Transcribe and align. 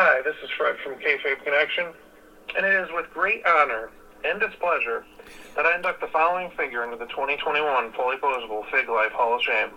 Hi, 0.00 0.22
this 0.22 0.36
is 0.44 0.50
Fred 0.56 0.76
from 0.78 0.94
Kayfabe 0.94 1.42
Connection, 1.42 1.86
and 2.54 2.64
it 2.64 2.72
is 2.72 2.86
with 2.94 3.10
great 3.12 3.44
honor 3.44 3.90
and 4.22 4.38
displeasure 4.38 5.04
that 5.56 5.66
I 5.66 5.74
induct 5.74 6.00
the 6.00 6.06
following 6.06 6.52
figure 6.56 6.84
into 6.84 6.96
the 6.96 7.06
2021 7.06 7.90
Fully 7.94 8.16
Posable 8.18 8.62
Fig 8.70 8.88
Life 8.88 9.10
Hall 9.10 9.34
of 9.34 9.42
Shame. 9.42 9.70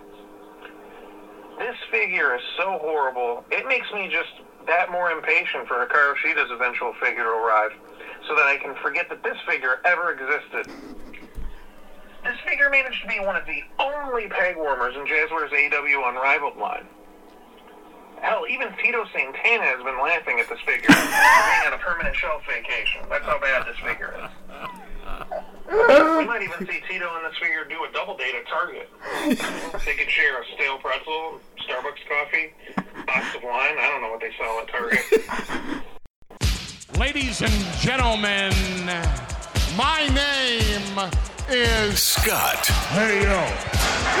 This 1.58 1.74
figure 1.90 2.36
is 2.36 2.42
so 2.56 2.78
horrible, 2.78 3.44
it 3.50 3.66
makes 3.66 3.90
me 3.90 4.06
just 4.06 4.30
that 4.68 4.92
more 4.92 5.10
impatient 5.10 5.66
for 5.66 5.84
Hikaru 5.84 6.14
Shida's 6.18 6.52
eventual 6.52 6.94
figure 7.02 7.24
to 7.24 7.28
arrive, 7.28 7.72
so 8.28 8.36
that 8.36 8.46
I 8.46 8.58
can 8.58 8.76
forget 8.76 9.08
that 9.08 9.24
this 9.24 9.38
figure 9.44 9.80
ever 9.84 10.12
existed. 10.12 10.70
This 12.22 12.38
figure 12.46 12.70
managed 12.70 13.02
to 13.02 13.08
be 13.08 13.18
one 13.18 13.34
of 13.34 13.44
the 13.44 13.64
only 13.80 14.28
peg 14.28 14.54
warmers 14.54 14.94
in 14.94 15.04
Jazzwares 15.04 15.50
AEW 15.50 16.08
Unrivaled 16.08 16.58
line. 16.58 16.86
Hell, 18.22 18.46
even 18.48 18.68
Tito 18.78 19.04
Santana 19.12 19.66
has 19.66 19.82
been 19.82 19.98
laughing 19.98 20.38
at 20.38 20.48
this 20.48 20.60
figure 20.62 20.86
being 20.94 21.66
on 21.66 21.74
a 21.74 21.78
permanent 21.82 22.14
shelf 22.14 22.40
vacation. 22.46 23.02
That's 23.10 23.24
how 23.26 23.40
bad 23.40 23.66
this 23.66 23.76
figure 23.82 24.14
is. 24.14 24.30
We 25.68 26.24
might 26.24 26.42
even 26.42 26.64
see 26.64 26.78
Tito 26.88 27.10
and 27.18 27.26
this 27.26 27.36
figure 27.42 27.64
do 27.66 27.82
a 27.82 27.90
double 27.92 28.16
date 28.16 28.34
at 28.38 28.46
Target. 28.46 28.88
They 29.84 29.94
could 29.94 30.08
share 30.08 30.40
a 30.40 30.44
stale 30.54 30.78
pretzel, 30.78 31.40
Starbucks 31.66 32.06
coffee, 32.06 32.54
box 33.06 33.34
of 33.34 33.42
wine. 33.42 33.76
I 33.76 33.90
don't 33.90 34.02
know 34.02 34.10
what 34.10 34.20
they 34.20 34.30
sell 34.38 34.60
at 34.60 34.68
Target. 34.70 35.02
Ladies 36.98 37.42
and 37.42 37.52
gentlemen, 37.80 38.52
my 39.76 40.06
name 40.14 41.10
is 41.50 41.98
Scott, 42.00 42.66
Hey 42.94 43.22
yo, 43.22 43.42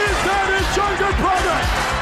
is 0.02 0.18
that 0.26 0.46
his 0.58 0.66
younger 0.76 1.12
brother? 1.22 1.58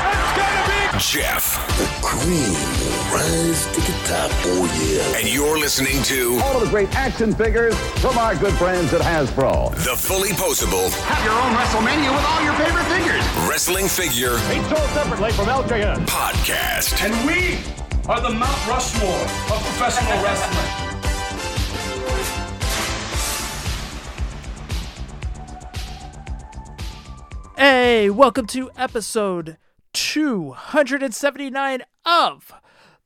It's 0.08 0.32
gonna 0.38 0.64
be 0.66 0.80
Jeff, 1.00 1.39
The 1.50 1.88
cream 2.00 2.52
will 2.52 3.10
rise 3.12 3.66
to 3.66 3.80
the 3.80 3.96
top. 4.06 4.30
Oh, 4.46 4.70
yeah. 4.86 5.18
and 5.18 5.26
you're 5.28 5.58
listening 5.58 6.00
to 6.04 6.38
all 6.44 6.56
of 6.58 6.62
the 6.62 6.70
great 6.70 6.94
action 6.94 7.34
figures 7.34 7.74
from 7.98 8.16
our 8.18 8.36
good 8.36 8.54
friends 8.54 8.94
at 8.94 9.00
Hasbro. 9.00 9.74
the 9.82 9.96
Fully 9.96 10.28
Posable 10.30 10.92
Have 11.10 11.24
your 11.24 11.34
own 11.34 11.50
WrestleMania 11.58 12.14
with 12.14 12.24
all 12.24 12.42
your 12.44 12.54
favorite 12.54 12.84
figures. 12.84 13.48
Wrestling 13.48 13.88
Figure 13.88 14.36
Each 14.54 14.62
sold 14.70 14.88
separately 14.90 15.32
from 15.32 15.46
LJN. 15.46 16.06
Podcast. 16.06 17.02
And 17.04 17.14
we 17.26 17.58
are 18.08 18.20
the 18.20 18.30
Mount 18.30 18.66
Rushmore 18.68 19.22
of 19.50 19.58
professional 19.74 20.22
wrestling. 20.22 20.86
Hey, 27.56 28.08
welcome 28.08 28.46
to 28.48 28.70
episode 28.76 29.58
279 29.92 31.82
of 32.04 32.52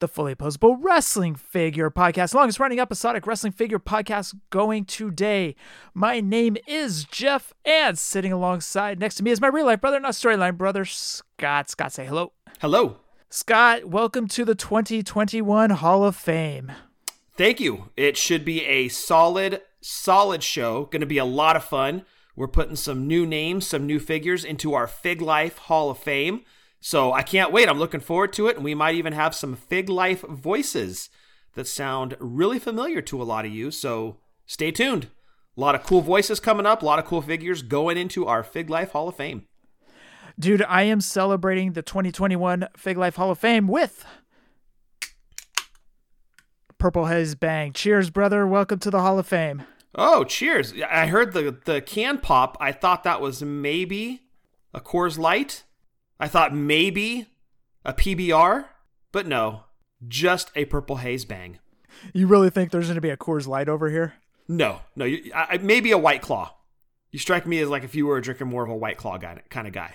the 0.01 0.09
Fully 0.09 0.35
Posable 0.35 0.77
Wrestling 0.81 1.35
Figure 1.35 1.91
Podcast, 1.91 2.35
longest 2.35 2.61
running 2.61 2.79
episodic 2.81 3.27
wrestling 3.27 3.53
figure 3.53 3.79
podcast 3.79 4.35
going 4.51 4.85
today. 4.85 5.55
My 5.95 6.21
name 6.21 6.57
is 6.67 7.05
Jeff, 7.05 7.53
and 7.65 7.99
sitting 7.99 8.33
alongside 8.33 8.99
next 8.99 9.15
to 9.17 9.23
me 9.23 9.31
is 9.31 9.41
my 9.41 9.47
real 9.49 9.67
life 9.67 9.81
brother, 9.81 9.99
not 10.01 10.13
storyline 10.13 10.59
brother, 10.59 10.85
Scott. 10.85 11.71
Scott, 11.71 11.93
say 11.93 12.05
hello. 12.07 12.33
Hello. 12.61 12.97
Scott, 13.31 13.87
welcome 13.87 14.29
to 14.29 14.45
the 14.45 14.55
2021 14.55 15.71
Hall 15.71 16.05
of 16.05 16.15
Fame. 16.17 16.73
Thank 17.37 17.61
you. 17.61 17.91
It 17.97 18.17
should 18.17 18.45
be 18.45 18.65
a 18.65 18.89
solid, 18.89 19.63
solid 19.81 20.43
show. 20.43 20.85
Going 20.85 21.01
to 21.01 21.07
be 21.07 21.19
a 21.19 21.25
lot 21.25 21.57
of 21.57 21.65
fun. 21.65 22.05
We're 22.37 22.49
putting 22.49 22.77
some 22.77 23.07
new 23.07 23.27
names, 23.27 23.67
some 23.67 23.87
new 23.87 23.99
figures 23.99 24.45
into 24.45 24.75
our 24.75 24.87
Fig 24.87 25.23
Life 25.23 25.59
Hall 25.59 25.91
of 25.91 25.99
Fame. 25.99 26.43
So 26.87 27.15
I 27.15 27.23
can't 27.23 27.51
wait. 27.51 27.67
I'm 27.67 27.79
looking 27.79 28.01
forward 28.01 28.35
to 28.35 28.47
it. 28.49 28.57
And 28.57 28.65
we 28.65 28.75
might 28.75 28.95
even 28.95 29.15
have 29.15 29.35
some 29.35 29.57
Fig 29.57 29.89
Life 29.89 30.21
voices 30.21 31.09
that 31.55 31.67
sound 31.67 32.15
really 32.21 32.59
familiar 32.59 33.01
to 33.01 33.23
a 33.23 33.25
lot 33.25 33.47
of 33.47 33.53
you. 33.53 33.71
So 33.71 34.19
stay 34.45 34.71
tuned. 34.71 35.09
A 35.57 35.61
lot 35.63 35.75
of 35.75 35.83
cool 35.83 36.03
voices 36.03 36.41
coming 36.41 36.67
up, 36.67 36.83
a 36.83 36.85
lot 36.85 36.99
of 36.99 37.07
cool 37.07 37.23
figures 37.23 37.63
going 37.63 37.97
into 37.97 38.27
our 38.27 38.43
Fig 38.43 38.69
Life 38.69 38.91
Hall 38.91 39.09
of 39.09 39.17
Fame. 39.17 39.47
Dude, 40.39 40.63
I 40.69 40.83
am 40.83 41.01
celebrating 41.01 41.73
the 41.73 41.81
2021 41.81 42.69
Fig 42.77 42.99
Life 42.99 43.17
Hall 43.17 43.31
of 43.31 43.39
Fame 43.39 43.67
with 43.67 44.05
Purple 46.77 47.07
Haze 47.07 47.35
Bang. 47.35 47.73
Cheers, 47.73 48.11
brother. 48.11 48.47
Welcome 48.47 48.79
to 48.81 48.91
the 48.91 49.01
Hall 49.01 49.19
of 49.19 49.27
Fame. 49.27 49.63
Oh, 49.95 50.25
cheers. 50.25 50.75
I 50.87 51.07
heard 51.07 51.33
the, 51.33 51.57
the 51.65 51.81
can 51.81 52.19
pop. 52.19 52.59
I 52.61 52.73
thought 52.73 53.05
that 53.05 53.23
was 53.23 53.43
maybe 53.43 54.25
a 54.75 54.83
Coors 54.83 55.17
Light. 55.17 55.63
I 56.19 56.29
thought 56.29 56.55
maybe 56.55 57.27
a 57.85 57.93
PBR, 57.93 58.67
but 59.13 59.27
no, 59.27 59.65
just 60.07 60.51
a 60.55 60.65
Purple 60.65 60.97
Haze 60.97 61.25
Bang. 61.25 61.59
You 62.13 62.27
really 62.27 62.51
think 62.51 62.71
there's 62.71 62.87
going 62.87 62.97
to 62.97 63.01
be 63.01 63.11
a 63.11 63.17
Coors 63.17 63.47
Light 63.47 63.69
over 63.69 63.91
here? 63.91 64.15
No, 64.49 64.81
no, 64.97 65.05
you, 65.05 65.33
I, 65.35 65.59
maybe 65.59 65.91
a 65.91 65.99
White 65.99 66.23
Claw. 66.23 66.55
You 67.11 67.19
strike 67.19 67.47
me 67.47 67.61
as 67.61 67.69
like 67.69 67.85
if 67.85 67.95
you 67.95 68.07
were 68.07 68.21
drinking 68.21 68.49
more 68.49 68.65
of 68.65 68.71
a 68.71 68.77
White 68.77 68.97
Claw 68.97 69.19
guy, 69.19 69.41
kind 69.49 69.67
of 69.67 69.73
guy. 69.73 69.95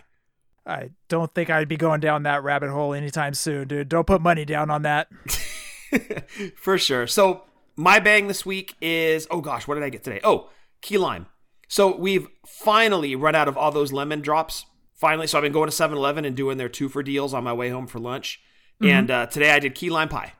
I 0.65 0.91
don't 1.07 1.33
think 1.33 1.49
I'd 1.49 1.67
be 1.67 1.77
going 1.77 1.99
down 1.99 2.23
that 2.23 2.43
rabbit 2.43 2.69
hole 2.69 2.93
anytime 2.93 3.33
soon, 3.33 3.67
dude. 3.67 3.89
Don't 3.89 4.07
put 4.07 4.21
money 4.21 4.45
down 4.45 4.69
on 4.69 4.83
that. 4.83 5.07
For 6.55 6.77
sure. 6.77 7.07
So 7.07 7.43
my 7.75 7.99
bang 7.99 8.27
this 8.27 8.45
week 8.45 8.75
is 8.81 9.27
oh 9.31 9.41
gosh, 9.41 9.67
what 9.67 9.75
did 9.75 9.83
I 9.83 9.89
get 9.89 10.03
today? 10.03 10.19
Oh, 10.23 10.49
key 10.81 10.97
lime. 10.97 11.27
So 11.67 11.95
we've 11.95 12.27
finally 12.45 13.15
run 13.15 13.35
out 13.35 13.47
of 13.47 13.57
all 13.57 13.71
those 13.71 13.91
lemon 13.93 14.21
drops. 14.21 14.65
Finally, 14.99 15.27
so 15.27 15.37
I've 15.37 15.43
been 15.43 15.53
going 15.53 15.69
to 15.69 15.75
7-Eleven 15.75 16.25
and 16.25 16.35
doing 16.35 16.57
their 16.57 16.67
two 16.67 16.89
for 16.89 17.01
deals 17.01 17.33
on 17.33 17.41
my 17.45 17.53
way 17.53 17.69
home 17.69 17.87
for 17.87 17.99
lunch. 17.99 18.41
And 18.81 19.09
uh, 19.09 19.27
today 19.27 19.51
I 19.51 19.59
did 19.59 19.73
key 19.73 19.89
lime 19.89 20.09
pie. 20.09 20.33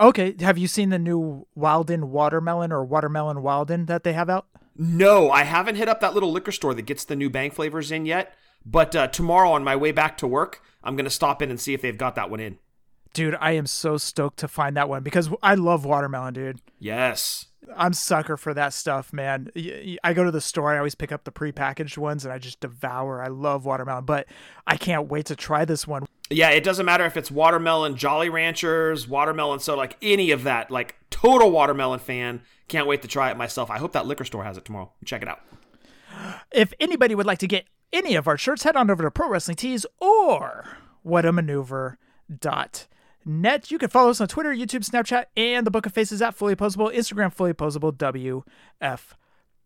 Okay, 0.00 0.34
have 0.40 0.56
you 0.56 0.66
seen 0.66 0.88
the 0.88 0.98
new 0.98 1.46
Wyldin' 1.56 2.04
watermelon 2.04 2.72
or 2.72 2.84
watermelon 2.84 3.38
Wyldin' 3.38 3.86
that 3.88 4.02
they 4.02 4.14
have 4.14 4.30
out? 4.30 4.46
No, 4.74 5.30
I 5.30 5.44
haven't 5.44 5.76
hit 5.76 5.88
up 5.88 6.00
that 6.00 6.14
little 6.14 6.32
liquor 6.32 6.52
store 6.52 6.72
that 6.72 6.82
gets 6.82 7.04
the 7.04 7.16
new 7.16 7.28
bang 7.28 7.50
flavors 7.50 7.92
in 7.92 8.06
yet. 8.06 8.34
But 8.64 8.96
uh, 8.96 9.08
tomorrow 9.08 9.52
on 9.52 9.62
my 9.62 9.76
way 9.76 9.92
back 9.92 10.16
to 10.18 10.26
work, 10.26 10.62
I'm 10.82 10.96
gonna 10.96 11.10
stop 11.10 11.42
in 11.42 11.50
and 11.50 11.60
see 11.60 11.74
if 11.74 11.82
they've 11.82 11.96
got 11.96 12.14
that 12.14 12.30
one 12.30 12.40
in. 12.40 12.58
Dude, 13.12 13.36
I 13.40 13.52
am 13.52 13.66
so 13.66 13.98
stoked 13.98 14.38
to 14.38 14.48
find 14.48 14.76
that 14.76 14.88
one 14.88 15.02
because 15.02 15.28
I 15.42 15.54
love 15.54 15.84
watermelon, 15.84 16.32
dude. 16.32 16.60
Yes. 16.78 17.46
I'm 17.76 17.92
sucker 17.92 18.36
for 18.36 18.54
that 18.54 18.72
stuff, 18.74 19.12
man. 19.12 19.50
I 20.02 20.12
go 20.14 20.24
to 20.24 20.30
the 20.30 20.40
store, 20.40 20.72
I 20.72 20.78
always 20.78 20.94
pick 20.94 21.12
up 21.12 21.24
the 21.24 21.32
prepackaged 21.32 21.96
ones 21.96 22.24
and 22.24 22.32
I 22.32 22.38
just 22.38 22.60
devour. 22.60 23.22
I 23.22 23.28
love 23.28 23.64
watermelon, 23.64 24.04
but 24.04 24.26
I 24.66 24.76
can't 24.76 25.08
wait 25.08 25.26
to 25.26 25.36
try 25.36 25.64
this 25.64 25.86
one. 25.86 26.06
Yeah, 26.30 26.50
it 26.50 26.64
doesn't 26.64 26.86
matter 26.86 27.04
if 27.04 27.16
it's 27.16 27.30
watermelon 27.30 27.96
Jolly 27.96 28.28
Ranchers, 28.28 29.06
watermelon 29.06 29.60
so 29.60 29.76
like 29.76 29.96
any 30.02 30.30
of 30.30 30.44
that. 30.44 30.70
Like 30.70 30.96
total 31.10 31.50
watermelon 31.50 32.00
fan. 32.00 32.42
Can't 32.68 32.86
wait 32.86 33.02
to 33.02 33.08
try 33.08 33.30
it 33.30 33.36
myself. 33.36 33.70
I 33.70 33.78
hope 33.78 33.92
that 33.92 34.06
liquor 34.06 34.24
store 34.24 34.44
has 34.44 34.56
it 34.56 34.64
tomorrow. 34.64 34.92
Check 35.04 35.22
it 35.22 35.28
out. 35.28 35.40
If 36.52 36.72
anybody 36.80 37.14
would 37.14 37.26
like 37.26 37.38
to 37.38 37.46
get 37.46 37.66
any 37.92 38.14
of 38.14 38.26
our 38.26 38.38
shirts, 38.38 38.62
head 38.62 38.76
on 38.76 38.90
over 38.90 39.02
to 39.02 39.10
Pro 39.10 39.28
Wrestling 39.28 39.56
Tees 39.56 39.84
or 40.00 40.66
whatamaneuver.net. 43.26 43.70
You 43.70 43.78
can 43.78 43.88
follow 43.88 44.10
us 44.10 44.20
on 44.20 44.28
Twitter, 44.28 44.54
YouTube, 44.54 44.88
Snapchat, 44.88 45.26
and 45.36 45.66
the 45.66 45.70
Book 45.70 45.86
of 45.86 45.92
Faces 45.92 46.22
at 46.22 46.34
Fully 46.34 46.56
Posable, 46.56 46.94
Instagram, 46.94 47.32
Fully 47.32 47.54
Posable, 47.54 47.92
WFP. 47.92 49.14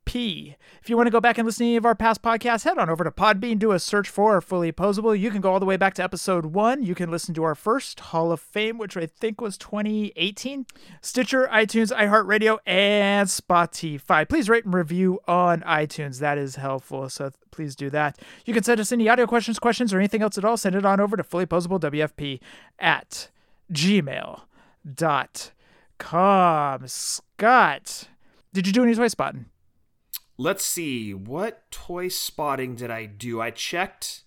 If 0.07 0.89
you 0.89 0.97
want 0.97 1.09
to 1.09 1.11
go 1.11 1.21
back 1.21 1.37
and 1.37 1.45
listen 1.45 1.65
to 1.65 1.69
any 1.71 1.77
of 1.77 1.85
our 1.85 1.97
past 1.97 2.23
podcasts, 2.23 2.63
head 2.63 2.79
on 2.79 2.89
over 2.89 3.03
to 3.03 3.11
Podbean, 3.11 3.59
do 3.59 3.73
a 3.73 3.79
search 3.81 4.09
for 4.09 4.41
Fully 4.41 4.71
Posable. 4.71 5.19
You 5.19 5.31
can 5.31 5.41
go 5.41 5.53
all 5.53 5.59
the 5.61 5.67
way 5.67 5.77
back 5.77 5.95
to 5.95 6.05
episode 6.05 6.47
one. 6.47 6.85
You 6.85 6.95
can 6.95 7.11
listen 7.11 7.35
to 7.35 7.43
our 7.43 7.57
first 7.57 7.99
Hall 7.99 8.31
of 8.31 8.41
Fame, 8.41 8.79
which 8.79 8.97
I 8.97 9.07
think 9.07 9.41
was 9.41 9.59
2018. 9.59 10.67
Stitcher, 11.01 11.49
iTunes, 11.53 11.93
iHeartRadio, 11.93 12.59
and 12.67 13.29
Spotify. 13.29 14.29
Please 14.29 14.49
rate 14.49 14.65
and 14.65 14.75
review 14.75 15.19
on 15.27 15.63
iTunes. 15.63 16.21
That 16.21 16.39
is 16.39 16.55
helpful. 16.57 17.09
So 17.09 17.33
please 17.51 17.75
do 17.75 17.91
that. 17.91 18.19
You 18.45 18.55
can 18.55 18.63
send 18.63 18.79
us 18.81 18.93
any 18.93 19.09
audio 19.09 19.27
questions, 19.27 19.59
questions, 19.59 19.93
or 19.93 19.99
anything 19.99 20.23
else 20.23 20.39
at 20.39 20.45
all. 20.45 20.57
Send 20.57 20.77
it 20.77 20.85
on 20.85 21.01
over 21.01 21.17
to 21.17 21.25
fullyposablewfp 21.25 22.39
at 22.79 23.29
gmail.com. 23.73 24.39
Scott, 26.87 28.09
did 28.53 28.67
you 28.67 28.73
do 28.73 28.83
any 28.83 28.95
toy 28.95 29.09
spotting? 29.09 29.47
Let's 30.39 30.65
see. 30.65 31.15
What 31.15 31.71
toy 31.71 32.09
spotting 32.09 32.75
did 32.75 32.91
I 32.91 33.07
do? 33.07 33.41
I 33.41 33.51
checked 33.51 34.25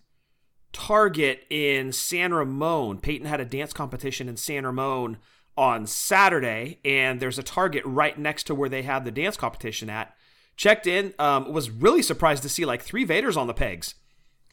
Target 0.73 1.45
in 1.49 1.91
San 1.91 2.33
Ramon. 2.33 2.99
Peyton 2.99 3.27
had 3.27 3.39
a 3.39 3.45
dance 3.45 3.73
competition 3.73 4.27
in 4.27 4.37
San 4.37 4.65
Ramon 4.65 5.17
on 5.55 5.85
Saturday, 5.85 6.79
and 6.85 7.19
there's 7.19 7.37
a 7.37 7.43
Target 7.43 7.83
right 7.85 8.17
next 8.17 8.43
to 8.43 8.55
where 8.55 8.69
they 8.69 8.81
had 8.81 9.05
the 9.05 9.11
dance 9.11 9.37
competition 9.37 9.89
at. 9.89 10.15
Checked 10.55 10.87
in, 10.87 11.13
um, 11.19 11.51
was 11.53 11.69
really 11.69 12.01
surprised 12.01 12.43
to 12.43 12.49
see 12.49 12.65
like 12.65 12.81
three 12.81 13.05
Vaders 13.05 13.37
on 13.37 13.47
the 13.47 13.53
pegs. 13.53 13.95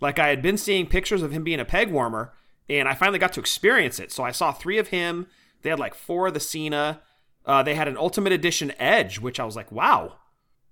Like 0.01 0.19
I 0.19 0.29
had 0.29 0.43
been 0.43 0.59
seeing 0.59 0.87
pictures 0.87 1.23
of 1.23 1.33
him 1.33 1.43
being 1.43 1.61
a 1.61 1.65
peg 1.65 1.91
warmer, 1.91 2.33
and 2.69 2.89
I 2.89 2.95
finally 2.95 3.19
got 3.19 3.33
to 3.35 3.41
experience 3.41 4.01
it. 4.01 4.13
So 4.13 4.25
I 4.25 4.31
saw 4.33 4.53
three 4.53 4.79
of 4.79 4.89
him. 4.89 5.27
They 5.63 5.71
had 5.71 5.79
like 5.79 5.95
four 5.95 6.29
of 6.29 6.35
the 6.35 6.41
Cena. 6.41 7.01
Uh, 7.45 7.63
they 7.63 7.75
had 7.75 7.89
an 7.89 7.97
Ultimate 7.97 8.33
Edition 8.33 8.73
Edge, 8.79 9.21
which 9.21 9.39
I 9.39 9.45
was 9.45 9.57
like, 9.57 9.71
wow, 9.71 10.15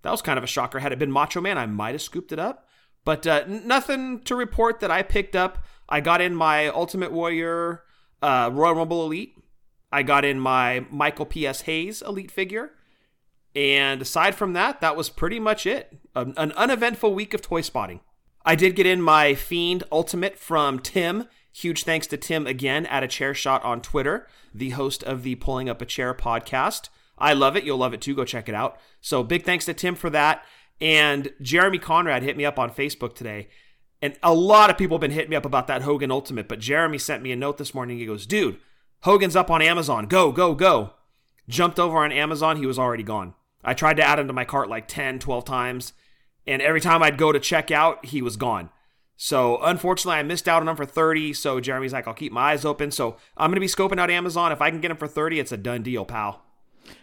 that 0.02 0.10
was 0.10 0.22
kind 0.22 0.38
of 0.38 0.44
a 0.44 0.48
shocker. 0.48 0.80
Had 0.80 0.92
it 0.92 0.98
been 0.98 1.12
Macho 1.12 1.40
Man, 1.40 1.58
I 1.58 1.66
might 1.66 1.92
have 1.92 2.02
scooped 2.02 2.32
it 2.32 2.38
up. 2.38 2.66
But 3.04 3.26
uh, 3.26 3.44
nothing 3.46 4.20
to 4.22 4.34
report 4.34 4.80
that 4.80 4.90
I 4.90 5.02
picked 5.02 5.36
up. 5.36 5.64
I 5.88 6.00
got 6.00 6.20
in 6.20 6.34
my 6.34 6.68
Ultimate 6.68 7.12
Warrior 7.12 7.82
uh, 8.22 8.50
Royal 8.52 8.74
Rumble 8.74 9.04
Elite. 9.04 9.34
I 9.92 10.02
got 10.02 10.24
in 10.24 10.40
my 10.40 10.86
Michael 10.90 11.26
P.S. 11.26 11.62
Hayes 11.62 12.02
Elite 12.02 12.30
figure. 12.30 12.72
And 13.54 14.02
aside 14.02 14.34
from 14.34 14.54
that, 14.54 14.80
that 14.80 14.96
was 14.96 15.08
pretty 15.08 15.38
much 15.38 15.66
it. 15.66 15.96
An, 16.16 16.34
an 16.36 16.52
uneventful 16.52 17.14
week 17.14 17.34
of 17.34 17.42
toy 17.42 17.60
spotting. 17.60 18.00
I 18.44 18.56
did 18.56 18.74
get 18.74 18.86
in 18.86 19.00
my 19.00 19.34
Fiend 19.34 19.84
Ultimate 19.92 20.38
from 20.38 20.80
Tim. 20.80 21.28
Huge 21.54 21.84
thanks 21.84 22.08
to 22.08 22.16
Tim 22.16 22.48
again 22.48 22.84
at 22.86 23.04
a 23.04 23.08
chair 23.08 23.32
shot 23.32 23.62
on 23.62 23.80
Twitter, 23.80 24.26
the 24.52 24.70
host 24.70 25.04
of 25.04 25.22
the 25.22 25.36
Pulling 25.36 25.68
Up 25.68 25.80
a 25.80 25.86
Chair 25.86 26.12
podcast. 26.12 26.88
I 27.16 27.32
love 27.32 27.56
it. 27.56 27.62
You'll 27.62 27.78
love 27.78 27.94
it 27.94 28.00
too. 28.00 28.16
Go 28.16 28.24
check 28.24 28.48
it 28.48 28.56
out. 28.56 28.76
So 29.00 29.22
big 29.22 29.44
thanks 29.44 29.64
to 29.66 29.74
Tim 29.74 29.94
for 29.94 30.10
that. 30.10 30.44
And 30.80 31.32
Jeremy 31.40 31.78
Conrad 31.78 32.24
hit 32.24 32.36
me 32.36 32.44
up 32.44 32.58
on 32.58 32.72
Facebook 32.72 33.14
today. 33.14 33.48
And 34.02 34.18
a 34.20 34.34
lot 34.34 34.68
of 34.68 34.76
people 34.76 34.96
have 34.96 35.00
been 35.02 35.12
hitting 35.12 35.30
me 35.30 35.36
up 35.36 35.44
about 35.44 35.68
that 35.68 35.82
Hogan 35.82 36.10
Ultimate. 36.10 36.48
But 36.48 36.58
Jeremy 36.58 36.98
sent 36.98 37.22
me 37.22 37.30
a 37.30 37.36
note 37.36 37.58
this 37.58 37.72
morning. 37.72 37.98
He 37.98 38.06
goes, 38.06 38.26
dude, 38.26 38.58
Hogan's 39.02 39.36
up 39.36 39.48
on 39.48 39.62
Amazon. 39.62 40.06
Go, 40.06 40.32
go, 40.32 40.54
go. 40.54 40.94
Jumped 41.48 41.78
over 41.78 41.98
on 41.98 42.10
Amazon. 42.10 42.56
He 42.56 42.66
was 42.66 42.80
already 42.80 43.04
gone. 43.04 43.32
I 43.62 43.74
tried 43.74 43.96
to 43.98 44.02
add 44.02 44.18
him 44.18 44.26
to 44.26 44.32
my 44.32 44.44
cart 44.44 44.68
like 44.68 44.88
10, 44.88 45.20
12 45.20 45.44
times. 45.44 45.92
And 46.48 46.60
every 46.60 46.80
time 46.80 47.00
I'd 47.00 47.16
go 47.16 47.30
to 47.30 47.38
check 47.38 47.70
out, 47.70 48.06
he 48.06 48.20
was 48.20 48.36
gone. 48.36 48.70
So 49.16 49.58
unfortunately, 49.62 50.18
I 50.18 50.22
missed 50.22 50.48
out 50.48 50.60
on 50.60 50.66
them 50.66 50.76
for 50.76 50.84
30. 50.84 51.32
So 51.34 51.60
Jeremy's 51.60 51.92
like, 51.92 52.08
I'll 52.08 52.14
keep 52.14 52.32
my 52.32 52.52
eyes 52.52 52.64
open. 52.64 52.90
So 52.90 53.16
I'm 53.36 53.50
going 53.50 53.56
to 53.56 53.60
be 53.60 53.66
scoping 53.66 54.00
out 54.00 54.10
Amazon. 54.10 54.52
If 54.52 54.60
I 54.60 54.70
can 54.70 54.80
get 54.80 54.88
them 54.88 54.96
for 54.96 55.08
30, 55.08 55.38
it's 55.38 55.52
a 55.52 55.56
done 55.56 55.82
deal, 55.82 56.04
pal. 56.04 56.42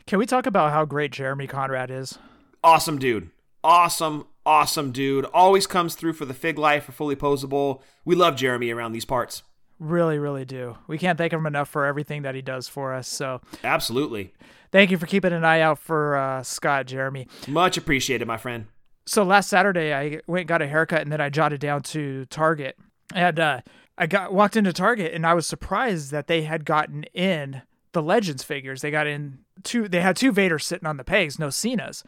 Can 0.06 0.20
we 0.20 0.26
talk 0.26 0.46
about 0.46 0.72
how 0.72 0.86
great 0.86 1.12
Jeremy 1.12 1.48
Conrad 1.48 1.90
is? 1.90 2.18
Awesome 2.64 3.00
dude. 3.00 3.30
Awesome, 3.64 4.28
awesome 4.46 4.92
dude. 4.92 5.26
Always 5.26 5.68
comes 5.68 5.96
through 5.96 6.14
for 6.14 6.26
the 6.26 6.34
Fig 6.34 6.58
Life 6.58 6.90
or 6.90 6.92
fully 6.92 7.16
posable. 7.16 7.82
We 8.06 8.16
love 8.16 8.36
Jeremy 8.36 8.72
around 8.72 8.92
these 8.92 9.06
parts. 9.06 9.44
Really, 9.80 10.20
really 10.20 10.46
do. 10.46 10.78
We 10.88 11.00
can't 11.00 11.18
thank 11.18 11.34
him 11.34 11.46
enough 11.48 11.70
for 11.70 11.86
everything 11.86 12.22
that 12.22 12.36
he 12.36 12.42
does 12.44 12.68
for 12.68 12.94
us. 12.94 13.08
So 13.08 13.42
Absolutely. 13.64 14.34
thank 14.72 14.92
you 14.92 14.98
for 14.98 15.08
keeping 15.08 15.34
an 15.34 15.44
eye 15.44 15.62
out 15.62 15.80
for 15.80 16.16
uh, 16.16 16.44
Scott, 16.44 16.86
Jeremy. 16.86 17.28
Much 17.48 17.78
appreciated, 17.78 18.28
my 18.28 18.38
friend. 18.38 18.68
So 19.06 19.24
last 19.24 19.50
Saturday, 19.50 19.94
I 19.94 20.22
went 20.28 20.42
and 20.42 20.48
got 20.48 20.62
a 20.62 20.68
haircut, 20.68 21.02
and 21.02 21.12
then 21.12 21.22
I 21.22 21.30
jotted 21.30 21.60
down 21.60 21.82
to 21.84 22.26
Target, 22.26 22.78
and 23.14 23.40
uh, 23.40 23.62
I 23.98 24.08
got 24.08 24.34
walked 24.34 24.56
into 24.56 24.74
Target, 24.74 25.14
and 25.14 25.26
I 25.26 25.34
was 25.34 25.48
surprised 25.48 26.12
that 26.12 26.28
they 26.28 26.44
had 26.44 26.66
gotten 26.66 27.04
in 27.14 27.62
the 27.94 28.02
Legends 28.02 28.44
figures. 28.44 28.82
They 28.82 28.92
got 28.92 29.08
in 29.08 29.40
two. 29.64 29.88
They 29.88 30.02
had 30.02 30.16
two 30.16 30.32
Vaders 30.32 30.64
sitting 30.64 30.88
on 30.88 30.98
the 30.98 31.04
pegs, 31.04 31.40
no 31.40 31.50
Cenas. 31.50 32.04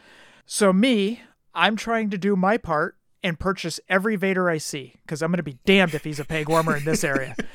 So 0.45 0.71
me, 0.71 1.21
I'm 1.53 1.75
trying 1.75 2.09
to 2.11 2.17
do 2.17 2.35
my 2.35 2.57
part 2.57 2.97
and 3.23 3.39
purchase 3.39 3.79
every 3.87 4.15
Vader 4.15 4.49
I 4.49 4.57
see 4.57 4.95
because 5.03 5.21
I'm 5.21 5.31
going 5.31 5.37
to 5.37 5.43
be 5.43 5.57
damned 5.65 5.93
if 5.93 6.03
he's 6.03 6.19
a 6.19 6.25
peg 6.25 6.49
warmer 6.49 6.75
in 6.75 6.83
this 6.85 7.03
area. 7.03 7.35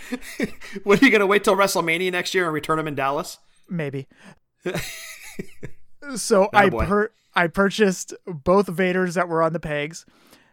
What 0.85 1.03
are 1.03 1.05
you 1.05 1.11
going 1.11 1.21
to 1.21 1.27
wait 1.27 1.45
till 1.45 1.57
WrestleMania 1.57 2.13
next 2.13 2.35
year 2.35 2.45
and 2.45 2.55
return 2.55 2.79
him 2.79 2.89
in 2.89 2.95
Dallas? 2.95 3.39
Maybe. 3.69 4.07
so 6.17 6.49
I 6.53 6.71
per- 6.71 7.11
I 7.35 7.47
purchased 7.47 8.15
both 8.27 8.67
Vaders 8.67 9.15
that 9.15 9.29
were 9.29 9.43
on 9.43 9.53
the 9.53 9.61
pegs. 9.61 10.05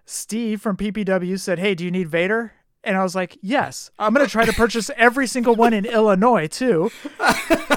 Steve 0.06 0.62
from 0.62 0.78
PPW 0.78 1.40
said, 1.40 1.60
"Hey, 1.60 1.76
do 1.76 1.84
you 1.84 1.92
need 1.92 2.10
Vader?" 2.10 2.54
And 2.84 2.96
I 2.96 3.04
was 3.04 3.16
like, 3.16 3.38
"Yes." 3.42 3.90
I'm 3.98 4.14
going 4.14 4.26
to 4.26 4.32
try 4.32 4.46
to 4.46 4.54
purchase 4.54 4.92
every 4.96 5.26
single 5.28 5.56
one 5.56 5.74
in 5.74 5.86
Illinois 5.86 6.48
too. 6.48 6.92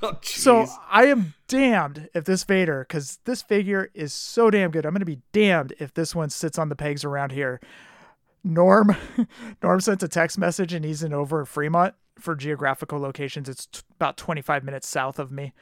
Oh, 0.00 0.16
so 0.22 0.66
I 0.88 1.06
am 1.06 1.34
damned 1.48 2.08
if 2.14 2.24
this 2.24 2.44
Vader, 2.44 2.84
because 2.88 3.18
this 3.24 3.42
figure 3.42 3.90
is 3.94 4.12
so 4.12 4.48
damn 4.48 4.70
good. 4.70 4.86
I'm 4.86 4.92
going 4.92 5.00
to 5.00 5.06
be 5.06 5.22
damned 5.32 5.74
if 5.80 5.92
this 5.92 6.14
one 6.14 6.30
sits 6.30 6.56
on 6.56 6.68
the 6.68 6.76
pegs 6.76 7.04
around 7.04 7.32
here. 7.32 7.60
Norm, 8.44 8.96
Norm 9.62 9.80
sent 9.80 10.02
a 10.04 10.08
text 10.08 10.38
message, 10.38 10.72
and 10.72 10.84
he's 10.84 11.02
in 11.02 11.12
over 11.12 11.44
Fremont 11.44 11.94
for 12.16 12.36
geographical 12.36 13.00
locations. 13.00 13.48
It's 13.48 13.66
t- 13.66 13.80
about 13.96 14.16
25 14.16 14.62
minutes 14.62 14.86
south 14.86 15.18
of 15.18 15.32
me. 15.32 15.52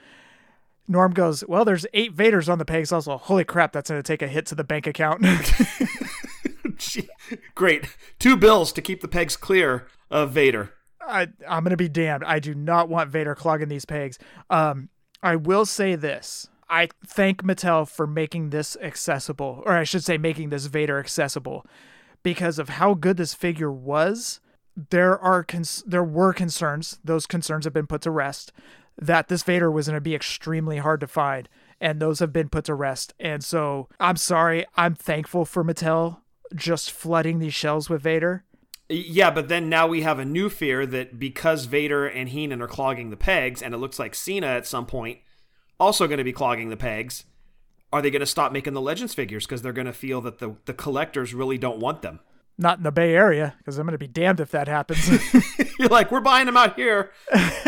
Norm 0.89 1.13
goes, 1.13 1.45
"Well, 1.47 1.65
there's 1.65 1.87
eight 1.93 2.15
Vaders 2.15 2.51
on 2.51 2.59
the 2.59 2.65
pegs." 2.65 2.93
Also, 2.93 3.17
holy 3.17 3.45
crap, 3.45 3.73
that's 3.73 3.91
going 3.91 4.03
to 4.03 4.07
take 4.07 4.23
a 4.23 4.29
hit 4.29 4.47
to 4.47 4.55
the 4.55 4.65
bank 4.65 4.87
account. 4.87 5.25
Gee, 6.77 7.09
Great. 7.55 7.97
Two 8.19 8.37
bills 8.37 8.73
to 8.73 8.83
keep 8.83 9.01
the 9.01 9.09
pegs 9.09 9.37
clear 9.37 9.87
of 10.11 10.33
Vader. 10.33 10.73
I, 11.01 11.29
I'm 11.49 11.63
gonna 11.63 11.77
be 11.77 11.89
damned. 11.89 12.25
I 12.25 12.39
do 12.39 12.55
not 12.55 12.89
want 12.89 13.11
Vader 13.11 13.35
clogging 13.35 13.69
these 13.69 13.85
pegs. 13.85 14.19
Um, 14.51 14.89
I 15.23 15.37
will 15.37 15.65
say 15.65 15.95
this. 15.95 16.49
I 16.69 16.89
thank 17.07 17.43
Mattel 17.45 17.89
for 17.89 18.07
making 18.07 18.51
this 18.51 18.77
accessible, 18.83 19.63
or 19.65 19.73
I 19.73 19.85
should 19.85 20.03
say, 20.03 20.19
making 20.19 20.51
this 20.51 20.67
Vader 20.67 20.99
accessible, 20.99 21.65
because 22.25 22.59
of 22.59 22.71
how 22.71 22.95
good 22.95 23.17
this 23.17 23.35
figure 23.35 23.71
was. 23.71 24.41
There 24.91 25.19
are 25.19 25.43
cons- 25.43 25.85
there 25.87 26.05
were 26.05 26.33
concerns. 26.35 26.99
Those 27.03 27.27
concerns 27.27 27.65
have 27.65 27.73
been 27.73 27.87
put 27.87 28.03
to 28.03 28.11
rest. 28.11 28.53
That 28.99 29.29
this 29.29 29.43
Vader 29.43 29.71
was 29.71 29.87
going 29.87 29.97
to 29.97 30.01
be 30.01 30.15
extremely 30.15 30.79
hard 30.79 31.01
to 31.01 31.07
find, 31.07 31.49
and 31.81 32.01
those 32.01 32.19
have 32.21 32.33
been 32.33 32.49
put 32.49 32.65
to 32.67 32.75
rest. 32.75 33.15
And 33.21 33.45
so 33.45 33.89
I'm 34.01 34.17
sorry. 34.17 34.65
I'm 34.77 34.95
thankful 34.95 35.45
for 35.45 35.65
Mattel 35.65 36.19
just 36.55 36.91
flooding 36.91 37.39
these 37.39 37.55
shelves 37.55 37.91
with 37.91 38.03
Vader. 38.03 38.45
Yeah, 38.89 39.31
but 39.31 39.49
then 39.49 39.69
now 39.69 39.87
we 39.87 40.03
have 40.03 40.19
a 40.19 40.25
new 40.25 40.49
fear 40.49 40.87
that 40.87 41.19
because 41.19 41.65
Vader 41.65 42.07
and 42.07 42.29
Heenan 42.29 42.63
are 42.63 42.69
clogging 42.69 43.11
the 43.11 43.17
pegs, 43.17 43.61
and 43.61 43.75
it 43.75 43.79
looks 43.79 43.99
like 43.99 44.15
Cena 44.15 44.47
at 44.47 44.67
some 44.67 44.87
point 44.87 45.19
also 45.79 46.07
going 46.07 46.19
to 46.19 46.25
be 46.25 46.33
clogging 46.33 46.69
the 46.69 46.77
pegs, 46.77 47.25
are 47.93 48.03
they 48.03 48.11
going 48.11 48.21
to 48.21 48.27
stop 48.27 48.53
making 48.53 48.75
the 48.75 48.81
Legends 48.81 49.15
figures 49.15 49.47
because 49.47 49.63
they're 49.63 49.73
going 49.73 49.87
to 49.87 49.93
feel 49.93 50.21
that 50.23 50.39
the, 50.39 50.57
the 50.65 50.75
collectors 50.75 51.35
really 51.35 51.59
don't 51.59 51.79
want 51.79 52.03
them? 52.03 52.21
Not 52.59 52.79
in 52.79 52.85
the 52.85 52.93
Bay 52.93 53.15
Area, 53.15 53.55
because 53.59 53.79
I'm 53.79 53.87
going 53.87 53.93
to 53.93 53.99
be 53.99 54.07
damned 54.07 54.41
if 54.41 54.51
that 54.53 54.67
happens. 54.67 55.09
You're 55.79 55.89
like, 55.89 56.11
we're 56.11 56.21
buying 56.21 56.47
them 56.47 56.57
out 56.57 56.77
here. 56.77 57.13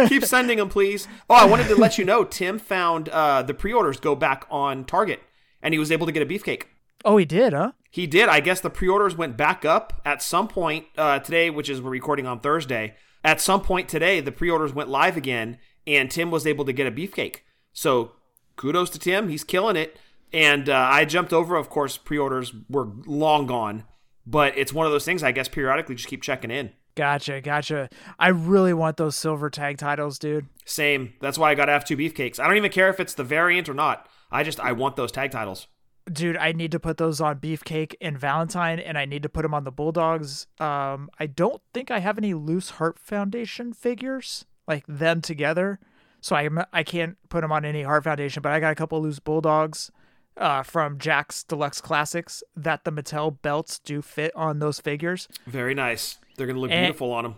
Keep 0.09 0.25
sending 0.27 0.59
them, 0.59 0.69
please. 0.69 1.07
Oh, 1.29 1.35
I 1.35 1.45
wanted 1.45 1.69
to 1.69 1.77
let 1.77 1.99
you 1.99 2.05
know, 2.05 2.25
Tim 2.25 2.59
found 2.59 3.09
uh, 3.09 3.43
the 3.43 3.55
pre-orders 3.55 4.01
go 4.01 4.15
back 4.15 4.47
on 4.51 4.85
Target, 4.85 5.21
and 5.63 5.75
he 5.75 5.79
was 5.79 5.93
able 5.93 6.07
to 6.07 6.13
get 6.13 6.23
a 6.23 6.27
beefcake. 6.27 6.65
oh, 7.05 7.17
he 7.17 7.25
did, 7.25 7.53
huh? 7.53 7.73
He 7.91 8.07
did. 8.07 8.29
I 8.29 8.41
guess 8.41 8.61
the 8.61 8.71
pre-orders 8.71 9.17
went 9.17 9.37
back 9.37 9.65
up 9.65 10.01
at 10.05 10.23
some 10.23 10.49
point 10.49 10.87
uh, 10.97 11.19
today, 11.21 11.51
which 11.51 11.69
is 11.69 11.81
we're 11.81 11.91
recording 11.91 12.27
on 12.27 12.41
Thursday. 12.41 12.95
At 13.25 13.41
some 13.41 13.63
point 13.63 13.89
today, 13.89 14.21
the 14.21 14.33
pre-orders 14.33 14.73
went 14.73 14.89
live 14.89 15.17
again, 15.17 15.59
and 15.87 16.11
Tim 16.11 16.31
was 16.31 16.47
able 16.47 16.65
to 16.65 16.73
get 16.73 16.87
a 16.87 16.91
beefcake. 16.91 17.39
So 17.73 18.13
kudos 18.57 18.91
to 18.91 18.99
Tim. 18.99 19.29
He's 19.29 19.45
killing 19.45 19.77
it. 19.77 19.99
And 20.33 20.69
uh, 20.69 20.89
I 20.91 21.07
jumped 21.07 21.33
over. 21.33 21.57
Of 21.57 21.71
course, 21.71 21.97
pre-orders 21.97 22.53
were 22.69 22.89
long 23.07 23.47
gone, 23.47 23.85
but 24.27 24.57
it's 24.59 24.73
one 24.73 24.85
of 24.85 24.93
those 24.93 25.07
things. 25.07 25.23
I 25.23 25.33
guess 25.33 25.49
periodically 25.49 25.95
just 25.95 26.09
keep 26.09 26.23
checking 26.23 26.51
in. 26.51 26.73
Gotcha, 26.99 27.41
gotcha. 27.41 27.89
I 28.19 28.27
really 28.27 28.75
want 28.75 28.97
those 28.97 29.15
silver 29.15 29.51
tag 29.51 29.79
titles, 29.79 30.19
dude. 30.19 30.47
Same. 30.65 31.13
That's 31.21 31.39
why 31.39 31.53
I 31.53 31.55
got 31.55 31.67
to 31.67 31.73
have 31.73 31.85
two 31.85 31.97
beefcakes. 31.97 32.41
I 32.41 32.49
don't 32.49 32.57
even 32.57 32.73
care 32.73 32.89
if 32.89 32.99
it's 32.99 33.15
the 33.15 33.23
variant 33.23 33.69
or 33.69 33.75
not. 33.75 34.09
I 34.33 34.43
just 34.43 34.59
I 34.59 34.73
want 34.73 34.97
those 34.97 35.13
tag 35.13 35.31
titles. 35.31 35.69
Dude, 36.13 36.37
I 36.37 36.51
need 36.51 36.73
to 36.73 36.81
put 36.81 36.97
those 36.97 37.21
on 37.21 37.39
Beefcake 37.39 37.95
and 38.01 38.19
Valentine, 38.19 38.81
and 38.81 38.99
I 38.99 39.05
need 39.05 39.23
to 39.23 39.29
put 39.29 39.43
them 39.43 39.55
on 39.55 39.63
the 39.63 39.71
Bulldogs. 39.71 40.49
Um, 40.59 41.09
I 41.21 41.27
don't 41.27 41.63
think 41.73 41.93
I 41.93 42.01
have 42.01 42.19
any 42.19 42.35
loose 42.35 42.71
Heart 42.71 42.99
Foundation 42.99 43.73
figures 43.73 44.45
like 44.67 44.85
them 44.89 45.21
together, 45.21 45.79
so 46.21 46.35
I 46.35 46.49
I 46.73 46.83
can't 46.83 47.17
put 47.29 47.43
them 47.43 47.53
on 47.53 47.65
any 47.65 47.85
Heart 47.85 48.03
Foundation. 48.03 48.43
But 48.43 48.51
I 48.51 48.59
got 48.59 48.73
a 48.73 48.75
couple 48.75 49.01
loose 49.01 49.21
Bulldogs 49.21 49.93
uh, 50.37 50.65
from 50.65 50.99
Jakks 50.99 51.47
Deluxe 51.47 51.81
Classics 51.81 52.43
that 52.57 52.83
the 52.83 52.91
Mattel 52.91 53.41
belts 53.41 53.79
do 53.79 54.03
fit 54.03 54.35
on 54.35 54.59
those 54.59 54.81
figures, 54.81 55.29
Very 55.47 55.75
nice. 55.75 56.19
They're 56.39 56.47
gonna 56.47 56.59
look 56.61 56.71
And- 56.71 56.87
beautiful 56.87 57.13
on 57.13 57.25
them. 57.25 57.35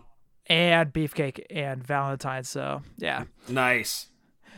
and 0.46 0.92
Beefcake 0.92 1.44
and 1.50 1.84
Valentine. 1.84 2.44
So 2.44 2.82
yeah, 2.98 3.24
Nice. 3.48 4.06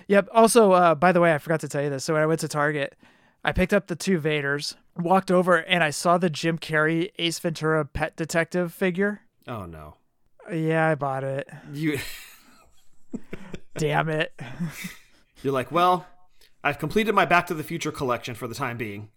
Yep. 0.09 0.29
Also, 0.33 0.73
uh, 0.73 0.95
by 0.95 1.13
the 1.13 1.21
way, 1.21 1.33
I 1.33 1.39
forgot 1.39 1.61
to 1.61 1.69
tell 1.69 1.81
you 1.83 1.89
this. 1.89 2.05
So 2.05 2.13
when 2.13 2.23
I 2.23 2.27
went 2.27 2.41
to 2.41 2.49
Target, 2.49 2.97
I 3.45 3.53
picked 3.53 3.73
up 3.73 3.87
the 3.87 3.97
two 3.97 4.21
Vaders, 4.21 4.75
walked 4.97 5.31
over, 5.31 5.57
and 5.57 5.83
I 5.83 5.91
saw 5.91 6.19
the 6.19 6.29
Jim 6.29 6.59
Carrey 6.59 7.11
Ace 7.19 7.39
Ventura 7.39 7.85
Pet 7.85 8.17
Detective 8.17 8.75
figure. 8.75 9.23
Oh 9.49 9.65
no. 9.65 9.95
Yeah, 10.53 10.89
I 10.89 10.97
bought 10.97 11.23
it. 11.25 11.49
You 11.73 11.99
Damn 13.77 14.09
it. 14.09 14.33
You're 15.43 15.53
like, 15.53 15.73
well, 15.73 16.07
I've 16.63 16.79
completed 16.79 17.15
my 17.15 17.25
Back 17.25 17.47
to 17.47 17.55
the 17.55 17.65
Future 17.65 17.93
collection 17.93 18.35
for 18.35 18.47
the 18.47 18.55
time 18.55 18.77
being. 18.77 19.09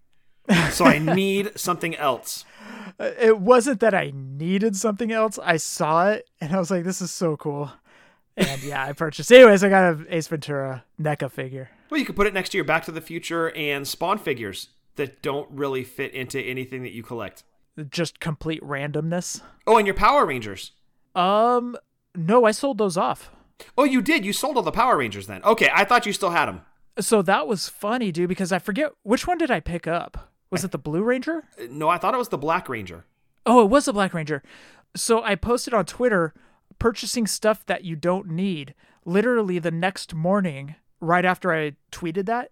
So 0.71 0.85
I 0.85 0.99
need 0.99 1.57
something 1.57 1.95
else. 1.95 2.45
It 2.97 3.39
wasn't 3.39 3.81
that 3.81 3.93
I 3.93 4.13
needed 4.15 4.75
something 4.77 5.11
else. 5.11 5.37
I 5.43 5.57
saw 5.57 6.09
it 6.11 6.29
and 6.39 6.53
I 6.55 6.59
was 6.59 6.71
like, 6.71 6.85
this 6.85 7.01
is 7.01 7.11
so 7.11 7.35
cool. 7.35 7.71
And 8.37 8.63
yeah, 8.63 8.85
I 8.85 8.93
purchased. 8.93 9.31
Anyways, 9.31 9.63
I 9.65 9.69
got 9.69 9.93
an 9.93 10.07
Ace 10.09 10.27
Ventura 10.27 10.85
NECA 10.99 11.29
figure. 11.29 11.69
Well, 11.89 11.99
you 11.99 12.05
could 12.05 12.15
put 12.15 12.25
it 12.25 12.33
next 12.33 12.49
to 12.49 12.57
your 12.57 12.63
Back 12.63 12.85
to 12.85 12.91
the 12.91 13.01
Future 13.01 13.51
and 13.55 13.85
Spawn 13.87 14.17
figures 14.17 14.69
that 14.95 15.21
don't 15.21 15.49
really 15.51 15.83
fit 15.83 16.13
into 16.13 16.39
anything 16.39 16.83
that 16.83 16.93
you 16.93 17.03
collect. 17.03 17.43
Just 17.89 18.19
complete 18.19 18.61
randomness. 18.61 19.41
Oh, 19.67 19.77
and 19.77 19.85
your 19.85 19.95
Power 19.95 20.25
Rangers. 20.25 20.71
Um, 21.13 21.75
no, 22.15 22.45
I 22.45 22.51
sold 22.51 22.77
those 22.77 22.95
off. 22.97 23.31
Oh, 23.77 23.83
you 23.83 24.01
did. 24.01 24.25
You 24.25 24.33
sold 24.33 24.57
all 24.57 24.63
the 24.63 24.71
Power 24.71 24.97
Rangers 24.97 25.27
then. 25.27 25.43
Okay, 25.43 25.69
I 25.73 25.83
thought 25.85 26.05
you 26.05 26.13
still 26.13 26.31
had 26.31 26.45
them. 26.45 26.61
So 26.99 27.21
that 27.21 27.47
was 27.47 27.67
funny, 27.67 28.11
dude, 28.11 28.29
because 28.29 28.53
I 28.53 28.59
forget 28.59 28.91
which 29.03 29.27
one 29.27 29.37
did 29.37 29.51
I 29.51 29.59
pick 29.59 29.85
up? 29.85 30.31
Was 30.55 30.63
it 30.63 30.71
the 30.71 30.77
Blue 30.77 31.03
Ranger? 31.03 31.43
No, 31.69 31.89
I 31.89 31.97
thought 31.97 32.13
it 32.13 32.17
was 32.17 32.29
the 32.29 32.38
Black 32.38 32.67
Ranger. 32.67 33.05
Oh, 33.45 33.62
it 33.63 33.69
was 33.69 33.85
the 33.85 33.93
Black 33.93 34.13
Ranger. 34.13 34.41
So 34.95 35.21
I 35.24 35.35
posted 35.35 35.74
on 35.74 35.85
Twitter 35.85 36.33
purchasing 36.79 37.27
stuff 37.27 37.65
that 37.65 37.83
you 37.83 37.95
don't 37.95 38.27
need. 38.27 38.74
literally 39.05 39.59
the 39.59 39.71
next 39.71 40.13
morning, 40.13 40.75
right 41.00 41.24
after 41.25 41.53
I 41.53 41.74
tweeted 41.91 42.25
that, 42.25 42.51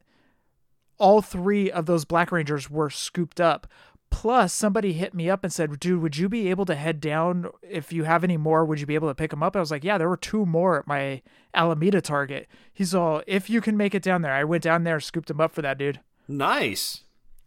all 0.98 1.22
three 1.22 1.72
of 1.72 1.88
those 1.88 2.06
Black 2.06 2.32
Rangers 2.32 2.70
were 2.70 2.90
scooped 2.90 3.42
up. 3.42 3.68
Plus, 4.12 4.54
somebody 4.54 4.94
hit 4.94 5.16
me 5.16 5.28
up 5.28 5.44
and 5.44 5.52
said, 5.52 5.80
dude, 5.80 6.00
would 6.00 6.16
you 6.18 6.30
be 6.30 6.48
able 6.52 6.66
to 6.66 6.76
head 6.76 7.02
down? 7.02 7.50
If 7.64 7.92
you 7.92 8.04
have 8.04 8.24
any 8.24 8.38
more, 8.38 8.64
would 8.64 8.80
you 8.80 8.86
be 8.86 8.94
able 8.94 9.08
to 9.08 9.16
pick 9.16 9.32
them 9.32 9.42
up? 9.42 9.56
I 9.56 9.60
was 9.60 9.72
like, 9.72 9.84
yeah, 9.84 9.98
there 9.98 10.08
were 10.08 10.18
two 10.18 10.46
more 10.46 10.78
at 10.78 10.86
my 10.88 11.24
Alameda 11.56 12.00
target. 12.00 12.48
He's 12.72 12.94
all, 12.94 13.24
if 13.26 13.50
you 13.50 13.60
can 13.60 13.76
make 13.76 13.96
it 13.96 14.04
down 14.04 14.22
there. 14.22 14.32
I 14.34 14.44
went 14.44 14.62
down 14.62 14.84
there, 14.84 15.00
scooped 15.00 15.30
them 15.30 15.42
up 15.42 15.52
for 15.52 15.64
that 15.64 15.80
dude. 15.80 16.00
Nice. 16.28 17.02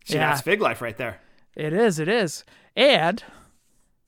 See, 0.06 0.14
Yeah. 0.14 0.28
that's 0.30 0.40
Fig 0.40 0.60
Life 0.60 0.80
right 0.80 0.96
there. 0.96 1.20
It 1.54 1.72
is, 1.72 1.98
it 1.98 2.08
is. 2.08 2.44
And 2.74 3.22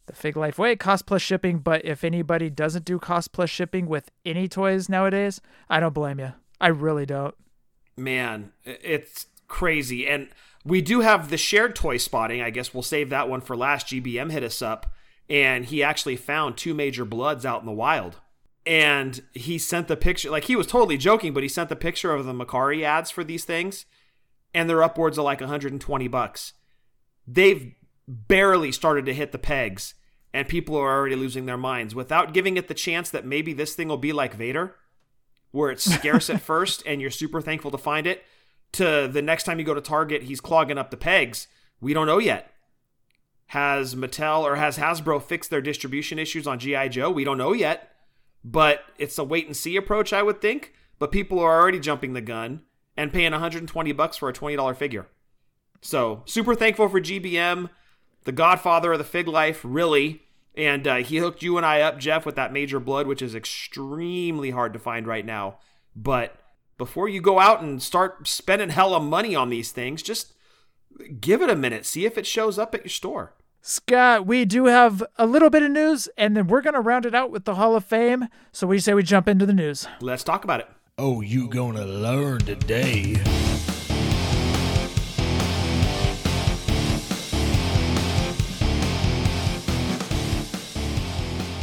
the 0.07 0.14
Fig 0.14 0.37
Life 0.37 0.59
way, 0.59 0.76
cost 0.76 1.07
plus 1.07 1.23
shipping. 1.23 1.59
But 1.59 1.85
if 1.85 2.02
anybody 2.05 2.49
doesn't 2.50 2.85
do 2.85 2.99
cost 2.99 3.33
plus 3.33 3.50
shipping 3.50 3.87
with 3.87 4.11
any 4.25 4.49
toys 4.49 4.88
nowadays, 4.88 5.40
I 5.69 5.81
don't 5.81 5.95
blame 5.95 6.19
you. 6.19 6.33
I 6.61 6.69
really 6.69 7.07
don't. 7.07 7.35
Man, 7.97 8.52
it's 8.64 9.26
crazy. 9.49 10.07
And 10.07 10.28
we 10.64 10.81
do 10.81 11.00
have 11.00 11.31
the 11.31 11.37
shared 11.37 11.75
toy 11.75 11.97
spotting. 11.97 12.40
I 12.43 12.50
guess 12.50 12.73
we'll 12.73 12.83
save 12.83 13.11
that 13.11 13.28
one 13.28 13.40
for 13.40 13.57
last. 13.57 13.88
GBM 13.88 14.31
hit 14.31 14.43
us 14.45 14.62
up, 14.62 14.93
and 15.28 15.64
he 15.67 15.83
actually 15.83 16.17
found 16.17 16.57
two 16.57 16.75
major 16.75 17.05
bloods 17.05 17.45
out 17.45 17.61
in 17.61 17.67
the 17.67 17.73
wild. 17.73 18.19
And 18.67 19.23
he 19.33 19.57
sent 19.59 19.88
the 19.88 19.97
picture, 19.97 20.31
like 20.31 20.45
he 20.45 20.55
was 20.57 20.67
totally 20.67 20.99
joking, 20.99 21.33
but 21.33 21.43
he 21.43 21.49
sent 21.49 21.71
the 21.71 21.76
picture 21.76 22.12
of 22.12 22.25
the 22.26 22.33
Mercari 22.35 22.83
ads 22.83 23.11
for 23.11 23.25
these 23.25 23.45
things, 23.45 23.87
and 24.55 24.69
they're 24.69 24.83
upwards 24.83 25.19
of 25.19 25.25
like 25.25 25.40
120 25.40 26.09
bucks. 26.09 26.52
They've 27.26 27.75
barely 28.07 28.73
started 28.73 29.07
to 29.07 29.14
hit 29.14 29.33
the 29.33 29.38
pegs, 29.38 29.95
and 30.33 30.49
people 30.49 30.76
are 30.76 30.97
already 30.97 31.17
losing 31.17 31.47
their 31.47 31.57
minds 31.57 31.95
without 31.95 32.33
giving 32.33 32.57
it 32.57 32.69
the 32.69 32.75
chance 32.75 33.11
that 33.11 33.26
maybe 33.26 33.52
this 33.52 33.75
thing 33.75 33.88
will 33.88 33.99
be 33.99 34.12
like 34.12 34.35
Vader, 34.35 34.76
where 35.50 35.71
it's 35.71 35.85
scarce 35.85 36.31
at 36.31 36.40
first 36.40 36.83
and 36.87 37.00
you're 37.00 37.11
super 37.11 37.40
thankful 37.40 37.71
to 37.71 37.78
find 37.78 38.07
it, 38.07 38.25
to 38.73 39.09
the 39.11 39.23
next 39.23 39.45
time 39.45 39.59
you 39.59 39.64
go 39.64 39.75
to 39.75 39.81
Target, 39.81 40.25
he's 40.25 40.40
clogging 40.40 40.78
up 40.78 40.90
the 40.90 40.97
pegs. 40.97 41.49
We 41.81 41.95
don't 41.95 42.07
know 42.07 42.19
yet. 42.19 42.52
Has 43.47 43.95
Mattel 43.95 44.43
or 44.43 44.57
has 44.57 44.76
Hasbro 44.76 45.23
fixed 45.23 45.50
their 45.50 45.62
distribution 45.62 46.19
issues 46.19 46.47
on 46.47 46.59
G.I. 46.59 46.88
Joe? 46.88 47.11
We 47.11 47.25
don't 47.25 47.38
know 47.38 47.52
yet. 47.52 47.93
But 48.45 48.85
it's 48.99 49.19
a 49.19 49.25
wait 49.25 49.47
and 49.47 49.57
see 49.57 49.76
approach, 49.76 50.12
I 50.12 50.23
would 50.23 50.40
think. 50.40 50.75
But 50.99 51.12
people 51.12 51.38
are 51.38 51.61
already 51.61 51.81
jumping 51.81 52.12
the 52.12 52.21
gun 52.21 52.62
and 52.99 53.12
paying 53.12 53.31
120 53.31 53.93
bucks 53.93 54.17
for 54.17 54.28
a 54.28 54.33
$20 54.33 54.76
figure. 54.76 55.07
So 55.81 56.25
super 56.26 56.57
thankful 56.57 56.88
for 56.88 57.00
GBM, 57.00 57.71
the 58.25 58.33
godfather 58.33 58.93
of 58.93 58.99
the 58.99 59.05
Fig 59.05 59.28
Life, 59.28 59.61
really. 59.62 60.23
And 60.57 60.88
uh, 60.88 60.97
he 60.97 61.19
hooked 61.19 61.40
you 61.40 61.57
and 61.57 61.64
I 61.64 61.81
up, 61.81 62.00
Jeff, 62.00 62.26
with 62.26 62.35
that 62.35 62.52
Major 62.52 62.81
Blood, 62.81 63.07
which 63.07 63.23
is 63.23 63.37
extremely 63.37 64.50
hard 64.50 64.73
to 64.73 64.81
find 64.81 65.07
right 65.07 65.25
now. 65.25 65.59
But 65.95 66.37
before 66.76 67.09
you 67.09 67.21
go 67.21 67.38
out 67.38 67.62
and 67.62 67.81
start 67.81 68.26
spending 68.26 68.71
hella 68.71 68.99
money 68.99 69.37
on 69.37 69.49
these 69.49 69.71
things, 69.71 70.02
just 70.02 70.35
give 71.21 71.40
it 71.40 71.50
a 71.50 71.57
minute. 71.57 71.87
See 71.87 72.05
if 72.05 72.19
it 72.19 72.26
shows 72.26 72.59
up 72.59 72.75
at 72.75 72.83
your 72.83 72.90
store. 72.90 73.35
Scott, 73.62 74.26
we 74.26 74.45
do 74.45 74.64
have 74.64 75.05
a 75.17 75.26
little 75.26 75.50
bit 75.50 75.62
of 75.62 75.71
news, 75.71 76.09
and 76.17 76.37
then 76.37 76.49
we're 76.49 76.62
going 76.62 76.75
to 76.75 76.81
round 76.81 77.07
it 77.07 77.14
out 77.14 77.31
with 77.31 77.45
the 77.45 77.55
Hall 77.55 77.76
of 77.76 77.85
Fame. 77.85 78.26
So, 78.50 78.67
what 78.67 78.73
do 78.73 78.76
you 78.76 78.81
say 78.81 78.95
we 78.95 79.02
jump 79.05 79.28
into 79.28 79.47
the 79.47 79.52
news? 79.52 79.87
Let's 80.00 80.25
talk 80.25 80.43
about 80.43 80.61
it. 80.61 80.69
Oh, 81.00 81.21
you 81.21 81.47
gonna 81.47 81.87
learn 81.87 82.40
today. 82.40 83.14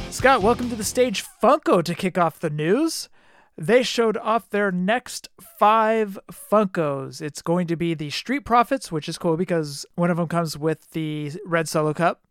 Scott, 0.10 0.42
welcome 0.42 0.70
to 0.70 0.78
the 0.78 0.86
stage, 0.86 1.26
Funko, 1.44 1.84
to 1.84 1.94
kick 1.94 2.18
off 2.18 2.40
the 2.40 2.50
news. 2.50 3.10
They 3.58 3.84
showed 3.84 4.16
off 4.16 4.50
their 4.50 4.72
next 4.72 5.28
five 5.60 6.18
Funkos. 6.32 7.22
It's 7.22 7.42
going 7.42 7.68
to 7.68 7.76
be 7.76 7.94
the 7.94 8.12
Street 8.12 8.46
Profits, 8.46 8.90
which 8.90 9.10
is 9.10 9.18
cool 9.18 9.36
because 9.36 9.86
one 9.96 10.10
of 10.10 10.16
them 10.16 10.30
comes 10.30 10.58
with 10.58 10.92
the 10.92 11.34
red 11.46 11.68
solo 11.68 11.94
cup. 11.94 12.22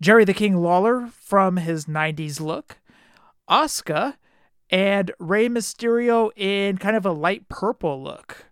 Jerry 0.00 0.24
the 0.24 0.32
King 0.32 0.58
Lawler 0.58 1.08
from 1.08 1.56
his 1.56 1.86
90s 1.86 2.40
look. 2.40 2.78
Asuka 3.50 4.14
and 4.72 5.12
Rey 5.18 5.48
Mysterio 5.48 6.30
in 6.34 6.78
kind 6.78 6.96
of 6.96 7.04
a 7.04 7.12
light 7.12 7.48
purple 7.48 8.02
look. 8.02 8.46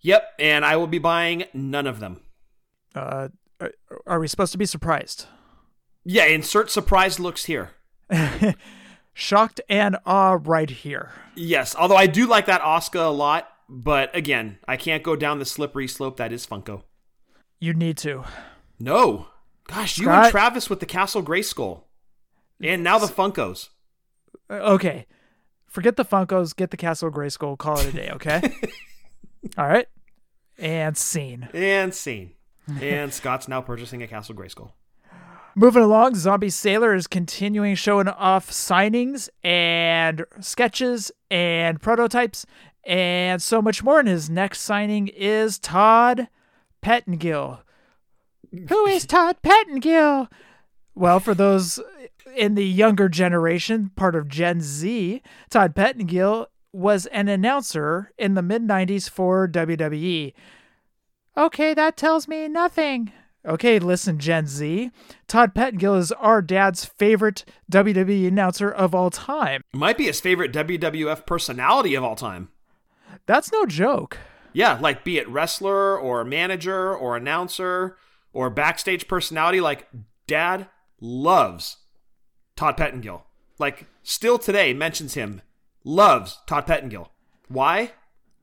Yep, 0.00 0.34
and 0.38 0.64
I 0.64 0.76
will 0.76 0.88
be 0.88 0.98
buying 0.98 1.44
none 1.54 1.86
of 1.86 2.00
them. 2.00 2.20
Uh, 2.94 3.28
are, 3.60 3.72
are 4.06 4.20
we 4.20 4.28
supposed 4.28 4.52
to 4.52 4.58
be 4.58 4.66
surprised? 4.66 5.26
Yeah, 6.04 6.26
insert 6.26 6.70
surprise 6.70 7.18
looks 7.18 7.46
here. 7.46 7.70
Shocked 9.14 9.60
and 9.68 9.96
awe 10.04 10.38
right 10.42 10.68
here. 10.68 11.12
Yes, 11.36 11.74
although 11.74 11.96
I 11.96 12.06
do 12.06 12.26
like 12.26 12.46
that 12.46 12.60
Asuka 12.60 13.06
a 13.06 13.10
lot, 13.10 13.48
but 13.68 14.14
again, 14.14 14.58
I 14.66 14.76
can't 14.76 15.02
go 15.02 15.16
down 15.16 15.38
the 15.38 15.44
slippery 15.44 15.88
slope 15.88 16.16
that 16.18 16.32
is 16.32 16.46
Funko. 16.46 16.82
You 17.60 17.72
need 17.72 17.96
to. 17.98 18.24
No. 18.78 19.28
Gosh, 19.68 19.98
you 19.98 20.10
and 20.10 20.30
Travis 20.30 20.68
with 20.68 20.80
the 20.80 20.86
Castle 20.86 21.22
Grayskull. 21.22 21.84
And 22.60 22.84
now 22.84 22.98
the 22.98 23.06
Funkos. 23.06 23.68
Okay. 24.50 25.06
Forget 25.74 25.96
the 25.96 26.04
Funkos, 26.04 26.54
get 26.54 26.70
the 26.70 26.76
Castle 26.76 27.10
Grayskull, 27.10 27.58
call 27.58 27.80
it 27.80 27.88
a 27.88 27.92
day, 27.92 28.08
okay? 28.12 28.40
All 29.58 29.66
right. 29.66 29.88
And 30.56 30.96
scene. 30.96 31.48
And 31.52 31.92
scene. 31.92 32.30
And 32.80 33.12
Scott's 33.12 33.48
now 33.48 33.60
purchasing 33.60 34.00
a 34.00 34.06
Castle 34.06 34.36
Grayskull. 34.36 34.70
Moving 35.56 35.82
along, 35.82 36.14
Zombie 36.14 36.48
Sailor 36.48 36.94
is 36.94 37.08
continuing 37.08 37.74
showing 37.74 38.06
off 38.06 38.52
signings 38.52 39.28
and 39.42 40.24
sketches 40.38 41.10
and 41.28 41.82
prototypes 41.82 42.46
and 42.84 43.42
so 43.42 43.60
much 43.60 43.82
more. 43.82 43.98
And 43.98 44.06
his 44.06 44.30
next 44.30 44.60
signing 44.60 45.08
is 45.08 45.58
Todd 45.58 46.28
Pettengill. 46.82 47.62
Who 48.68 48.86
is 48.86 49.06
Todd 49.08 49.38
Pettengill? 49.42 50.28
Well, 50.94 51.18
for 51.18 51.34
those 51.34 51.80
in 52.36 52.54
the 52.54 52.66
younger 52.66 53.08
generation, 53.08 53.90
part 53.96 54.14
of 54.14 54.28
Gen 54.28 54.60
Z, 54.60 55.22
Todd 55.50 55.74
Pettengill 55.74 56.48
was 56.72 57.06
an 57.06 57.28
announcer 57.28 58.12
in 58.18 58.34
the 58.34 58.42
mid 58.42 58.62
90s 58.62 59.08
for 59.08 59.48
WWE. 59.48 60.32
Okay, 61.36 61.74
that 61.74 61.96
tells 61.96 62.28
me 62.28 62.48
nothing. 62.48 63.12
Okay, 63.46 63.78
listen, 63.78 64.18
Gen 64.18 64.46
Z. 64.46 64.90
Todd 65.28 65.54
Pettengill 65.54 65.96
is 65.96 66.12
our 66.12 66.40
dad's 66.40 66.84
favorite 66.84 67.44
WWE 67.70 68.28
announcer 68.28 68.70
of 68.70 68.94
all 68.94 69.10
time. 69.10 69.62
Might 69.74 69.98
be 69.98 70.06
his 70.06 70.20
favorite 70.20 70.52
WWF 70.52 71.26
personality 71.26 71.94
of 71.94 72.02
all 72.02 72.16
time. 72.16 72.48
That's 73.26 73.52
no 73.52 73.66
joke. 73.66 74.18
Yeah, 74.52 74.78
like 74.80 75.04
be 75.04 75.18
it 75.18 75.28
wrestler 75.28 75.98
or 75.98 76.24
manager 76.24 76.94
or 76.94 77.16
announcer 77.16 77.96
or 78.32 78.48
backstage 78.48 79.08
personality, 79.08 79.60
like 79.60 79.88
dad 80.26 80.68
loves 81.00 81.78
Todd 82.56 82.76
Pettengill. 82.76 83.24
Like 83.58 83.86
still 84.02 84.38
today 84.38 84.72
mentions 84.74 85.14
him, 85.14 85.42
loves 85.84 86.38
Todd 86.46 86.66
Pettengill. 86.66 87.10
Why? 87.48 87.92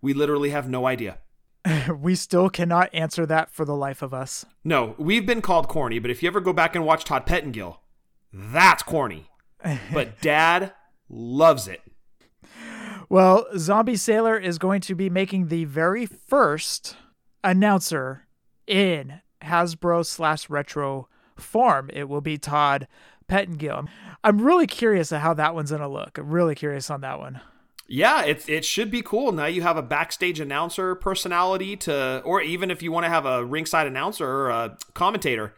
We 0.02 0.14
literally 0.14 0.50
have 0.50 0.70
no 0.70 0.86
idea. 0.88 1.20
We 1.96 2.16
still 2.16 2.50
cannot 2.50 2.90
answer 2.94 3.26
that 3.28 3.52
for 3.52 3.66
the 3.66 3.76
life 3.76 4.02
of 4.02 4.14
us. 4.14 4.46
No, 4.64 4.96
we've 4.98 5.26
been 5.26 5.42
called 5.42 5.68
corny, 5.68 6.00
but 6.00 6.10
if 6.10 6.24
you 6.24 6.28
ever 6.28 6.40
go 6.40 6.54
back 6.54 6.76
and 6.76 6.86
watch 6.86 7.04
Todd 7.06 7.26
Pettengill, 7.26 7.82
that's 8.34 8.84
corny. 8.84 9.28
But 9.94 10.22
dad 10.22 10.74
loves 11.08 11.68
it. 11.68 11.82
Well, 13.10 13.46
Zombie 13.58 13.96
Sailor 13.96 14.38
is 14.38 14.58
going 14.58 14.82
to 14.82 14.96
be 14.96 15.10
making 15.10 15.50
the 15.50 15.66
very 15.66 16.06
first 16.06 16.96
announcer 17.44 18.26
in 18.66 19.22
Hasbro 19.44 20.06
slash 20.06 20.50
retro 20.50 21.10
form. 21.36 21.90
It 21.94 22.08
will 22.08 22.22
be 22.22 22.38
Todd 22.38 22.88
Pettengill. 23.32 23.88
I'm 24.26 24.42
really 24.42 24.68
curious 24.68 25.14
at 25.14 25.22
how 25.22 25.34
that 25.36 25.56
one's 25.56 25.72
going 25.72 25.82
to 25.82 25.88
look. 25.88 26.18
I'm 26.18 26.30
really 26.30 26.54
curious 26.54 26.90
on 26.90 27.00
that 27.00 27.18
one. 27.18 27.40
Yeah, 27.88 28.26
it 28.26 28.48
it 28.50 28.66
should 28.66 28.92
be 28.92 29.02
cool. 29.02 29.32
Now 29.32 29.46
you 29.46 29.62
have 29.62 29.78
a 29.78 29.82
backstage 29.82 30.42
announcer 30.42 30.96
personality 30.96 31.78
to, 31.78 32.22
or 32.26 32.42
even 32.42 32.70
if 32.70 32.84
you 32.84 32.92
want 32.92 33.06
to 33.06 33.10
have 33.10 33.26
a 33.26 33.46
ringside 33.46 33.88
announcer 33.88 34.28
or 34.28 34.50
a 34.50 34.78
commentator, 34.94 35.54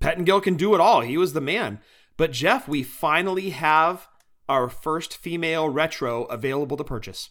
Pettengill 0.00 0.40
can 0.40 0.56
do 0.56 0.74
it 0.74 0.80
all. 0.80 1.00
He 1.02 1.16
was 1.16 1.32
the 1.32 1.40
man. 1.40 1.78
But 2.16 2.32
Jeff, 2.32 2.66
we 2.66 2.82
finally 2.82 3.50
have 3.50 4.08
our 4.48 4.68
first 4.68 5.16
female 5.16 5.68
retro 5.68 6.24
available 6.24 6.76
to 6.76 6.84
purchase. 6.84 7.30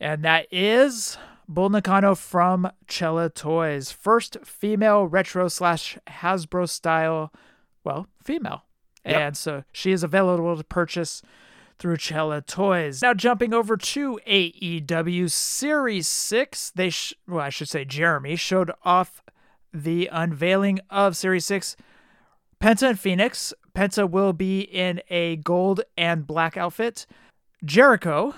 And 0.00 0.22
that 0.22 0.46
is 0.50 1.16
Bull 1.48 1.70
Nakano 1.70 2.14
from 2.14 2.70
Cella 2.88 3.30
Toys. 3.30 3.90
First 3.90 4.36
female 4.44 5.06
retro 5.06 5.48
slash 5.48 5.96
Hasbro 6.06 6.68
style, 6.68 7.32
well, 7.84 8.06
female. 8.22 8.64
Yep. 9.04 9.20
And 9.20 9.36
so 9.36 9.64
she 9.72 9.92
is 9.92 10.02
available 10.02 10.56
to 10.56 10.64
purchase 10.64 11.22
through 11.78 11.96
Cella 11.96 12.40
Toys. 12.40 13.02
Now 13.02 13.14
jumping 13.14 13.52
over 13.52 13.76
to 13.76 14.20
AEW 14.26 15.30
Series 15.30 16.06
6, 16.06 16.70
they 16.76 16.90
sh- 16.90 17.14
well, 17.26 17.40
I 17.40 17.48
should 17.48 17.68
say 17.68 17.84
Jeremy 17.84 18.36
showed 18.36 18.70
off 18.84 19.22
the 19.72 20.08
unveiling 20.12 20.80
of 20.90 21.16
Series 21.16 21.44
6 21.46 21.76
Penta 22.60 22.90
and 22.90 22.98
Fenix. 22.98 23.52
Penta 23.74 24.08
will 24.08 24.32
be 24.32 24.60
in 24.60 25.00
a 25.10 25.36
gold 25.36 25.80
and 25.96 26.26
black 26.26 26.56
outfit. 26.56 27.06
Jericho 27.64 28.34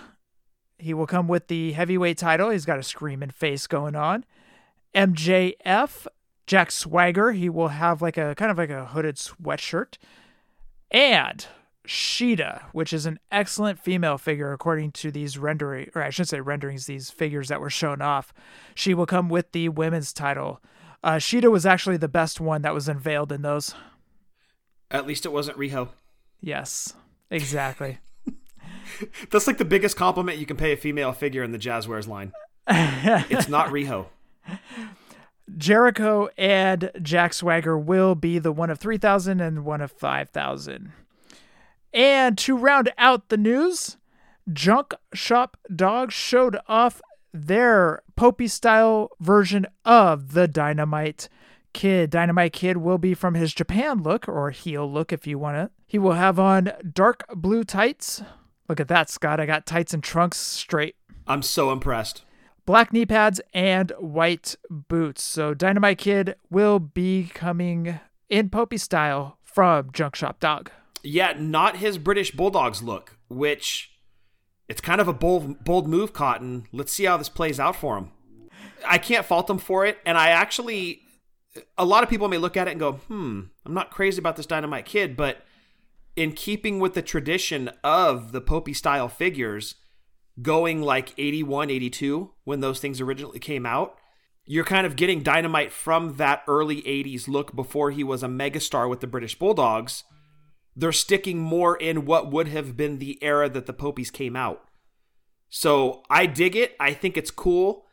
He 0.79 0.95
will 0.95 1.07
come 1.07 1.29
with 1.29 1.49
the 1.49 1.73
heavyweight 1.73 2.17
title. 2.19 2.51
He's 2.51 2.65
got 2.65 2.79
a 2.79 2.83
screaming 2.83 3.31
face 3.31 3.67
going 3.67 3.95
on. 3.95 4.25
MJF, 4.95 6.07
Jack 6.47 6.71
Swagger. 6.71 7.33
He 7.33 7.49
will 7.49 7.69
have 7.69 8.01
like 8.01 8.17
a 8.17 8.35
kind 8.37 8.51
of 8.51 8.59
like 8.59 8.71
a 8.71 8.87
hooded 8.87 9.17
sweatshirt. 9.17 9.99
And 10.95 11.45
Shida, 11.89 12.63
which 12.71 12.93
is 12.93 13.05
an 13.05 13.19
excellent 13.33 13.81
female 13.81 14.17
figure 14.17 14.53
according 14.53 14.93
to 14.93 15.11
these 15.11 15.37
rendering, 15.37 15.91
or 15.93 16.03
I 16.03 16.11
should 16.11 16.29
say 16.29 16.41
renderings, 16.41 16.87
these 16.87 17.11
figures 17.11 17.49
that 17.49 17.61
were 17.61 17.69
shown 17.69 18.01
off. 18.01 18.33
She 18.77 18.95
will 18.95 19.05
come 19.05 19.29
with 19.29 19.51
the 19.51 19.69
women's 19.71 20.13
title. 20.13 20.63
Uh, 21.03 21.17
Shida 21.17 21.51
was 21.51 21.67
actually 21.67 21.97
the 21.97 22.07
best 22.07 22.41
one 22.41 22.63
that 22.63 22.73
was 22.73 22.89
unveiled 22.89 23.33
in 23.33 23.43
those. 23.43 23.75
At 24.89 25.05
least 25.05 25.27
it 25.27 25.33
wasn't 25.33 25.59
Riho. 25.59 25.89
Yes, 26.41 26.95
exactly. 27.29 27.99
That's 29.31 29.49
like 29.49 29.59
the 29.59 29.65
biggest 29.65 29.97
compliment 29.97 30.39
you 30.39 30.47
can 30.47 30.57
pay 30.57 30.71
a 30.71 30.77
female 30.77 31.13
figure 31.13 31.43
in 31.43 31.51
the 31.51 31.59
Jazzwares 31.59 32.07
line. 32.07 32.33
it's 32.69 33.49
not 33.49 33.71
Riho. 33.71 34.07
Jericho 35.57 36.29
and 36.37 36.91
Jack 37.03 37.35
Swagger 37.35 37.79
will 37.79 38.15
be 38.15 38.39
the 38.39 38.53
one 38.53 38.71
of 38.71 38.79
3,000 38.79 39.41
and 39.41 39.65
one 39.65 39.81
of 39.81 39.93
5,000. 39.93 40.93
And 41.93 42.39
to 42.39 42.57
round 42.57 42.93
out 42.99 43.29
the 43.29 43.37
news, 43.37 43.97
Junk 44.53 44.95
Shop 45.13 45.57
Dogs 45.75 46.15
showed 46.15 46.59
off 46.67 47.01
their 47.33 48.03
Popy 48.17 48.49
style 48.49 49.11
version 49.21 49.67
of 49.85 50.33
the 50.33 50.49
Dynamite 50.49 51.29
Kid. 51.73 52.11
Dynamite 52.11 52.53
Kid 52.53 52.79
will 52.79 52.99
be 52.99 53.15
from 53.15 53.35
his 53.35 53.53
Japan 53.55 54.03
look 54.03 54.29
or 54.29 54.51
heel 54.51 54.91
look 54.91 55.13
if 55.13 55.27
you 55.27 55.39
want 55.39 55.57
it. 55.57 55.71
He 55.87 55.99
will 55.99 56.13
have 56.13 56.39
on 56.39 56.73
dark 56.93 57.25
blue 57.35 57.65
tights. 57.65 58.23
Look 58.69 58.81
at 58.81 58.89
that, 58.89 59.11
Scott. 59.11 59.41
I 59.41 59.47
got 59.47 59.67
tights 59.67 59.93
and 59.93 60.03
trunks 60.03 60.39
straight. 60.39 60.97
I'm 61.27 61.43
so 61.43 61.71
impressed. 61.71 62.25
Black 62.67 62.93
knee 62.93 63.05
pads 63.05 63.41
and 63.53 63.93
white 63.99 64.57
boots. 64.71 65.23
So 65.23 65.53
Dynamite 65.53 65.99
Kid 65.99 66.37
will 66.51 66.79
be 66.79 67.31
coming 67.35 68.01
in 68.31 68.49
Popy 68.49 68.79
style 68.79 69.39
from 69.43 69.91
Junk 69.93 70.17
Shop 70.17 70.41
Dog. 70.41 70.71
Yeah, 71.03 71.35
not 71.39 71.77
his 71.77 71.99
British 71.99 72.31
Bulldogs 72.31 72.83
look, 72.83 73.19
which 73.29 73.91
it's 74.69 74.81
kind 74.81 75.01
of 75.01 75.09
a 75.09 75.13
bold 75.13 75.63
bold 75.65 75.87
move, 75.87 76.15
Cotton. 76.15 76.67
Let's 76.73 76.93
see 76.93 77.05
how 77.05 77.19
this 77.19 77.29
plays 77.29 77.61
out 77.61 77.77
for 77.77 77.99
him. 77.99 78.11
I 78.87 78.97
can't 78.97 79.27
fault 79.27 79.51
him 79.51 79.59
for 79.59 79.85
it, 79.85 79.99
and 80.07 80.17
I 80.17 80.29
actually 80.31 81.03
a 81.77 81.85
lot 81.85 82.03
of 82.03 82.09
people 82.09 82.29
may 82.29 82.39
look 82.39 82.57
at 82.57 82.67
it 82.67 82.73
and 82.73 82.81
go, 82.81 82.93
"Hmm, 82.93 83.43
I'm 83.67 83.75
not 83.75 83.91
crazy 83.91 84.19
about 84.19 84.37
this 84.37 84.47
Dynamite 84.47 84.87
Kid," 84.87 85.17
but 85.17 85.45
in 86.17 86.33
keeping 86.33 86.81
with 86.81 86.95
the 86.95 87.03
tradition 87.03 87.71
of 87.83 88.33
the 88.33 88.41
Popey 88.41 88.75
style 88.75 89.09
figures, 89.09 89.75
going 90.43 90.83
like 90.83 91.15
81, 91.19 91.71
82 91.71 92.31
when 92.45 92.61
those 92.61 92.81
things 92.81 93.01
originally 93.01 93.39
came 93.39 93.67
out, 93.67 93.99
you're 94.45 94.65
kind 94.65 94.87
of 94.87 94.97
getting 94.97 95.23
Dynamite 95.23 95.73
from 95.73 96.17
that 96.17 96.43
early 96.47 96.83
80s 96.83 97.29
look 97.29 97.55
before 97.55 97.91
he 97.91 98.05
was 98.05 98.23
a 98.23 98.29
megastar 98.29 98.89
with 98.89 99.01
the 99.01 99.07
British 99.07 99.39
Bulldogs 99.39 100.05
they're 100.77 100.93
sticking 100.93 101.39
more 101.39 101.77
in 101.77 102.05
what 102.05 102.31
would 102.31 102.49
have 102.49 102.77
been 102.77 102.99
the 102.99 103.23
era 103.23 103.49
that 103.49 103.67
the 103.67 103.75
Popies 103.75 104.13
came 104.13 104.37
out. 104.37 104.65
So 105.49 106.03
I 106.11 106.27
dig 106.27 106.57
it. 106.57 106.75
I 106.81 106.93
think 106.93 107.17
it's 107.17 107.31
cool. 107.31 107.85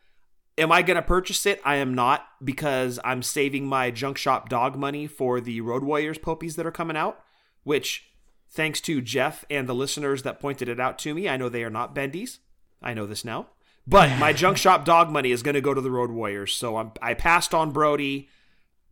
Am 0.58 0.72
I 0.72 0.82
going 0.82 0.96
to 0.96 1.02
purchase 1.02 1.46
it? 1.46 1.62
I 1.64 1.76
am 1.76 1.94
not 1.94 2.26
because 2.44 3.00
I'm 3.04 3.24
saving 3.24 3.68
my 3.68 3.92
junk 3.92 4.18
shop 4.18 4.50
dog 4.50 4.76
money 4.76 5.08
for 5.08 5.40
the 5.40 5.62
Road 5.62 5.84
Warriors 5.84 6.18
Popies 6.18 6.56
that 6.56 6.66
are 6.66 6.72
coming 6.72 6.98
out, 6.98 7.20
which, 7.64 8.11
thanks 8.52 8.82
to 8.82 9.02
Jeff 9.02 9.46
and 9.50 9.68
the 9.68 9.76
listeners 9.76 10.24
that 10.24 10.40
pointed 10.40 10.70
it 10.70 10.80
out 10.80 11.00
to 11.00 11.14
me, 11.14 11.28
I 11.28 11.38
know 11.38 11.50
they 11.50 11.64
are 11.64 11.70
not 11.70 11.96
bendies. 11.96 12.40
I 12.82 12.94
know 12.94 13.06
this 13.06 13.26
now. 13.26 13.48
But 13.88 14.20
my 14.20 14.32
junk 14.34 14.58
shop 14.58 14.86
dog 14.86 15.10
money 15.10 15.32
is 15.32 15.42
going 15.42 15.56
to 15.56 15.62
go 15.62 15.74
to 15.74 15.82
the 15.82 15.90
Road 15.90 16.12
Warriors. 16.12 16.54
So 16.54 16.78
I'm, 16.78 16.92
I 17.02 17.14
passed 17.16 17.54
on 17.54 17.72
Brody 17.72 18.30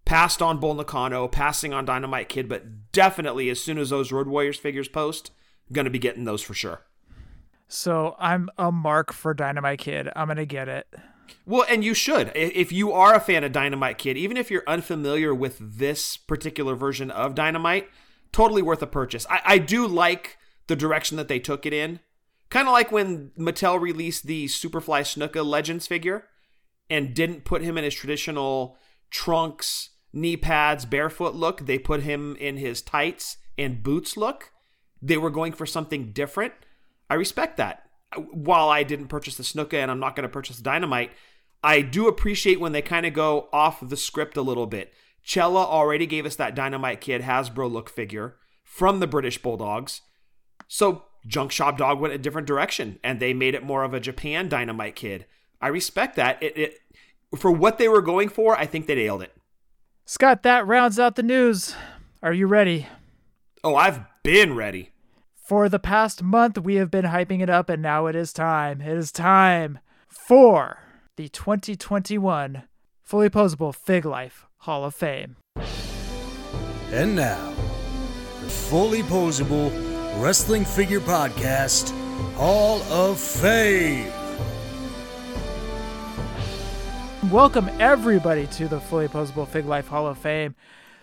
passed 0.10 0.42
on 0.42 0.60
Bull 0.60 0.74
Nakano, 0.74 1.28
passing 1.28 1.72
on 1.72 1.86
Dynamite 1.86 2.30
Kid, 2.30 2.50
but 2.50 2.92
definitely 2.92 3.48
as 3.52 3.62
soon 3.62 3.78
as 3.78 3.92
those 3.92 4.12
Road 4.12 4.28
Warriors 4.28 4.58
figures 4.58 4.88
post, 4.88 5.30
going 5.72 5.86
to 5.86 5.92
be 5.92 6.00
getting 6.00 6.24
those 6.24 6.42
for 6.42 6.56
sure. 6.56 6.82
So 7.68 8.16
I'm 8.18 8.50
a 8.58 8.72
mark 8.72 9.14
for 9.14 9.36
Dynamite 9.36 9.78
Kid. 9.78 10.10
I'm 10.16 10.26
going 10.26 10.38
to 10.38 10.48
get 10.48 10.68
it. 10.68 10.88
Well, 11.46 11.64
and 11.70 11.84
you 11.84 11.94
should. 11.94 12.32
If 12.34 12.72
you 12.72 12.92
are 12.92 13.14
a 13.14 13.20
fan 13.20 13.44
of 13.44 13.52
Dynamite 13.52 14.00
Kid, 14.00 14.18
even 14.18 14.36
if 14.36 14.50
you're 14.50 14.64
unfamiliar 14.66 15.34
with 15.36 15.60
this 15.60 16.18
particular 16.18 16.74
version 16.74 17.12
of 17.12 17.36
Dynamite, 17.36 17.88
totally 18.32 18.62
worth 18.62 18.82
a 18.82 18.88
purchase. 18.88 19.26
I, 19.30 19.42
I 19.46 19.58
do 19.58 19.88
like 19.88 20.38
the 20.68 20.76
direction 20.76 21.18
that 21.18 21.28
they 21.28 21.40
took 21.40 21.66
it 21.66 21.74
in. 21.74 22.00
Kind 22.50 22.68
of 22.68 22.72
like 22.72 22.92
when 22.92 23.32
Mattel 23.38 23.80
released 23.80 24.26
the 24.26 24.46
Superfly 24.46 25.02
Snuka 25.02 25.46
Legends 25.46 25.88
figure 25.88 26.26
and 26.90 27.14
didn't 27.14 27.46
put 27.46 27.62
him 27.62 27.78
in 27.78 27.84
his 27.84 27.94
traditional 27.94 28.78
trunks, 29.12 29.92
knee 30.12 30.38
pads, 30.38 30.86
barefoot 30.86 31.36
look. 31.36 31.66
They 31.66 31.78
put 31.78 32.02
him 32.02 32.36
in 32.40 32.58
his 32.58 32.82
tights 32.82 33.38
and 33.58 33.84
boots 33.84 34.18
look. 34.18 34.52
They 35.02 35.18
were 35.18 35.30
going 35.30 35.54
for 35.54 35.66
something 35.66 36.12
different. 36.12 36.54
I 37.10 37.16
respect 37.16 37.58
that. 37.58 37.84
While 38.32 38.70
I 38.70 38.84
didn't 38.84 39.08
purchase 39.08 39.36
the 39.36 39.44
Snuka 39.44 39.76
and 39.76 39.92
I'm 39.92 40.00
not 40.00 40.16
going 40.16 40.28
to 40.28 40.34
purchase 40.34 40.58
Dynamite, 40.58 41.12
I 41.64 41.82
do 41.82 42.08
appreciate 42.08 42.60
when 42.60 42.72
they 42.72 42.82
kind 42.82 43.06
of 43.06 43.14
go 43.14 43.50
off 43.54 43.88
the 43.88 43.98
script 43.98 44.38
a 44.38 44.42
little 44.42 44.66
bit. 44.66 44.94
Cella 45.24 45.64
already 45.64 46.06
gave 46.06 46.26
us 46.26 46.36
that 46.38 46.56
Dynamite 46.56 47.02
Kid 47.02 47.22
Hasbro 47.22 47.72
look 47.72 47.90
figure 47.90 48.36
from 48.64 49.00
the 49.00 49.08
British 49.08 49.42
Bulldogs. 49.42 50.02
So 50.68 51.06
Junk 51.28 51.52
Shop 51.52 51.78
Dog 51.78 52.00
went 52.00 52.14
a 52.14 52.18
different 52.18 52.48
direction 52.48 53.00
and 53.04 53.20
they 53.20 53.34
made 53.34 53.56
it 53.56 53.64
more 53.64 53.84
of 53.84 53.94
a 53.94 54.00
Japan 54.00 54.50
Dynamite 54.50 54.96
Kid. 54.96 55.26
I 55.62 55.68
respect 55.68 56.16
that. 56.16 56.42
It, 56.42 56.58
it 56.58 56.80
for 57.38 57.52
what 57.52 57.78
they 57.78 57.88
were 57.88 58.02
going 58.02 58.30
for, 58.30 58.58
I 58.58 58.66
think 58.66 58.88
they 58.88 58.96
nailed 58.96 59.22
it. 59.22 59.36
Scott, 60.06 60.44
that 60.44 60.66
rounds 60.66 60.98
out 60.98 61.16
the 61.16 61.24
news. 61.24 61.76
Are 62.24 62.34
you 62.34 62.48
ready? 62.48 62.88
Oh, 63.64 63.76
I've 63.76 64.02
been 64.24 64.56
ready. 64.56 64.92
For 65.36 65.70
the 65.70 65.80
past 65.80 66.24
month, 66.24 66.58
we 66.58 66.76
have 66.76 66.92
been 66.92 67.06
hyping 67.06 67.42
it 67.42 67.50
up, 67.50 67.70
and 67.70 67.82
now 67.82 68.08
it 68.08 68.16
is 68.16 68.34
time. 68.34 68.82
It 68.82 68.98
is 68.98 69.12
time 69.12 69.80
for 70.08 70.80
the 71.16 71.30
2021 71.30 72.64
Fully 73.04 73.30
Posable 73.30 73.74
Fig 73.74 74.06
Life 74.06 74.46
Hall 74.60 74.84
of 74.84 74.94
Fame. 74.94 75.38
And 76.92 77.16
now, 77.16 77.54
the 78.42 78.50
Fully 78.50 79.04
Posable 79.04 79.72
Wrestling 80.22 80.66
Figure 80.66 81.00
Podcast 81.00 81.92
Hall 82.36 82.82
of 82.84 83.18
Fame. 83.20 84.12
Welcome, 87.32 87.70
everybody, 87.80 88.48
to 88.48 88.68
the 88.68 88.82
Fully 88.82 89.08
Posable 89.08 89.48
Fig 89.48 89.66
Life 89.66 89.88
Hall 89.88 90.08
of 90.08 90.18
Fame. 90.18 90.56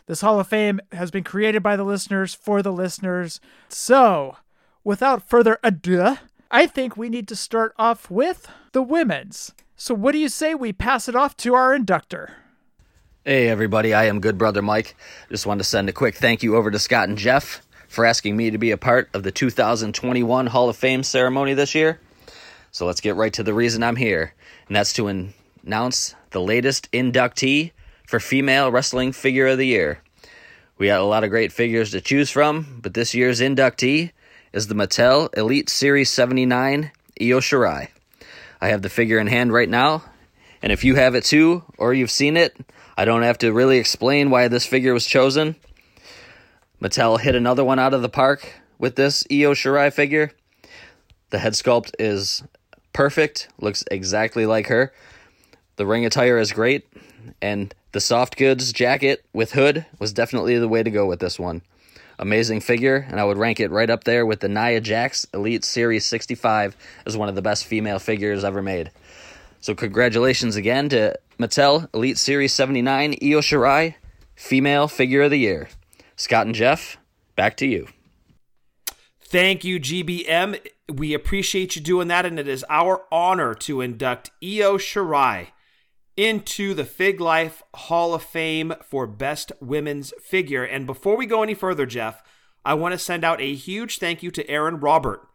This 0.07 0.21
Hall 0.21 0.39
of 0.39 0.49
Fame 0.49 0.81
has 0.93 1.11
been 1.11 1.25
created 1.25 1.63
by 1.63 1.77
the 1.77 1.85
listeners 1.85 2.35
for 2.35 2.63
the 2.63 2.73
listeners. 2.73 3.41
So, 3.69 4.37
without 4.85 5.29
further 5.29 5.59
ado, 5.65 6.19
I 6.51 6.67
think 6.67 6.97
we 6.97 7.09
need 7.09 7.27
to 7.29 7.37
start 7.37 7.75
off 7.79 8.11
with 8.11 8.49
the 8.73 8.83
women's. 8.83 9.55
So, 9.77 9.95
what 9.95 10.13
do 10.13 10.19
you 10.19 10.29
say 10.29 10.55
we 10.55 10.73
pass 10.73 11.09
it 11.09 11.17
off 11.17 11.37
to 11.39 11.55
our 11.55 11.75
inductor? 11.75 12.35
Hey, 13.29 13.49
everybody, 13.49 13.93
I 13.93 14.05
am 14.05 14.21
Good 14.21 14.39
Brother 14.39 14.63
Mike. 14.63 14.95
Just 15.31 15.47
wanted 15.47 15.65
to 15.65 15.69
send 15.69 15.89
a 15.89 15.93
quick 15.93 16.15
thank 16.15 16.45
you 16.45 16.55
over 16.55 16.71
to 16.71 16.79
Scott 16.79 17.09
and 17.09 17.19
Jeff 17.19 17.61
for 17.89 18.07
asking 18.07 18.37
me 18.37 18.53
to 18.53 18.59
be 18.59 18.71
a 18.71 18.77
part 18.77 19.11
of 19.15 19.25
the 19.25 19.33
2021 19.33 20.47
Hall 20.47 20.69
of 20.69 20.77
Fame 20.77 21.03
ceremony 21.03 21.53
this 21.53 21.75
year. 21.75 21.99
So, 22.71 22.87
let's 22.87 23.01
get 23.01 23.17
right 23.17 23.33
to 23.33 23.43
the 23.43 23.53
reason 23.53 23.83
I'm 23.83 23.97
here, 23.97 24.33
and 24.69 24.77
that's 24.77 24.93
to 24.93 25.09
announce 25.09 26.15
the 26.31 26.41
latest 26.41 26.89
inductee 26.93 27.73
for 28.07 28.21
Female 28.21 28.71
Wrestling 28.71 29.11
Figure 29.11 29.49
of 29.49 29.59
the 29.59 29.67
Year. 29.67 29.99
We 30.79 30.87
had 30.87 31.01
a 31.01 31.05
lot 31.05 31.25
of 31.25 31.31
great 31.31 31.51
figures 31.51 31.91
to 31.91 32.01
choose 32.01 32.31
from, 32.31 32.79
but 32.81 32.95
this 32.95 33.13
year's 33.13 33.41
inductee 33.41 34.13
is 34.53 34.69
the 34.69 34.77
Mattel 34.77 35.37
Elite 35.37 35.69
Series 35.69 36.11
79 36.11 36.93
Io 37.21 37.41
Shirai. 37.41 37.89
I 38.61 38.69
have 38.69 38.83
the 38.83 38.89
figure 38.89 39.19
in 39.19 39.27
hand 39.27 39.53
right 39.53 39.69
now, 39.69 40.05
and 40.63 40.71
if 40.71 40.85
you 40.85 40.95
have 40.95 41.17
it 41.17 41.25
too, 41.25 41.65
or 41.77 41.93
you've 41.93 42.13
seen 42.13 42.37
it, 42.37 42.57
I 42.97 43.05
don't 43.05 43.23
have 43.23 43.39
to 43.39 43.53
really 43.53 43.77
explain 43.77 44.31
why 44.31 44.49
this 44.49 44.65
figure 44.65 44.95
was 44.95 45.05
chosen. 45.05 45.57
Mattel 46.81 47.21
hit 47.21 47.35
another 47.35 47.65
one 47.65 47.79
out 47.79 47.93
of 47.93 48.01
the 48.01 48.09
park 48.09 48.55
with 48.79 48.97
this 48.97 49.23
Io 49.31 49.53
Shirai 49.53 49.93
figure. 49.93 50.33
The 51.31 51.39
head 51.39 51.53
sculpt 51.53 51.93
is 51.99 52.43
perfect, 52.95 53.49
looks 53.61 53.85
exactly 53.91 54.47
like 54.47 54.69
her. 54.69 54.95
The 55.77 55.85
ring 55.85 56.07
attire 56.07 56.39
is 56.39 56.53
great, 56.53 56.87
and 57.43 57.75
the 57.93 58.01
soft 58.01 58.39
goods 58.39 58.73
jacket 58.73 59.25
with 59.35 59.53
hood 59.53 59.85
was 59.99 60.15
definitely 60.15 60.59
the 60.59 60.69
way 60.69 60.83
to 60.83 60.91
go 60.91 61.05
with 61.05 61.21
this 61.21 61.39
one. 61.39 61.61
Amazing 62.19 62.61
figure, 62.61 63.07
and 63.11 63.21
I 63.21 63.25
would 63.25 63.37
rank 63.37 63.61
it 63.61 63.71
right 63.71 63.91
up 63.91 64.05
there 64.05 64.25
with 64.25 64.41
the 64.41 64.49
Nia 64.49 64.81
Jax 64.81 65.27
Elite 65.35 65.67
Series 65.67 66.07
65 66.07 66.75
as 67.05 67.15
one 67.15 67.29
of 67.29 67.35
the 67.35 67.43
best 67.43 67.67
female 67.67 67.99
figures 67.99 68.43
ever 68.43 68.63
made. 68.63 68.91
So, 69.61 69.75
congratulations 69.75 70.57
again 70.57 70.89
to 70.91 71.19
Mattel 71.39 71.93
Elite 71.95 72.19
Series 72.19 72.53
79 72.53 73.17
Io 73.23 73.41
Shirai, 73.41 73.95
Female 74.35 74.89
Figure 74.89 75.23
of 75.23 75.31
the 75.31 75.39
Year. 75.39 75.69
Scott 76.17 76.47
and 76.47 76.55
Jeff, 76.55 76.97
back 77.35 77.57
to 77.59 77.67
you. 77.67 77.89
Thank 79.21 79.65
you, 79.65 79.79
GBM. 79.79 80.61
We 80.89 81.13
appreciate 81.13 81.77
you 81.77 81.83
doing 81.83 82.09
that, 82.09 82.25
and 82.25 82.39
it 82.39 82.49
is 82.49 82.65
our 82.71 83.03
honor 83.13 83.55
to 83.55 83.81
induct 83.81 84.31
Io 84.43 84.79
Shirai 84.79 85.49
into 86.17 86.73
the 86.73 86.85
Fig 86.85 87.21
Life 87.21 87.63
Hall 87.75 88.15
of 88.15 88.23
Fame 88.23 88.73
for 88.83 89.07
Best 89.07 89.53
Women's 89.61 90.15
Figure. 90.23 90.65
And 90.65 90.87
before 90.87 91.17
we 91.17 91.27
go 91.27 91.43
any 91.43 91.55
further, 91.55 91.85
Jeff, 91.85 92.23
I 92.65 92.75
want 92.75 92.93
to 92.93 92.99
send 92.99 93.25
out 93.25 93.41
a 93.41 93.55
huge 93.55 93.99
thank 93.99 94.23
you 94.23 94.31
to 94.31 94.49
Aaron 94.49 94.81
Robert, 94.81 95.29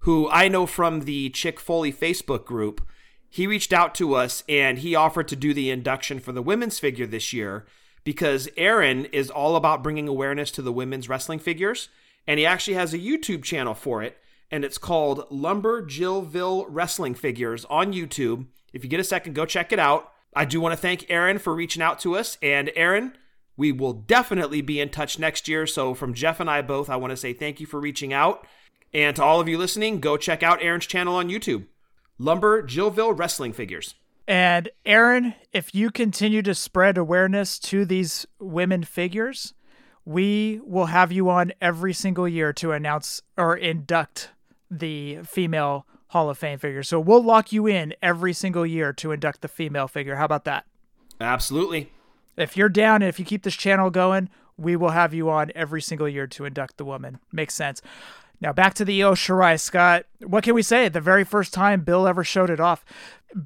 who 0.00 0.28
I 0.28 0.48
know 0.48 0.66
from 0.66 1.00
the 1.00 1.30
Chick 1.30 1.58
Foley 1.58 1.92
Facebook 1.92 2.44
group. 2.44 2.86
He 3.30 3.46
reached 3.46 3.72
out 3.72 3.94
to 3.94 4.14
us 4.14 4.42
and 4.48 4.78
he 4.78 4.94
offered 4.94 5.28
to 5.28 5.36
do 5.36 5.54
the 5.54 5.70
induction 5.70 6.18
for 6.20 6.32
the 6.32 6.42
women's 6.42 6.78
figure 6.78 7.06
this 7.06 7.32
year 7.32 7.64
because 8.02 8.48
Aaron 8.56 9.04
is 9.06 9.30
all 9.30 9.56
about 9.56 9.82
bringing 9.82 10.08
awareness 10.08 10.50
to 10.52 10.62
the 10.62 10.72
women's 10.72 11.08
wrestling 11.08 11.38
figures 11.38 11.88
and 12.26 12.38
he 12.38 12.46
actually 12.46 12.74
has 12.74 12.94
a 12.94 12.98
YouTube 12.98 13.42
channel 13.42 13.74
for 13.74 14.02
it, 14.02 14.18
and 14.50 14.64
it's 14.64 14.78
called 14.78 15.26
Lumber 15.30 15.82
Jillville 15.82 16.66
Wrestling 16.68 17.14
Figures 17.14 17.64
on 17.66 17.92
YouTube. 17.92 18.46
If 18.72 18.84
you 18.84 18.90
get 18.90 19.00
a 19.00 19.04
second, 19.04 19.34
go 19.34 19.46
check 19.46 19.72
it 19.72 19.78
out. 19.78 20.12
I 20.34 20.44
do 20.44 20.60
want 20.60 20.72
to 20.72 20.80
thank 20.80 21.10
Aaron 21.10 21.38
for 21.38 21.54
reaching 21.54 21.82
out 21.82 21.98
to 22.00 22.16
us, 22.16 22.38
and 22.40 22.70
Aaron, 22.76 23.16
we 23.56 23.72
will 23.72 23.92
definitely 23.92 24.60
be 24.60 24.80
in 24.80 24.90
touch 24.90 25.18
next 25.18 25.48
year. 25.48 25.66
So, 25.66 25.92
from 25.94 26.14
Jeff 26.14 26.40
and 26.40 26.48
I 26.48 26.62
both, 26.62 26.88
I 26.88 26.96
want 26.96 27.10
to 27.10 27.16
say 27.16 27.32
thank 27.32 27.58
you 27.58 27.66
for 27.66 27.80
reaching 27.80 28.12
out. 28.12 28.46
And 28.92 29.16
to 29.16 29.24
all 29.24 29.40
of 29.40 29.48
you 29.48 29.58
listening, 29.58 30.00
go 30.00 30.16
check 30.16 30.42
out 30.42 30.62
Aaron's 30.62 30.86
channel 30.86 31.16
on 31.16 31.28
YouTube 31.28 31.66
Lumber 32.20 32.62
Jillville 32.62 33.18
Wrestling 33.18 33.54
Figures. 33.54 33.94
And 34.28 34.68
Aaron, 34.84 35.34
if 35.54 35.74
you 35.74 35.90
continue 35.90 36.42
to 36.42 36.54
spread 36.54 36.98
awareness 36.98 37.58
to 37.60 37.86
these 37.86 38.26
women 38.38 38.84
figures, 38.84 39.54
we 40.04 40.60
will 40.62 40.86
have 40.86 41.10
you 41.10 41.30
on 41.30 41.54
every 41.62 41.94
single 41.94 42.28
year 42.28 42.52
to 42.52 42.72
announce 42.72 43.22
or 43.38 43.56
induct 43.56 44.32
the 44.70 45.20
female 45.24 45.86
Hall 46.08 46.28
of 46.28 46.36
Fame 46.36 46.58
figure. 46.58 46.82
So 46.82 47.00
we'll 47.00 47.22
lock 47.22 47.52
you 47.52 47.66
in 47.66 47.94
every 48.02 48.34
single 48.34 48.66
year 48.66 48.92
to 48.92 49.12
induct 49.12 49.40
the 49.40 49.48
female 49.48 49.88
figure. 49.88 50.16
How 50.16 50.26
about 50.26 50.44
that? 50.44 50.66
Absolutely. 51.22 51.90
If 52.36 52.54
you're 52.54 52.68
down 52.68 52.96
and 53.00 53.08
if 53.08 53.18
you 53.18 53.24
keep 53.24 53.44
this 53.44 53.56
channel 53.56 53.88
going, 53.88 54.28
we 54.58 54.76
will 54.76 54.90
have 54.90 55.14
you 55.14 55.30
on 55.30 55.52
every 55.54 55.80
single 55.80 56.08
year 56.08 56.26
to 56.26 56.44
induct 56.44 56.76
the 56.76 56.84
woman. 56.84 57.18
Makes 57.32 57.54
sense. 57.54 57.80
Now 58.40 58.52
back 58.52 58.74
to 58.74 58.84
the 58.84 59.02
Io 59.02 59.12
Shirai, 59.12 59.60
Scott. 59.60 60.06
What 60.20 60.44
can 60.44 60.54
we 60.54 60.62
say? 60.62 60.88
The 60.88 61.00
very 61.00 61.24
first 61.24 61.52
time 61.52 61.82
Bill 61.82 62.06
ever 62.06 62.24
showed 62.24 62.50
it 62.50 62.60
off, 62.60 62.84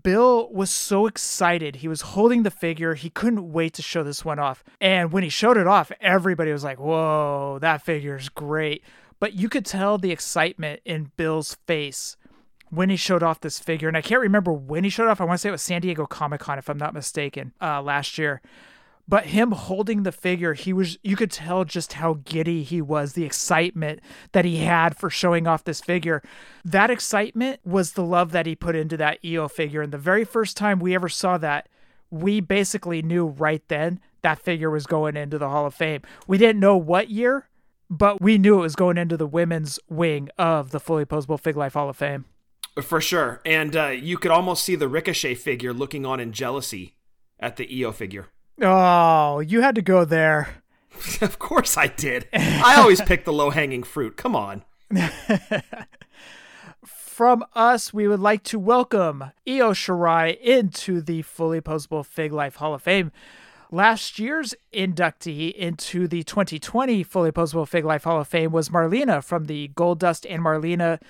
Bill 0.03 0.49
was 0.53 0.71
so 0.71 1.07
excited. 1.07 1.77
He 1.77 1.89
was 1.89 2.01
holding 2.01 2.43
the 2.43 2.51
figure. 2.51 2.95
He 2.95 3.11
couldn't 3.11 3.53
wait 3.53 3.75
to 3.75 3.83
show 3.83 4.05
this 4.05 4.25
one 4.25 4.39
off. 4.39 4.63
And 4.81 5.13
when 5.13 5.23
he 5.25 5.29
showed 5.29 5.57
it 5.57 5.67
off, 5.67 5.91
everybody 6.01 6.53
was 6.53 6.65
like, 6.65 6.79
whoa, 6.79 7.59
that 7.61 7.83
figure's 7.83 8.29
great. 8.29 8.85
But 9.19 9.35
you 9.35 9.49
could 9.49 9.67
tell 9.67 9.99
the 9.99 10.13
excitement 10.13 10.81
in 10.85 11.11
Bill's 11.17 11.57
face 11.67 12.17
when 12.71 12.89
he 12.89 12.97
showed 12.97 13.23
off 13.23 13.41
this 13.41 13.59
figure. 13.59 13.89
And 13.89 13.97
I 13.97 14.03
can't 14.03 14.21
remember 14.21 14.53
when 14.53 14.85
he 14.85 14.91
showed 14.91 15.09
off. 15.09 15.21
I 15.21 15.25
want 15.25 15.39
to 15.39 15.43
say 15.43 15.49
it 15.49 15.53
was 15.53 15.63
San 15.63 15.81
Diego 15.81 16.07
Comic 16.07 16.41
Con, 16.41 16.59
if 16.59 16.71
I'm 16.71 16.79
not 16.79 16.95
mistaken, 16.95 17.53
uh, 17.61 17.83
last 17.83 18.17
year 18.17 18.41
but 19.07 19.27
him 19.27 19.53
holding 19.53 20.03
the 20.03 20.13
figure 20.13 20.55
he 20.55 20.73
was 20.73 20.99
you 21.03 21.17
could 21.17 21.31
tell 21.31 21.65
just 21.65 21.95
how 21.95 22.21
giddy 22.25 22.63
he 22.63 22.81
was 22.81 23.13
the 23.13 23.25
excitement 23.25 24.01
that 24.33 24.45
he 24.45 24.59
had 24.59 24.97
for 24.97 25.11
showing 25.11 25.47
off 25.47 25.65
this 25.65 25.81
figure. 25.81 26.23
That 26.65 26.91
excitement 26.91 27.61
was 27.65 27.93
the 27.93 28.05
love 28.05 28.33
that 28.33 28.47
he 28.47 28.55
put 28.55 28.77
into 28.77 28.97
that 28.97 29.19
Io 29.25 29.49
figure. 29.49 29.83
And 29.83 29.93
the 29.93 29.99
very 29.99 30.25
first 30.25 30.57
time 30.57 30.79
we 30.79 30.95
ever 30.95 31.09
saw 31.09 31.39
that 31.39 31.69
we 32.11 32.41
basically 32.41 33.03
knew 33.03 33.27
right 33.27 33.63
then 33.69 34.01
that 34.23 34.39
figure 34.39 34.71
was 34.71 34.87
going 34.87 35.17
into 35.17 35.39
the 35.39 35.49
hall 35.49 35.67
of 35.67 35.75
fame. 35.75 36.03
We 36.27 36.39
didn't 36.39 36.61
know 36.61 36.77
what 36.77 37.11
year 37.11 37.49
but 37.91 38.21
we 38.21 38.39
knew 38.39 38.59
it 38.59 38.63
was 38.63 38.77
going 38.77 38.99
into 38.99 39.17
the 39.17 39.27
women's 39.27 39.79
wing 39.89 40.29
of 40.39 40.71
the 40.71 40.81
fully 40.81 41.05
posable 41.05 41.39
fig 41.39 41.57
life 41.57 41.75
hall 41.75 41.89
of 41.89 41.97
fame. 41.97 42.25
For 42.83 43.01
sure. 43.01 43.41
And 43.45 43.77
uh, 43.77 43.89
you 43.89 44.19
could 44.19 44.31
almost 44.31 44.65
see 44.65 44.75
the 44.75 44.89
ricochet 44.89 45.37
figure 45.37 45.73
looking 45.73 46.05
on 46.05 46.19
in 46.19 46.33
jealousy 46.33 46.97
at 47.39 47.57
the 47.57 47.85
Io 47.85 47.93
figure 47.93 48.29
Oh, 48.61 49.41
you 49.41 49.63
had 49.63 49.75
to 49.75 49.83
go 49.83 50.05
there. 50.05 50.63
of 51.21 51.39
course 51.39 51.77
I 51.77 51.89
did. 51.89 52.29
I 52.33 52.77
always 52.79 53.01
pick 53.01 53.25
the 53.25 53.33
low 53.33 53.51
hanging 53.51 53.83
fruit. 53.83 54.17
Come 54.17 54.37
on. 54.37 54.65
From 56.85 57.45
us, 57.55 57.95
we 57.95 58.09
would 58.09 58.21
like 58.21 58.43
to 58.45 58.59
welcome 58.59 59.31
Io 59.47 59.73
Shirai 59.73 60.39
into 60.41 61.01
the 61.01 61.23
Fully 61.23 61.61
Posable 61.61 62.05
Fig 62.05 62.33
Life 62.33 62.57
Hall 62.57 62.75
of 62.75 62.83
Fame. 62.83 63.13
Last 63.71 64.19
year's 64.19 64.55
inductee 64.73 65.53
into 65.53 66.07
the 66.07 66.23
2020 66.23 67.03
Fully 67.03 67.33
Posable 67.33 67.69
Fig 67.69 67.85
Life 67.85 68.05
Hall 68.05 68.21
of 68.21 68.29
Fame 68.29 68.53
was 68.53 68.69
Marlena 68.69 69.23
from 69.23 69.45
the 69.45 69.69
Gold 69.69 70.01
Dust 70.01 70.27
and 70.27 70.43
Marlena 70.43 71.01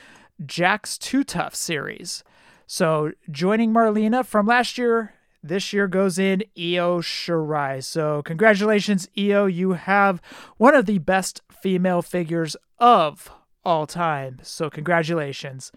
Jakks 0.43 0.99
Too 0.99 1.25
Tough 1.25 1.55
series. 1.55 2.23
So, 2.67 3.13
joining 3.31 3.73
Marlena 3.73 4.25
from 4.25 4.47
last 4.47 4.79
year 4.79 5.15
this 5.45 5.73
year 5.73 5.87
goes 5.87 6.19
in 6.19 6.43
Io 6.57 7.01
Shirai. 7.01 7.85
So, 7.85 8.23
congratulations, 8.23 9.09
Io. 9.17 9.45
You 9.47 9.73
have 9.73 10.23
one 10.57 10.75
of 10.75 10.87
the 10.87 10.99
best 10.99 11.43
female 11.51 12.03
figures 12.03 12.57
of 12.79 13.31
all 13.65 13.87
time. 13.87 14.39
So, 14.43 14.71
congratulations. 14.71 15.71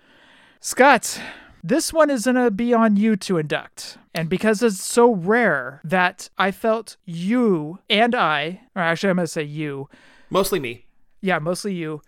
Scott, 0.61 1.21
this 1.61 1.91
one 1.91 2.09
is 2.09 2.23
going 2.23 2.35
to 2.37 2.49
be 2.49 2.73
on 2.73 2.95
you 2.95 3.17
to 3.17 3.37
induct. 3.37 3.97
And 4.15 4.29
because 4.29 4.63
it's 4.63 4.83
so 4.83 5.13
rare 5.13 5.81
that 5.83 6.29
I 6.37 6.51
felt 6.51 6.95
you 7.05 7.79
and 7.89 8.15
I, 8.15 8.61
or 8.75 8.81
actually, 8.81 9.09
I'm 9.09 9.17
going 9.17 9.25
to 9.25 9.31
say 9.31 9.43
you. 9.43 9.89
Mostly 10.29 10.59
me. 10.59 10.85
Yeah, 11.21 11.39
mostly 11.39 11.73
you, 11.73 12.01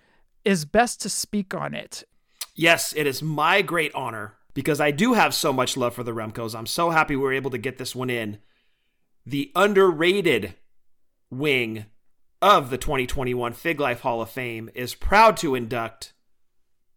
is 0.45 0.63
best 0.65 1.02
to 1.02 1.10
speak 1.10 1.54
on 1.54 1.74
it. 1.74 2.04
Yes, 2.56 2.93
it 2.95 3.06
is 3.06 3.22
my 3.22 3.62
great 3.62 3.93
honor 3.93 4.36
because 4.54 4.82
I 4.82 4.92
do 4.92 5.14
have 5.14 5.34
so 5.34 5.54
much 5.54 5.78
love 5.78 5.94
for 5.94 6.04
the 6.04 6.14
Remcos. 6.14 6.58
I'm 6.58 6.66
so 6.66 6.90
happy 6.90 7.16
we 7.16 7.24
were 7.24 7.34
able 7.34 7.52
to 7.52 7.58
get 7.58 7.78
this 7.78 7.96
one 7.96 8.10
in. 8.10 8.40
The 9.26 9.52
underrated 9.56 10.56
wing 11.30 11.86
of 12.42 12.70
the 12.70 12.78
2021 12.78 13.54
Fig 13.54 13.80
Life 13.80 14.02
Hall 14.02 14.22
of 14.22 14.30
Fame 14.30 14.70
is 14.74 14.96
proud 14.96 15.38
to 15.38 15.56
induct 15.56 16.14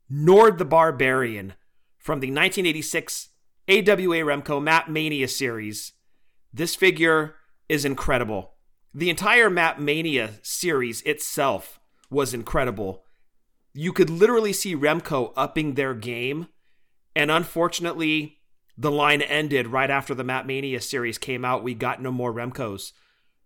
Nord 0.09 0.59
the 0.59 0.65
Barbarian 0.65 1.55
from 1.99 2.21
the 2.21 2.29
1986 2.29 3.29
AWA 3.69 4.25
Remco 4.25 4.63
Mat 4.63 4.91
Mania 4.91 5.29
series. 5.29 5.93
This 6.53 6.75
figure 6.75 7.37
is 7.69 7.85
incredible. 7.85 8.55
The 8.95 9.09
entire 9.09 9.49
Mat 9.49 9.81
Mania 9.81 10.35
series 10.43 11.03
itself 11.03 11.81
was 12.11 12.35
incredible. 12.35 13.05
You 13.73 13.93
could 13.93 14.11
literally 14.11 14.53
see 14.53 14.77
Remco 14.77 15.33
upping 15.37 15.75
their 15.75 15.95
game 15.95 16.49
and 17.15 17.31
unfortunately, 17.31 18.39
the 18.77 18.91
line 18.91 19.23
ended 19.23 19.69
right 19.69 19.91
after 19.91 20.15
the 20.15 20.25
Mat 20.25 20.47
Mania 20.47 20.81
series 20.81 21.19
came 21.19 21.45
out. 21.45 21.63
We 21.63 21.75
got 21.75 22.03
no 22.03 22.11
more 22.11 22.33
Remcos. 22.33 22.93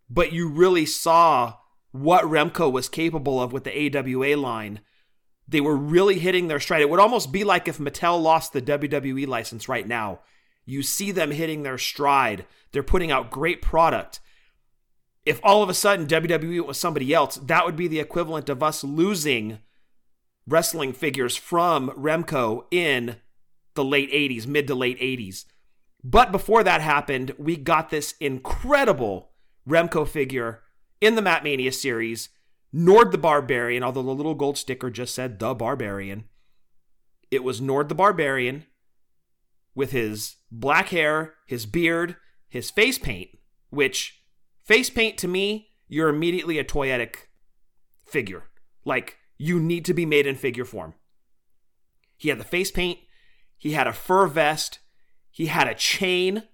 But 0.08 0.32
you 0.32 0.48
really 0.48 0.86
saw 0.86 1.54
what 1.90 2.24
Remco 2.24 2.70
was 2.70 2.88
capable 2.88 3.40
of 3.40 3.52
with 3.52 3.64
the 3.64 3.96
AWA 3.96 4.36
line. 4.36 4.80
They 5.48 5.60
were 5.60 5.76
really 5.76 6.18
hitting 6.18 6.48
their 6.48 6.60
stride. 6.60 6.82
It 6.82 6.90
would 6.90 7.00
almost 7.00 7.32
be 7.32 7.44
like 7.44 7.68
if 7.68 7.78
Mattel 7.78 8.20
lost 8.22 8.52
the 8.52 8.62
WWE 8.62 9.26
license 9.26 9.68
right 9.68 9.86
now. 9.86 10.20
You 10.64 10.82
see 10.82 11.12
them 11.12 11.30
hitting 11.30 11.62
their 11.62 11.78
stride. 11.78 12.46
They're 12.72 12.82
putting 12.82 13.10
out 13.10 13.30
great 13.30 13.62
product. 13.62 14.20
If 15.24 15.40
all 15.42 15.62
of 15.62 15.68
a 15.68 15.74
sudden 15.74 16.06
WWE 16.06 16.64
was 16.66 16.78
somebody 16.78 17.12
else, 17.12 17.36
that 17.36 17.64
would 17.64 17.76
be 17.76 17.88
the 17.88 18.00
equivalent 18.00 18.48
of 18.48 18.62
us 18.62 18.84
losing 18.84 19.58
wrestling 20.46 20.92
figures 20.92 21.36
from 21.36 21.90
Remco 21.90 22.64
in 22.70 23.16
the 23.76 23.84
late 23.84 24.10
80s, 24.10 24.46
mid 24.46 24.66
to 24.66 24.74
late 24.74 24.98
80s. 24.98 25.44
But 26.02 26.32
before 26.32 26.62
that 26.64 26.80
happened, 26.80 27.32
we 27.38 27.56
got 27.56 27.90
this 27.90 28.14
incredible 28.20 29.30
Remco 29.68 30.06
figure 30.06 30.62
in 31.00 31.14
the 31.14 31.22
Mat 31.22 31.44
Mania 31.44 31.72
series, 31.72 32.28
Nord 32.72 33.12
the 33.12 33.18
Barbarian, 33.18 33.82
although 33.82 34.02
the 34.02 34.14
little 34.14 34.34
gold 34.34 34.58
sticker 34.58 34.90
just 34.90 35.14
said 35.14 35.38
the 35.38 35.54
Barbarian. 35.54 36.24
It 37.30 37.42
was 37.42 37.60
Nord 37.60 37.88
the 37.88 37.94
Barbarian 37.94 38.66
with 39.74 39.92
his 39.92 40.36
black 40.50 40.88
hair, 40.88 41.34
his 41.46 41.66
beard, 41.66 42.16
his 42.48 42.70
face 42.70 42.98
paint, 42.98 43.30
which 43.70 44.22
face 44.64 44.90
paint 44.90 45.18
to 45.18 45.28
me, 45.28 45.68
you're 45.88 46.08
immediately 46.08 46.58
a 46.58 46.64
toyetic 46.64 47.28
figure. 48.04 48.44
Like, 48.84 49.18
you 49.38 49.60
need 49.60 49.84
to 49.84 49.94
be 49.94 50.06
made 50.06 50.26
in 50.26 50.34
figure 50.34 50.64
form. 50.64 50.94
He 52.16 52.30
had 52.30 52.38
the 52.38 52.44
face 52.44 52.70
paint, 52.70 52.98
he 53.56 53.72
had 53.72 53.86
a 53.86 53.92
fur 53.92 54.26
vest, 54.26 54.78
he 55.30 55.46
had 55.46 55.68
a 55.68 55.74
chain, 55.74 56.44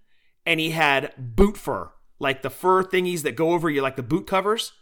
and 0.44 0.60
he 0.60 0.70
had 0.70 1.12
boot 1.16 1.56
fur, 1.56 1.90
like 2.18 2.42
the 2.42 2.50
fur 2.50 2.82
thingies 2.82 3.22
that 3.22 3.36
go 3.36 3.52
over 3.52 3.70
you, 3.70 3.82
like 3.82 3.96
the 3.96 4.02
boot 4.02 4.26
covers. 4.26 4.72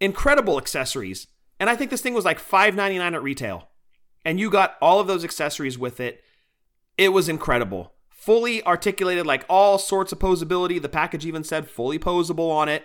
Incredible 0.00 0.58
accessories. 0.58 1.26
And 1.58 1.68
I 1.68 1.76
think 1.76 1.90
this 1.90 2.00
thing 2.00 2.14
was 2.14 2.24
like 2.24 2.40
$5.99 2.40 3.14
at 3.14 3.22
retail. 3.22 3.68
And 4.24 4.38
you 4.38 4.50
got 4.50 4.76
all 4.80 5.00
of 5.00 5.06
those 5.06 5.24
accessories 5.24 5.78
with 5.78 6.00
it. 6.00 6.22
It 6.96 7.10
was 7.10 7.28
incredible. 7.28 7.94
Fully 8.08 8.64
articulated, 8.64 9.26
like 9.26 9.44
all 9.48 9.78
sorts 9.78 10.12
of 10.12 10.18
posability. 10.18 10.80
The 10.80 10.88
package 10.88 11.24
even 11.24 11.44
said 11.44 11.68
fully 11.68 11.98
posable 11.98 12.50
on 12.50 12.68
it. 12.68 12.84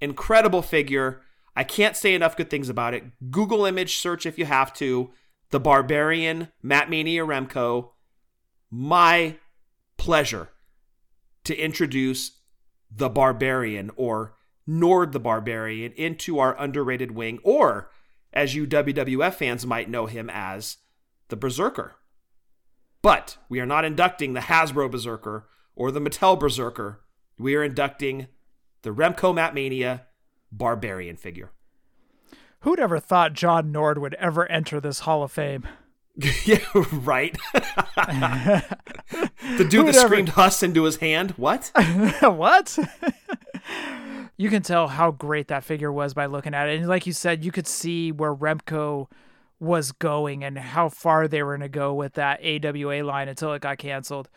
Incredible 0.00 0.62
figure. 0.62 1.22
I 1.54 1.64
can't 1.64 1.96
say 1.96 2.14
enough 2.14 2.36
good 2.36 2.50
things 2.50 2.68
about 2.68 2.94
it. 2.94 3.04
Google 3.30 3.64
image 3.64 3.96
search 3.96 4.26
if 4.26 4.38
you 4.38 4.44
have 4.44 4.72
to. 4.74 5.10
The 5.50 5.60
Barbarian, 5.60 6.48
Mat 6.62 6.90
Mania 6.90 7.24
Remco. 7.24 7.90
My 8.70 9.36
pleasure 9.96 10.50
to 11.44 11.56
introduce 11.56 12.38
the 12.90 13.08
Barbarian 13.08 13.90
or 13.96 14.34
Nord 14.66 15.12
the 15.12 15.20
Barbarian 15.20 15.92
into 15.92 16.38
our 16.38 16.60
underrated 16.60 17.12
wing, 17.12 17.38
or 17.44 17.90
as 18.32 18.54
you 18.54 18.66
WWF 18.66 19.34
fans 19.34 19.64
might 19.64 19.88
know 19.88 20.06
him 20.06 20.28
as, 20.32 20.78
the 21.28 21.36
Berserker. 21.36 21.94
But 23.00 23.38
we 23.48 23.60
are 23.60 23.66
not 23.66 23.84
inducting 23.84 24.32
the 24.32 24.40
Hasbro 24.40 24.90
Berserker 24.90 25.48
or 25.76 25.92
the 25.92 26.00
Mattel 26.00 26.38
Berserker. 26.38 27.04
We 27.38 27.54
are 27.54 27.62
inducting 27.62 28.26
the 28.82 28.90
Remco 28.90 29.32
Mat 29.32 29.54
Mania 29.54 30.06
Barbarian 30.50 31.16
figure. 31.16 31.52
Who'd 32.60 32.80
ever 32.80 32.98
thought 32.98 33.32
John 33.32 33.70
Nord 33.72 33.98
would 33.98 34.14
ever 34.14 34.50
enter 34.50 34.80
this 34.80 35.00
Hall 35.00 35.22
of 35.22 35.32
Fame? 35.32 35.66
yeah, 36.44 36.58
right. 36.92 37.36
the 37.54 38.64
dude 39.58 39.72
Who'd 39.72 39.86
that 39.88 39.96
ever- 39.96 40.06
screamed 40.08 40.30
"Huss" 40.30 40.62
into 40.62 40.84
his 40.84 40.96
hand. 40.96 41.32
What? 41.32 41.70
what? 42.22 42.78
you 44.36 44.48
can 44.50 44.62
tell 44.62 44.88
how 44.88 45.10
great 45.10 45.48
that 45.48 45.64
figure 45.64 45.92
was 45.92 46.14
by 46.14 46.26
looking 46.26 46.54
at 46.54 46.68
it. 46.68 46.78
And 46.78 46.88
like 46.88 47.06
you 47.06 47.12
said, 47.12 47.44
you 47.44 47.52
could 47.52 47.66
see 47.66 48.12
where 48.12 48.34
Remco 48.34 49.08
was 49.58 49.92
going 49.92 50.44
and 50.44 50.58
how 50.58 50.88
far 50.88 51.28
they 51.28 51.42
were 51.42 51.52
going 51.56 51.60
to 51.62 51.68
go 51.68 51.94
with 51.94 52.14
that 52.14 52.40
AWA 52.44 53.02
line 53.02 53.28
until 53.28 53.52
it 53.54 53.62
got 53.62 53.78
canceled. 53.78 54.28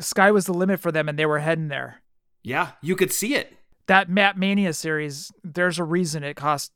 Sky 0.00 0.30
was 0.30 0.46
the 0.46 0.54
limit 0.54 0.80
for 0.80 0.90
them 0.90 1.08
and 1.08 1.18
they 1.18 1.26
were 1.26 1.38
heading 1.38 1.68
there. 1.68 2.02
Yeah, 2.42 2.72
you 2.80 2.96
could 2.96 3.12
see 3.12 3.34
it. 3.34 3.56
That 3.86 4.08
Mat 4.08 4.36
Mania 4.36 4.72
series, 4.72 5.30
there's 5.44 5.78
a 5.78 5.84
reason 5.84 6.24
it 6.24 6.34
cost 6.34 6.72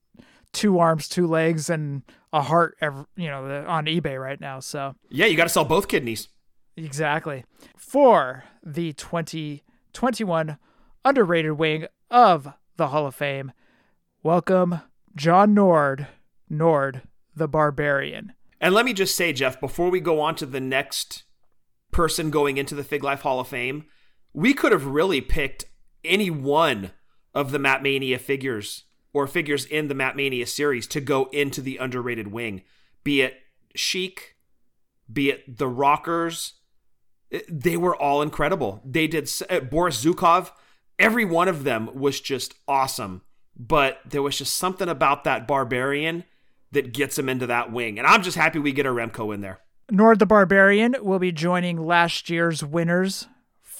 two 0.52 0.78
arms, 0.78 1.08
two 1.08 1.26
legs, 1.26 1.70
and 1.70 2.02
a 2.32 2.42
heart, 2.42 2.76
ev- 2.80 3.06
you 3.16 3.28
know, 3.28 3.64
on 3.66 3.86
eBay 3.86 4.20
right 4.20 4.40
now. 4.40 4.60
So 4.60 4.94
Yeah, 5.08 5.26
you 5.26 5.36
got 5.36 5.44
to 5.44 5.48
sell 5.50 5.64
both 5.64 5.88
kidneys. 5.88 6.28
Exactly. 6.76 7.44
For 7.76 8.44
the 8.64 8.92
2021 8.94 10.58
underrated 11.04 11.52
wing 11.52 11.86
of 12.10 12.48
the 12.76 12.88
Hall 12.88 13.06
of 13.06 13.14
Fame, 13.14 13.52
welcome 14.22 14.80
John 15.16 15.54
Nord, 15.54 16.06
Nord 16.48 17.02
the 17.34 17.48
Barbarian. 17.48 18.32
And 18.60 18.74
let 18.74 18.84
me 18.84 18.92
just 18.92 19.16
say, 19.16 19.32
Jeff, 19.32 19.58
before 19.60 19.90
we 19.90 20.00
go 20.00 20.20
on 20.20 20.34
to 20.36 20.46
the 20.46 20.60
next 20.60 21.24
person 21.90 22.30
going 22.30 22.56
into 22.56 22.74
the 22.74 22.84
Fig 22.84 23.02
Life 23.02 23.22
Hall 23.22 23.40
of 23.40 23.48
Fame, 23.48 23.84
we 24.32 24.54
could 24.54 24.72
have 24.72 24.86
really 24.86 25.20
picked 25.20 25.64
any 26.04 26.30
one 26.30 26.90
of 27.34 27.50
the 27.50 27.58
Mat 27.58 27.82
Mania 27.82 28.18
figures 28.18 28.84
or 29.12 29.26
figures 29.26 29.64
in 29.64 29.88
the 29.88 29.94
Mat 29.94 30.16
Mania 30.16 30.46
series 30.46 30.86
to 30.88 31.00
go 31.00 31.28
into 31.32 31.60
the 31.60 31.78
underrated 31.78 32.28
wing, 32.28 32.62
be 33.04 33.22
it 33.22 33.34
Chic, 33.74 34.36
be 35.12 35.30
it 35.30 35.58
the 35.58 35.68
Rockers. 35.68 36.54
They 37.48 37.76
were 37.76 37.96
all 37.96 38.22
incredible. 38.22 38.82
They 38.84 39.06
did 39.06 39.30
uh, 39.48 39.60
Boris 39.60 40.04
Zukov. 40.04 40.50
Every 40.98 41.24
one 41.24 41.48
of 41.48 41.64
them 41.64 41.90
was 41.94 42.20
just 42.20 42.54
awesome. 42.66 43.22
But 43.56 44.00
there 44.06 44.22
was 44.22 44.38
just 44.38 44.56
something 44.56 44.88
about 44.88 45.24
that 45.24 45.46
barbarian 45.46 46.24
that 46.72 46.92
gets 46.92 47.18
him 47.18 47.28
into 47.28 47.46
that 47.46 47.72
wing. 47.72 47.98
And 47.98 48.06
I'm 48.06 48.22
just 48.22 48.36
happy 48.36 48.58
we 48.58 48.72
get 48.72 48.86
a 48.86 48.90
Remco 48.90 49.34
in 49.34 49.40
there. 49.40 49.60
Nord 49.90 50.18
the 50.18 50.26
Barbarian 50.26 50.96
will 51.00 51.18
be 51.18 51.32
joining 51.32 51.76
last 51.76 52.30
year's 52.30 52.64
winners 52.64 53.26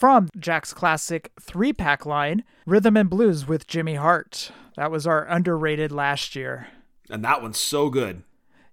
from 0.01 0.31
Jakks 0.39 0.75
Classic 0.75 1.31
three 1.39 1.75
pack 1.75 2.07
line, 2.07 2.43
Rhythm 2.65 2.97
and 2.97 3.11
Blues 3.11 3.47
with 3.47 3.67
Jimmy 3.67 3.97
Hart. 3.97 4.51
That 4.77 4.91
was 4.91 5.07
our 5.07 5.27
underrated 5.27 5.93
last 5.93 6.35
year. 6.35 6.69
And 7.11 7.23
that 7.23 7.43
one's 7.43 7.59
so 7.59 7.91
good. 7.91 8.23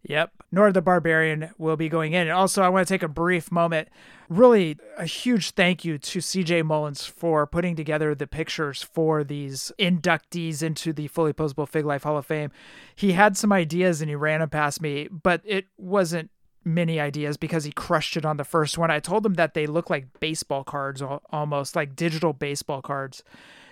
Yep. 0.04 0.32
Nord 0.54 0.74
the 0.74 0.82
Barbarian 0.82 1.50
will 1.58 1.76
be 1.76 1.90
going 1.90 2.14
in. 2.14 2.22
And 2.22 2.32
also, 2.32 2.64
I 2.64 2.70
want 2.70 2.88
to 2.88 2.94
take 2.94 3.04
a 3.04 3.10
brief 3.10 3.52
moment. 3.52 3.90
Really, 4.30 4.78
a 4.98 5.06
huge 5.06 5.52
thank 5.52 5.84
you 5.84 5.98
to 5.98 6.20
CJ 6.20 6.64
Mullins 6.64 7.04
for 7.04 7.46
putting 7.46 7.76
together 7.76 8.16
the 8.16 8.28
pictures 8.28 8.82
for 8.82 9.26
these 9.26 9.74
inductees 9.78 10.64
into 10.64 10.94
the 10.94 11.08
Fully 11.08 11.34
Posable 11.34 11.68
Fig 11.68 11.86
Life 11.86 12.04
Hall 12.04 12.18
of 12.18 12.26
Fame. 12.26 12.52
He 12.96 13.12
had 13.12 13.36
some 13.36 13.52
ideas 13.52 14.00
and 14.00 14.10
he 14.10 14.16
ran 14.16 14.40
them 14.40 14.50
past 14.50 14.82
me, 14.82 15.10
but 15.10 15.42
it 15.44 15.66
wasn't 15.78 16.32
many 16.68 17.00
ideas 17.00 17.38
because 17.38 17.64
he 17.64 17.72
crushed 17.72 18.18
it 18.18 18.26
on 18.26 18.38
the 18.38 18.44
first 18.44 18.78
one. 18.78 18.92
I 18.92 19.00
told 19.00 19.26
him 19.26 19.36
that 19.36 19.54
they 19.54 19.66
look 19.66 19.90
like 19.90 20.20
baseball 20.20 20.64
cards, 20.64 21.02
almost 21.32 21.76
like 21.76 21.96
digital 21.96 22.34
baseball 22.34 22.82
cards. 22.82 23.24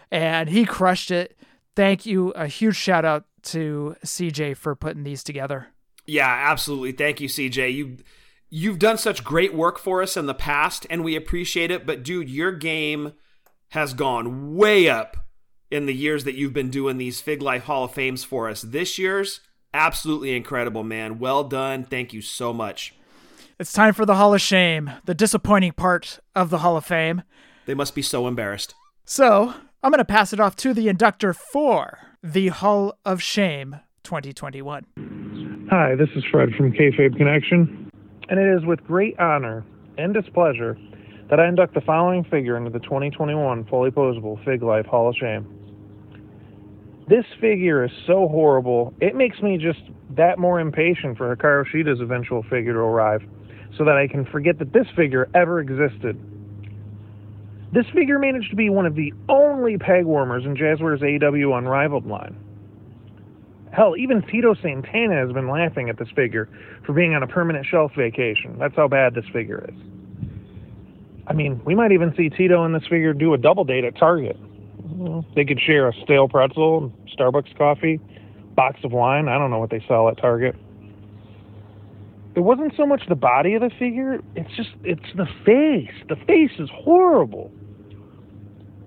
And 0.10 0.50
he 0.50 0.66
crushed 0.66 1.12
it. 1.12 1.38
Thank 1.76 2.06
you. 2.06 2.30
A 2.32 2.48
huge 2.48 2.78
shout 2.78 3.06
out 3.06 3.26
to 3.44 3.96
CJ 4.04 4.58
for 4.58 4.76
putting 4.76 5.04
these 5.04 5.24
together. 5.24 5.68
Yeah, 6.06 6.28
absolutely. 6.28 6.94
Thank 6.94 7.20
you, 7.20 7.28
CJ. 7.28 7.74
You 7.74 7.98
you've 8.50 8.80
done 8.80 8.98
such 8.98 9.24
great 9.24 9.54
work 9.54 9.78
for 9.78 10.02
us 10.02 10.16
in 10.16 10.28
the 10.28 10.34
past 10.34 10.86
and 10.90 11.04
we 11.04 11.16
appreciate 11.16 11.72
it, 11.72 11.86
but 11.86 12.04
dude, 12.04 12.30
your 12.30 12.52
game 12.52 13.14
has 13.70 13.94
gone 13.94 14.56
way 14.56 14.88
up 14.88 15.18
in 15.72 15.88
the 15.88 15.94
years 15.94 16.24
that 16.24 16.36
you've 16.36 16.54
been 16.54 16.70
doing 16.70 16.98
these 16.98 17.20
Fig 17.20 17.42
Life 17.42 17.64
Hall 17.64 17.86
of 17.86 17.92
Fames 17.92 18.24
for 18.24 18.48
us. 18.48 18.62
This 18.62 18.98
year's 18.98 19.42
absolutely 19.76 20.36
incredible, 20.36 20.84
man. 20.84 21.20
Well 21.20 21.44
done. 21.44 21.84
Thank 21.84 22.14
you 22.14 22.22
so 22.22 22.54
much. 22.54 22.96
It's 23.60 23.74
time 23.74 23.94
for 23.94 24.06
the 24.06 24.16
Hall 24.16 24.34
of 24.34 24.42
Shame, 24.42 24.92
the 25.06 25.14
disappointing 25.14 25.74
part 25.74 26.20
of 26.36 26.50
the 26.50 26.60
Hall 26.60 26.78
of 26.78 26.86
Fame. 26.86 27.24
They 27.66 27.74
must 27.74 27.94
be 27.94 28.02
so 28.02 28.28
embarrassed. 28.28 28.74
So 29.06 29.54
I'm 29.84 29.92
going 29.92 30.00
to 30.00 30.06
pass 30.06 30.34
it 30.34 30.40
off 30.40 30.56
to 30.58 30.74
the 30.74 30.88
inductor 30.88 31.34
for 31.34 32.00
the 32.24 32.48
Hall 32.48 32.98
of 33.06 33.22
Shame 33.22 33.78
2021. 34.04 35.68
Hi, 35.70 35.96
this 35.96 36.10
is 36.16 36.24
Fred 36.32 36.50
from 36.56 36.72
Kayfabe 36.72 37.18
Connection, 37.18 37.90
and 38.30 38.40
it 38.40 38.58
is 38.58 38.66
with 38.66 38.84
great 38.84 39.20
honor 39.20 39.64
and 39.98 40.14
displeasure 40.14 40.78
that 41.30 41.40
I 41.40 41.48
induct 41.48 41.74
the 41.74 41.82
following 41.82 42.24
figure 42.24 42.58
into 42.58 42.70
the 42.70 42.80
2021 42.80 43.66
Fully 43.66 43.90
Posable 43.90 44.44
Fig 44.46 44.64
Life 44.64 44.86
Hall 44.86 45.10
of 45.10 45.16
Shame. 45.16 45.48
This 47.08 47.26
figure 47.40 47.84
is 47.84 47.92
so 48.08 48.28
horrible, 48.28 48.94
it 49.00 49.16
makes 49.16 49.40
me 49.42 49.58
just 49.58 49.82
that 50.16 50.40
more 50.40 50.60
impatient 50.60 51.18
for 51.18 51.36
Hikaru 51.36 51.66
Shida's 51.68 52.02
eventual 52.02 52.42
figure 52.44 52.74
to 52.74 52.80
arrive, 52.80 53.22
so 53.78 53.86
that 53.86 53.96
I 53.96 54.08
can 54.08 54.26
forget 54.26 54.58
that 54.60 54.74
this 54.74 54.88
figure 54.96 55.30
ever 55.36 55.60
existed. 55.60 56.20
This 57.74 57.86
figure 57.94 58.18
managed 58.18 58.50
to 58.50 58.56
be 58.56 58.70
one 58.70 58.86
of 58.86 58.96
the 58.96 59.14
only 59.30 59.78
peg 59.78 60.06
warmers 60.06 60.46
in 60.46 60.56
Jazzwares 60.56 61.02
AEW 61.02 61.58
Unrivaled 61.58 62.08
line. 62.08 62.36
Hell, 63.72 63.96
even 63.98 64.22
Tito 64.32 64.56
Santana 64.56 65.16
has 65.16 65.34
been 65.34 65.50
laughing 65.50 65.90
at 65.90 66.00
this 66.00 66.08
figure 66.16 66.48
for 66.86 66.94
being 66.94 67.14
on 67.14 67.22
a 67.22 67.28
permanent 67.28 67.66
shelf 67.66 67.92
vacation. 67.96 68.58
That's 68.58 68.76
how 68.76 68.88
bad 68.88 69.14
this 69.14 69.26
figure 69.34 69.68
is. 69.70 69.76
I 71.28 71.34
mean, 71.34 71.62
we 71.66 71.76
might 71.76 71.92
even 71.92 72.14
see 72.16 72.30
Tito 72.30 72.64
and 72.64 72.74
this 72.74 72.88
figure 72.88 73.14
do 73.14 73.34
a 73.34 73.38
double 73.38 73.66
date 73.66 73.84
at 73.84 73.98
Target. 73.98 74.38
They 75.36 75.46
could 75.46 75.60
share 75.60 75.88
a 75.88 75.94
stale 76.04 76.28
pretzel, 76.28 76.92
Starbucks 77.18 77.58
coffee, 77.58 78.00
box 78.56 78.80
of 78.84 78.92
wine. 78.92 79.28
I 79.28 79.38
don't 79.38 79.52
know 79.52 79.60
what 79.60 79.70
they 79.70 79.84
sell 79.88 80.10
at 80.10 80.18
Target. 80.18 80.56
It 82.36 82.42
wasn't 82.42 82.74
so 82.76 82.86
much 82.86 83.04
the 83.08 83.16
body 83.16 83.54
of 83.54 83.62
the 83.62 83.72
figure, 83.80 84.20
it's 84.36 84.54
just, 84.56 84.72
it's 84.84 85.06
the 85.16 85.28
face. 85.46 85.96
The 86.10 86.18
face 86.28 86.52
is 86.60 86.70
horrible. 86.74 87.52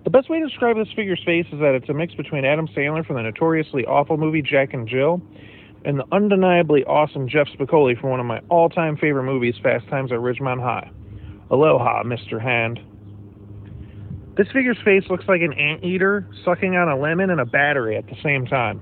The 0.05 0.11
best 0.11 0.29
way 0.29 0.39
to 0.39 0.47
describe 0.47 0.77
this 0.77 0.89
figure's 0.95 1.23
face 1.25 1.47
is 1.53 1.59
that 1.61 1.75
it's 1.75 1.89
a 1.89 1.95
mix 1.95 2.15
between 2.15 2.45
Adam 2.45 2.69
Sandler 2.69 3.07
from 3.07 3.17
the 3.17 3.23
notoriously 3.23 3.85
awful 3.85 4.17
movie 4.17 4.43
Jack 4.43 4.75
and 4.75 4.87
Jill 4.87 5.21
and 5.85 5.99
the 5.99 6.05
undeniably 6.13 6.85
awesome 6.85 7.29
Jeff 7.29 7.47
Spicoli 7.49 7.99
from 8.01 8.11
one 8.11 8.21
of 8.21 8.27
my 8.27 8.41
all 8.49 8.69
time 8.69 8.97
favorite 8.97 9.25
movies, 9.25 9.55
Fast 9.63 9.89
Times 9.89 10.13
at 10.13 10.19
Ridgemont 10.19 10.61
High. 10.61 10.91
Aloha, 11.51 12.03
Mr. 12.03 12.41
Hand. 12.41 12.81
This 14.39 14.47
figure's 14.53 14.79
face 14.85 15.03
looks 15.11 15.25
like 15.27 15.41
an 15.41 15.53
anteater 15.53 16.25
sucking 16.45 16.77
on 16.77 16.89
a 16.89 16.97
lemon 16.97 17.31
and 17.31 17.41
a 17.41 17.45
battery 17.45 17.97
at 17.97 18.07
the 18.07 18.15
same 18.23 18.47
time. 18.47 18.81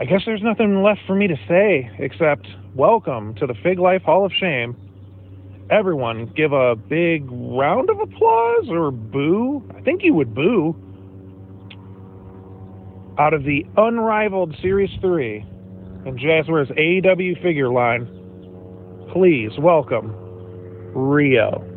I 0.00 0.04
guess 0.04 0.20
there's 0.24 0.40
nothing 0.40 0.84
left 0.84 1.00
for 1.04 1.16
me 1.16 1.26
to 1.26 1.34
say 1.48 1.90
except 1.98 2.46
welcome 2.76 3.34
to 3.34 3.48
the 3.48 3.54
Fig 3.60 3.80
Life 3.80 4.02
Hall 4.02 4.24
of 4.24 4.30
Shame. 4.32 4.76
Everyone 5.68 6.26
give 6.36 6.52
a 6.52 6.76
big 6.76 7.26
round 7.28 7.90
of 7.90 7.98
applause 7.98 8.68
or 8.68 8.92
boo. 8.92 9.68
I 9.76 9.80
think 9.80 10.04
you 10.04 10.14
would 10.14 10.32
boo. 10.32 10.76
Out 13.18 13.34
of 13.34 13.42
the 13.42 13.66
unrivaled 13.76 14.54
Series 14.62 14.90
3 15.00 15.44
and 16.06 16.20
Jazzwares 16.20 16.70
AEW 16.78 17.42
figure 17.42 17.68
line, 17.68 18.06
please 19.12 19.50
welcome 19.58 20.14
Riho. 20.94 21.73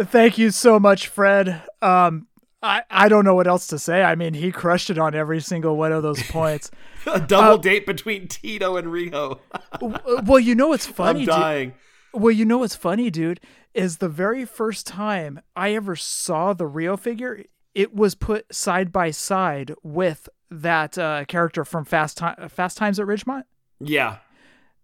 Thank 0.00 0.38
you 0.38 0.50
so 0.50 0.78
much, 0.78 1.08
Fred. 1.08 1.62
Um, 1.82 2.28
I, 2.62 2.82
I 2.90 3.08
don't 3.08 3.24
know 3.24 3.34
what 3.34 3.46
else 3.46 3.66
to 3.68 3.78
say. 3.78 4.02
I 4.02 4.14
mean, 4.14 4.34
he 4.34 4.50
crushed 4.50 4.90
it 4.90 4.98
on 4.98 5.14
every 5.14 5.40
single 5.40 5.76
one 5.76 5.92
of 5.92 6.02
those 6.02 6.22
points. 6.24 6.70
A 7.06 7.20
double 7.20 7.58
date 7.58 7.86
between 7.86 8.28
Tito 8.28 8.76
and 8.76 8.88
Riho. 8.88 9.38
well, 10.26 10.40
you 10.40 10.54
know 10.54 10.68
what's 10.68 10.86
funny? 10.86 11.20
I'm 11.20 11.26
dude? 11.26 11.28
dying. 11.28 11.74
Well, 12.12 12.32
you 12.32 12.44
know 12.44 12.58
what's 12.58 12.74
funny, 12.74 13.10
dude, 13.10 13.40
is 13.74 13.98
the 13.98 14.08
very 14.08 14.44
first 14.44 14.86
time 14.86 15.40
I 15.54 15.74
ever 15.74 15.94
saw 15.94 16.52
the 16.52 16.64
Riho 16.64 16.98
figure, 16.98 17.44
it 17.74 17.94
was 17.94 18.14
put 18.14 18.52
side 18.52 18.92
by 18.92 19.10
side 19.10 19.74
with 19.82 20.28
that 20.50 20.98
uh, 20.98 21.24
character 21.26 21.64
from 21.64 21.84
Fast 21.84 22.16
Time, 22.16 22.48
Fast 22.48 22.76
Times 22.76 22.98
at 22.98 23.06
Ridgemont. 23.06 23.44
Yeah. 23.78 24.18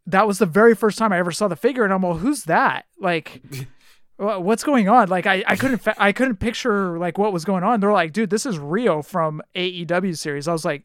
That 0.07 0.27
was 0.27 0.39
the 0.39 0.47
very 0.47 0.75
first 0.75 0.99
time 0.99 1.13
I 1.13 1.19
ever 1.19 1.33
saw 1.33 1.49
the 1.49 1.57
figure, 1.57 1.83
and 1.83 1.93
I'm 1.93 2.03
like, 2.03 2.19
"Who's 2.19 2.45
that?" 2.45 2.85
Like, 3.01 3.43
what's 4.17 4.65
going 4.65 4.89
on? 4.89 5.09
Like, 5.09 5.27
I, 5.27 5.43
I 5.47 5.57
couldn't 5.57 5.79
fa- 5.79 5.97
I 5.99 6.13
couldn't 6.13 6.37
picture 6.37 6.99
like 6.99 7.19
what 7.19 7.33
was 7.33 7.45
going 7.45 7.65
on. 7.65 7.81
They're 7.81 7.93
like, 7.93 8.13
"Dude, 8.13 8.31
this 8.31 8.47
is 8.47 8.59
Riho 8.59 9.05
from 9.05 9.43
AEW 9.55 10.17
series." 10.17 10.49
I 10.49 10.53
was 10.53 10.65
like, 10.65 10.85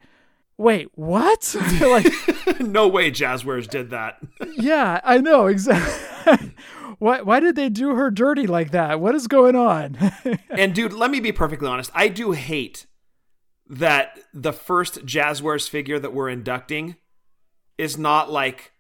"Wait, 0.58 0.90
what?" 0.96 1.56
like, 1.82 2.12
no 2.60 2.88
way 2.88 3.12
Jazzwares 3.12 3.68
did 3.70 3.92
that. 3.92 4.20
yeah, 4.58 5.00
I 5.04 5.20
know 5.20 5.48
exactly. 5.48 6.54
why 6.98 7.22
why 7.22 7.40
did 7.40 7.56
they 7.56 7.70
do 7.70 7.96
her 7.96 8.10
dirty 8.10 8.48
like 8.48 8.72
that? 8.72 9.00
What 9.00 9.16
is 9.16 9.28
going 9.28 9.56
on? 9.56 9.98
and 10.50 10.74
dude, 10.74 10.94
let 10.94 11.12
me 11.12 11.20
be 11.20 11.32
perfectly 11.32 11.68
honest. 11.68 11.92
I 11.94 12.08
do 12.08 12.32
hate 12.32 12.86
that 13.68 14.18
the 14.34 14.54
first 14.54 15.06
Jazzwares 15.06 15.70
figure 15.70 16.00
that 16.00 16.14
we're 16.14 16.30
inducting 16.30 16.96
is 17.78 17.98
not 17.98 18.32
like 18.32 18.74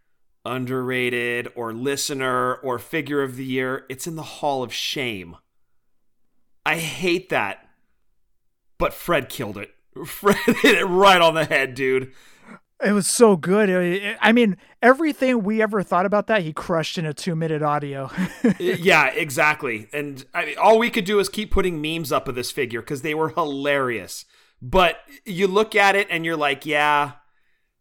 underrated 0.45 1.49
or 1.55 1.73
listener 1.73 2.55
or 2.55 2.79
figure 2.79 3.21
of 3.21 3.35
the 3.35 3.45
year. 3.45 3.85
It's 3.89 4.07
in 4.07 4.15
the 4.15 4.23
Hall 4.23 4.63
of 4.63 4.73
Shame. 4.73 5.37
I 6.65 6.77
hate 6.77 7.29
that. 7.29 7.67
But 8.77 8.93
Fred 8.93 9.29
killed 9.29 9.57
it. 9.57 9.71
Fred 10.05 10.37
hit 10.37 10.77
it 10.77 10.85
right 10.85 11.21
on 11.21 11.35
the 11.35 11.45
head, 11.45 11.75
dude. 11.75 12.13
It 12.81 12.93
was 12.93 13.07
so 13.07 13.35
good. 13.35 14.17
I 14.21 14.31
mean, 14.31 14.55
everything 14.81 15.43
we 15.43 15.61
ever 15.61 15.83
thought 15.83 16.05
about 16.05 16.27
that, 16.27 16.43
he 16.43 16.53
crushed 16.53 16.97
in 16.97 17.05
a 17.05 17.13
two 17.13 17.35
minute 17.35 17.61
audio. 17.61 18.09
yeah, 18.59 19.07
exactly. 19.07 19.89
And 19.91 20.25
I 20.33 20.45
mean, 20.45 20.57
all 20.57 20.79
we 20.79 20.89
could 20.89 21.03
do 21.03 21.19
is 21.19 21.27
keep 21.27 21.51
putting 21.51 21.81
memes 21.81 22.13
up 22.13 22.29
of 22.29 22.35
this 22.35 22.51
figure 22.51 22.79
because 22.81 23.01
they 23.01 23.13
were 23.13 23.29
hilarious. 23.29 24.23
But 24.61 24.99
you 25.25 25.47
look 25.47 25.75
at 25.75 25.97
it 25.97 26.07
and 26.09 26.23
you're 26.23 26.37
like, 26.37 26.65
yeah, 26.65 27.13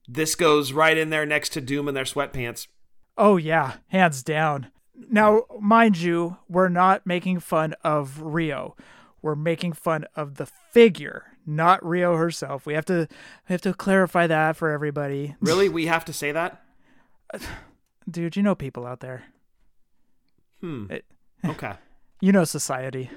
this 0.09 0.35
goes 0.35 0.73
right 0.73 0.97
in 0.97 1.11
there 1.11 1.27
next 1.27 1.51
to 1.51 1.61
Doom 1.61 1.87
in 1.89 1.95
their 1.95 2.05
sweatpants. 2.05 2.67
oh, 3.17 3.37
yeah, 3.37 3.75
hands 3.89 4.23
down. 4.23 4.71
Now, 5.11 5.43
mind 5.61 5.99
you, 5.99 6.39
we're 6.49 6.69
not 6.69 7.07
making 7.07 7.41
fun 7.41 7.75
of 7.85 8.19
Riho. 8.21 8.73
We're 9.23 9.35
making 9.37 9.75
fun 9.75 10.07
of 10.17 10.37
the 10.37 10.47
figure, 10.47 11.25
not 11.47 11.81
Riho 11.83 12.17
herself. 12.17 12.67
We 12.67 12.75
have 12.75 12.85
to 12.87 13.07
we 13.49 13.53
have 13.53 13.61
to 13.63 13.75
clarify 13.75 14.27
that 14.29 14.57
for 14.57 14.71
everybody. 14.71 15.35
Really? 15.41 15.69
We 15.69 15.87
have 15.87 16.05
to 16.07 16.13
say 16.13 16.33
that? 16.33 16.63
Dude, 18.11 18.37
you 18.37 18.43
know 18.43 18.55
people 18.55 18.87
out 18.87 19.01
there. 19.01 19.25
Hmm. 20.61 20.87
It- 20.91 21.05
Okay. 21.45 21.73
You 22.21 22.33
know 22.33 22.43
society. 22.45 23.11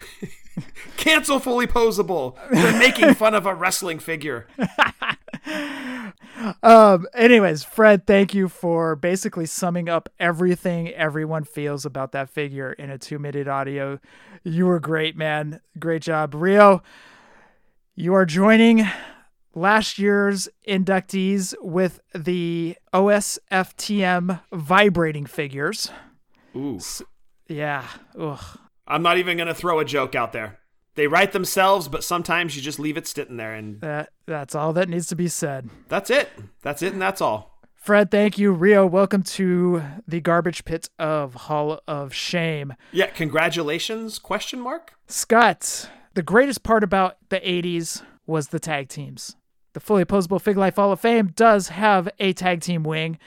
Cancel 0.96 1.38
fully 1.38 1.66
posable. 1.68 2.34
They're 2.50 2.78
making 2.78 3.14
fun 3.14 3.34
of 3.34 3.46
a 3.46 3.54
wrestling 3.54 3.98
figure. 4.00 4.48
Um, 6.62 7.06
anyways, 7.14 7.64
Fred, 7.64 8.06
thank 8.06 8.34
you 8.34 8.48
for 8.48 8.96
basically 8.96 9.46
summing 9.46 9.88
up 9.88 10.08
everything 10.18 10.88
everyone 10.90 11.44
feels 11.44 11.84
about 11.84 12.12
that 12.12 12.28
figure 12.30 12.72
in 12.72 12.90
a 12.90 12.98
two 12.98 13.18
minute 13.18 13.48
audio. 13.48 13.98
You 14.44 14.66
were 14.66 14.80
great, 14.80 15.16
man. 15.16 15.60
Great 15.78 16.02
job. 16.02 16.32
Riho, 16.32 16.82
you 17.94 18.14
are 18.14 18.26
joining 18.26 18.86
last 19.54 19.98
year's 19.98 20.48
inductees 20.68 21.54
with 21.60 22.00
the 22.14 22.76
OSFTM 22.92 24.40
vibrating 24.52 25.26
figures. 25.26 25.90
Ooh. 26.54 26.78
Yeah. 27.48 27.84
Ugh. 28.18 28.58
I'm 28.86 29.02
not 29.02 29.18
even 29.18 29.36
going 29.36 29.48
to 29.48 29.54
throw 29.54 29.80
a 29.80 29.84
joke 29.84 30.14
out 30.14 30.32
there. 30.32 30.60
They 30.96 31.06
write 31.06 31.32
themselves, 31.32 31.88
but 31.88 32.02
sometimes 32.02 32.56
you 32.56 32.62
just 32.62 32.78
leave 32.78 32.96
it 32.96 33.06
sitting 33.06 33.36
there 33.36 33.54
and 33.54 33.80
That, 33.82 34.10
that's 34.26 34.54
all 34.54 34.72
that 34.72 34.88
needs 34.88 35.06
to 35.08 35.16
be 35.16 35.28
said. 35.28 35.70
that's 35.88 36.10
it. 36.10 36.28
That's 36.62 36.82
it 36.82 36.92
and 36.92 37.00
that's 37.00 37.20
all. 37.20 37.52
Fred, 37.74 38.10
thank 38.10 38.36
you. 38.36 38.52
Riho, 38.52 38.90
welcome 38.90 39.22
to 39.22 39.82
the 40.08 40.20
garbage 40.20 40.64
pit 40.64 40.88
of 40.98 41.34
Hall 41.34 41.80
of 41.86 42.12
Shame. 42.12 42.74
Yeah, 42.90 43.06
congratulations 43.06 44.18
question 44.18 44.58
mark? 44.58 44.94
Scott, 45.06 45.88
the 46.14 46.22
greatest 46.22 46.64
part 46.64 46.82
about 46.82 47.18
the 47.28 47.38
80s 47.38 48.02
was 48.26 48.48
the 48.48 48.58
tag 48.58 48.88
teams. 48.88 49.36
The 49.74 49.80
fully 49.80 50.02
opposable 50.02 50.38
Fig 50.40 50.56
Life 50.56 50.76
Hall 50.76 50.90
of 50.90 51.00
Fame 51.00 51.28
does 51.36 51.68
have 51.68 52.08
a 52.18 52.32
tag 52.32 52.60
team 52.62 52.82
wing, 52.82 53.18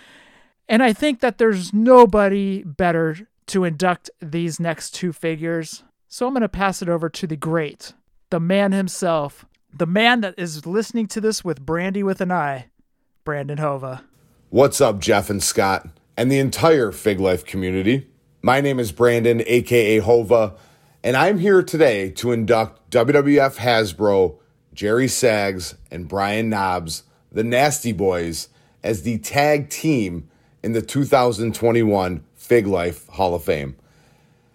and 0.67 0.83
I 0.83 0.91
think 0.91 1.19
that 1.21 1.37
there's 1.37 1.71
nobody 1.71 2.63
better 2.63 3.15
to 3.47 3.63
induct 3.63 4.09
these 4.21 4.59
next 4.59 4.93
two 4.95 5.13
figures. 5.13 5.83
So 6.11 6.25
I'm 6.25 6.33
going 6.33 6.41
to 6.41 6.49
pass 6.49 6.81
it 6.81 6.89
over 6.89 7.07
to 7.07 7.27
the 7.27 7.35
great, 7.35 7.93
the 8.31 8.39
man 8.39 8.71
himself, 8.71 9.45
the 9.71 9.85
man 9.85 10.21
that 10.21 10.33
is 10.39 10.65
listening 10.65 11.05
to 11.09 11.21
this 11.21 11.45
with 11.45 11.63
Brandy 11.63 12.01
with 12.01 12.19
an 12.19 12.31
eye, 12.31 12.71
Brandon 13.23 13.59
Hova. 13.59 14.03
What's 14.49 14.81
up, 14.81 14.97
Jeff 14.97 15.29
and 15.29 15.43
Scott, 15.43 15.87
and 16.17 16.31
the 16.31 16.39
entire 16.39 16.91
Fig 16.91 17.19
Life 17.19 17.45
community? 17.45 18.09
My 18.41 18.59
name 18.59 18.79
is 18.79 18.91
Brandon, 18.91 19.43
aka 19.45 19.99
Hova, 19.99 20.55
and 21.03 21.15
I'm 21.15 21.37
here 21.37 21.61
today 21.61 22.09
to 22.13 22.31
induct 22.31 22.89
WWF 22.89 23.57
Hasbro, 23.57 24.39
Jerry 24.73 25.07
Sags, 25.07 25.75
and 25.91 26.07
Brian 26.07 26.49
Knobbs, 26.49 27.03
the 27.31 27.43
Nasty 27.43 27.91
Boys, 27.91 28.49
as 28.81 29.03
the 29.03 29.19
tag 29.19 29.69
team 29.69 30.27
in 30.63 30.71
the 30.71 30.81
2021 30.81 32.25
Fig 32.33 32.65
Life 32.65 33.07
Hall 33.09 33.35
of 33.35 33.43
Fame. 33.43 33.75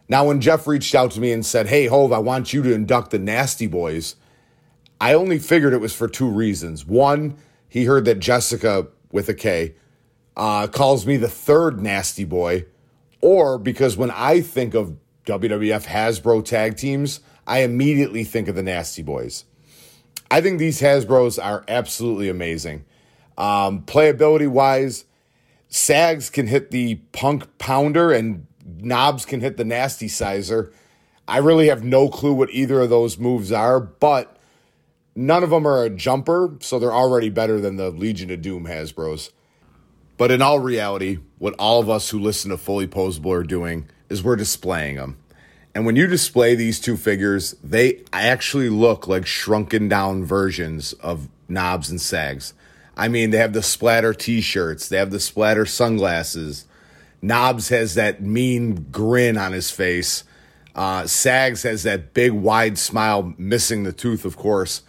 Now, 0.08 0.26
when 0.26 0.40
Jeff 0.40 0.66
reached 0.66 0.94
out 0.94 1.12
to 1.12 1.20
me 1.20 1.32
and 1.32 1.44
said, 1.44 1.68
Hey, 1.68 1.86
Hove, 1.86 2.12
I 2.12 2.18
want 2.18 2.52
you 2.52 2.62
to 2.62 2.72
induct 2.72 3.10
the 3.10 3.18
Nasty 3.18 3.66
Boys, 3.66 4.16
I 5.00 5.14
only 5.14 5.38
figured 5.38 5.72
it 5.72 5.80
was 5.80 5.94
for 5.94 6.08
two 6.08 6.28
reasons. 6.28 6.86
One, 6.86 7.36
he 7.68 7.84
heard 7.84 8.04
that 8.04 8.20
Jessica, 8.20 8.86
with 9.10 9.28
a 9.28 9.34
K, 9.34 9.74
uh, 10.36 10.66
calls 10.66 11.06
me 11.06 11.16
the 11.16 11.28
third 11.28 11.80
nasty 11.80 12.24
boy, 12.24 12.66
or 13.20 13.58
because 13.58 13.96
when 13.96 14.10
I 14.10 14.40
think 14.40 14.74
of 14.74 14.96
WWF 15.26 15.86
Hasbro 15.86 16.44
tag 16.44 16.76
teams, 16.76 17.20
I 17.46 17.60
immediately 17.60 18.24
think 18.24 18.48
of 18.48 18.54
the 18.56 18.62
Nasty 18.62 19.02
Boys. 19.02 19.44
I 20.30 20.40
think 20.40 20.58
these 20.58 20.80
Hasbros 20.80 21.42
are 21.42 21.64
absolutely 21.68 22.28
amazing. 22.28 22.84
Um, 23.36 23.82
playability 23.82 24.48
wise, 24.48 25.04
Sags 25.68 26.30
can 26.30 26.46
hit 26.46 26.70
the 26.70 26.96
punk 27.12 27.58
pounder 27.58 28.12
and 28.12 28.46
Knobbs 28.84 29.24
can 29.24 29.40
hit 29.40 29.56
the 29.56 29.64
nasty 29.64 30.08
sizer. 30.08 30.72
I 31.26 31.38
really 31.38 31.68
have 31.68 31.84
no 31.84 32.08
clue 32.08 32.34
what 32.34 32.50
either 32.50 32.80
of 32.82 32.90
those 32.90 33.18
moves 33.18 33.50
are, 33.50 33.80
but 33.80 34.36
none 35.14 35.42
of 35.42 35.50
them 35.50 35.66
are 35.66 35.84
a 35.84 35.90
jumper, 35.90 36.56
so 36.60 36.78
they're 36.78 36.92
already 36.92 37.30
better 37.30 37.60
than 37.60 37.76
the 37.76 37.90
Legion 37.90 38.30
of 38.30 38.42
Doom 38.42 38.66
Hasbros. 38.66 39.30
But 40.16 40.30
in 40.30 40.42
all 40.42 40.58
reality, 40.58 41.18
what 41.38 41.54
all 41.58 41.80
of 41.80 41.90
us 41.90 42.10
who 42.10 42.18
listen 42.18 42.50
to 42.50 42.56
Fully 42.56 42.86
Posable 42.86 43.34
are 43.34 43.42
doing 43.42 43.88
is 44.08 44.22
we're 44.22 44.36
displaying 44.36 44.96
them. 44.96 45.18
And 45.74 45.84
when 45.84 45.96
you 45.96 46.06
display 46.06 46.54
these 46.54 46.78
two 46.78 46.96
figures, 46.96 47.56
they 47.64 48.02
actually 48.12 48.68
look 48.68 49.08
like 49.08 49.26
shrunken 49.26 49.88
down 49.88 50.24
versions 50.24 50.92
of 50.94 51.28
Knobbs 51.48 51.90
and 51.90 52.00
Sags. 52.00 52.54
I 52.96 53.08
mean, 53.08 53.30
they 53.30 53.38
have 53.38 53.52
the 53.54 53.62
splatter 53.62 54.14
t 54.14 54.40
shirts, 54.40 54.88
they 54.88 54.98
have 54.98 55.10
the 55.10 55.18
splatter 55.18 55.66
sunglasses. 55.66 56.66
Knobbs 57.26 57.70
has 57.70 57.94
that 57.94 58.20
mean 58.20 58.87
grin 58.92 59.38
on 59.38 59.52
his 59.52 59.70
face. 59.70 60.24
Uh, 60.74 61.06
Sags 61.06 61.62
has 61.62 61.82
that 61.84 62.12
big 62.12 62.32
wide 62.32 62.76
smile, 62.76 63.32
missing 63.38 63.84
the 63.84 63.92
tooth, 63.92 64.26
of 64.26 64.37
course. 64.37 64.82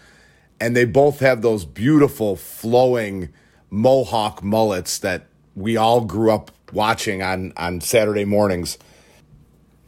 And 0.60 0.76
they 0.76 0.84
both 0.84 1.20
have 1.20 1.42
those 1.42 1.64
beautiful 1.64 2.36
flowing 2.36 3.30
mohawk 3.70 4.44
mullets 4.44 5.00
that 5.00 5.28
we 5.56 5.78
all 5.78 6.02
grew 6.02 6.32
up 6.32 6.52
watching 6.74 7.22
on, 7.22 7.54
on 7.56 7.80
Saturday 7.80 8.26
mornings. 8.26 8.78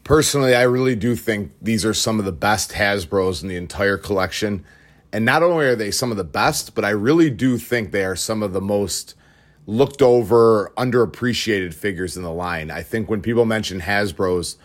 Personally, 0.06 0.56
I 0.56 0.62
really 0.62 0.96
do 0.96 1.18
think 1.18 1.52
these 1.62 1.84
are 1.84 1.94
some 1.94 2.18
of 2.18 2.24
the 2.24 2.32
best 2.32 2.72
Hasbros 2.72 3.42
in 3.42 3.50
the 3.50 3.58
entire 3.58 3.98
collection. 3.98 4.64
And 5.12 5.26
not 5.26 5.44
only 5.44 5.66
are 5.66 5.76
they 5.76 5.92
some 5.92 6.12
of 6.12 6.18
the 6.18 6.24
best, 6.24 6.76
but 6.76 6.86
I 6.86 6.92
really 6.92 7.30
do 7.30 7.58
think 7.58 7.92
they 7.92 8.06
are 8.06 8.16
some 8.16 8.42
of 8.42 8.54
the 8.54 8.62
most 8.62 9.16
looked 9.68 10.02
over, 10.02 10.72
underappreciated 10.78 11.74
figures 11.74 12.18
in 12.18 12.24
the 12.24 12.32
line. 12.32 12.72
I 12.72 12.82
think 12.82 13.10
when 13.10 13.22
people 13.22 13.46
mention 13.46 13.82
Hasbros, 13.82 14.56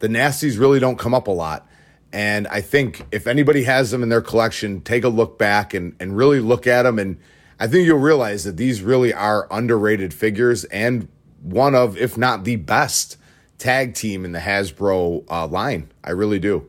the 0.00 0.08
nasties 0.08 0.58
really 0.58 0.80
don't 0.80 0.98
come 0.98 1.14
up 1.14 1.28
a 1.28 1.32
lot. 1.32 1.66
And 2.12 2.48
I 2.48 2.60
think 2.60 3.06
if 3.12 3.26
anybody 3.26 3.62
has 3.62 3.92
them 3.92 4.02
in 4.02 4.08
their 4.08 4.20
collection, 4.20 4.80
take 4.80 5.04
a 5.04 5.08
look 5.08 5.38
back 5.38 5.74
and, 5.74 5.94
and 6.00 6.16
really 6.16 6.40
look 6.40 6.66
at 6.66 6.82
them. 6.82 6.98
And 6.98 7.18
I 7.60 7.68
think 7.68 7.86
you'll 7.86 7.98
realize 7.98 8.44
that 8.44 8.56
these 8.56 8.82
really 8.82 9.14
are 9.14 9.46
underrated 9.50 10.12
figures 10.12 10.64
and 10.64 11.08
one 11.42 11.74
of, 11.74 11.96
if 11.96 12.18
not 12.18 12.44
the 12.44 12.56
best, 12.56 13.16
tag 13.58 13.94
team 13.94 14.24
in 14.24 14.32
the 14.32 14.40
Hasbro 14.40 15.24
uh, 15.30 15.46
line. 15.46 15.90
I 16.02 16.10
really 16.10 16.38
do. 16.40 16.68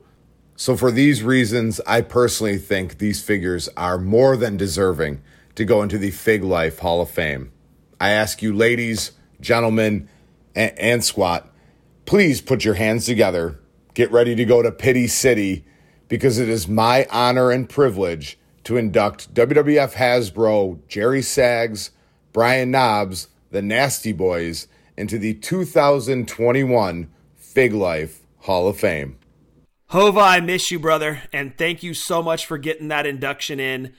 So, 0.56 0.76
for 0.76 0.92
these 0.92 1.24
reasons, 1.24 1.80
I 1.88 2.02
personally 2.02 2.58
think 2.58 2.98
these 2.98 3.24
figures 3.24 3.70
are 3.78 3.98
more 3.98 4.36
than 4.36 4.58
deserving 4.58 5.22
to 5.56 5.64
go 5.64 5.82
into 5.82 5.98
the 5.98 6.12
Fig 6.12 6.44
Life 6.44 6.80
Hall 6.80 7.02
of 7.02 7.10
Fame. 7.10 7.52
I 8.00 8.10
ask 8.12 8.42
you, 8.42 8.54
ladies, 8.54 9.12
gentlemen, 9.42 10.10
and, 10.56 10.78
and 10.80 11.04
squat, 11.04 11.54
please 12.06 12.42
put 12.42 12.64
your 12.64 12.76
hands 12.76 13.06
together. 13.06 13.60
Get 13.94 14.12
ready 14.12 14.36
to 14.36 14.46
go 14.46 14.62
to 14.62 14.72
Pity 14.72 15.08
City 15.08 15.66
because 16.08 16.40
it 16.40 16.50
is 16.50 16.68
my 16.68 17.08
honor 17.12 17.52
and 17.52 17.70
privilege 17.70 18.40
to 18.64 18.78
induct 18.78 19.34
WWF 19.34 19.94
Hasbro 19.94 20.80
Jerry 20.88 21.22
Sags, 21.22 21.92
Brian 22.32 22.72
Knobbs, 22.72 23.28
the 23.52 23.62
Nasty 23.62 24.12
Boys 24.12 24.68
into 24.96 25.18
the 25.18 25.34
2021 25.34 27.10
Fig 27.36 27.74
Life 27.74 28.22
Hall 28.40 28.68
of 28.68 28.80
Fame. 28.80 29.18
Hova, 29.88 30.20
I 30.20 30.40
miss 30.40 30.70
you, 30.70 30.78
brother, 30.78 31.24
and 31.34 31.58
thank 31.58 31.82
you 31.82 31.96
so 31.96 32.22
much 32.22 32.46
for 32.46 32.60
getting 32.60 32.90
that 32.90 33.08
induction 33.08 33.60
in. 33.60 33.94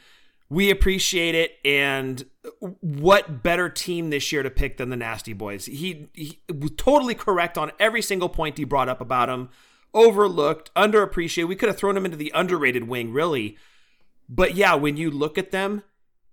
We 0.49 0.71
appreciate 0.71 1.35
it, 1.35 1.59
and 1.65 2.25
what 2.59 3.43
better 3.43 3.69
team 3.69 4.11
this 4.11 4.33
year 4.33 4.43
to 4.43 4.51
pick 4.51 4.77
than 4.77 4.91
the 4.91 4.97
Nasty 4.97 5.33
Boys? 5.33 5.67
He, 5.67 6.09
he 6.15 6.41
was 6.53 6.73
totally 6.77 7.15
correct 7.15 7.57
on 7.57 7.73
every 7.79 8.03
single 8.03 8.29
point 8.29 8.59
he 8.59 8.65
brought 8.65 8.89
up 8.89 9.01
about 9.01 9.29
him. 9.29 9.49
Overlooked, 9.93 10.73
underappreciated. 10.75 11.49
We 11.49 11.57
could 11.57 11.69
have 11.69 11.79
thrown 11.79 11.97
him 11.97 12.05
into 12.05 12.17
the 12.17 12.33
underrated 12.35 12.87
wing, 12.87 13.13
really. 13.13 13.57
But 14.29 14.55
yeah, 14.55 14.75
when 14.75 14.97
you 14.97 15.11
look 15.11 15.37
at 15.37 15.51
them, 15.51 15.83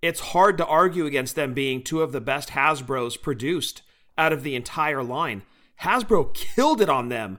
it's 0.00 0.20
hard 0.20 0.56
to 0.58 0.66
argue 0.66 1.06
against 1.06 1.34
them 1.34 1.54
being 1.54 1.82
two 1.82 2.02
of 2.02 2.12
the 2.12 2.20
best 2.20 2.50
Hasbros 2.50 3.20
produced 3.20 3.82
out 4.16 4.32
of 4.32 4.42
the 4.42 4.54
entire 4.54 5.02
line. 5.02 5.42
Hasbro 5.82 6.34
killed 6.34 6.80
it 6.80 6.88
on 6.88 7.08
them. 7.08 7.38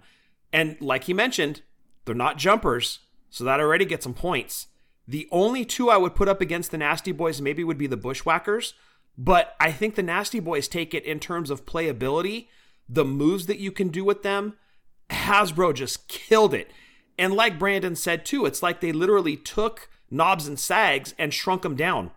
And 0.52 0.80
like 0.82 1.06
he 1.06 1.14
mentioned, 1.14 1.62
they're 2.06 2.16
not 2.16 2.38
jumpers, 2.38 3.00
so 3.30 3.44
that 3.44 3.60
already 3.60 3.86
gets 3.86 4.04
some 4.04 4.14
points. 4.14 4.68
The 5.10 5.28
only 5.32 5.66
two 5.66 5.90
I 5.90 5.98
would 5.98 6.14
put 6.14 6.28
up 6.28 6.40
against 6.40 6.70
the 6.70 6.78
Nasty 6.78 7.12
Boys 7.12 7.42
maybe 7.42 7.64
would 7.64 7.80
be 7.80 7.88
the 7.88 7.98
Bushwhackers, 7.98 8.76
but 9.18 9.56
I 9.60 9.72
think 9.72 9.96
the 9.96 10.04
Nasty 10.04 10.40
Boys 10.40 10.68
take 10.68 10.94
it 10.94 11.04
in 11.04 11.20
terms 11.20 11.50
of 11.50 11.66
playability, 11.66 12.48
the 12.88 13.04
moves 13.04 13.48
that 13.48 13.58
you 13.58 13.72
can 13.72 13.88
do 13.88 14.06
with 14.06 14.22
them. 14.22 14.54
Hasbro 15.10 15.74
just 15.74 16.08
killed 16.10 16.54
it. 16.54 16.70
And 17.18 17.34
like 17.34 17.58
Brandon 17.58 17.96
said 17.96 18.24
too, 18.24 18.46
it's 18.46 18.62
like 18.62 18.82
they 18.82 18.92
literally 18.92 19.36
took 19.36 19.90
knobs 20.12 20.48
and 20.48 20.60
sags 20.60 21.16
and 21.18 21.34
shrunk 21.34 21.64
them 21.64 21.76
down. 21.76 22.12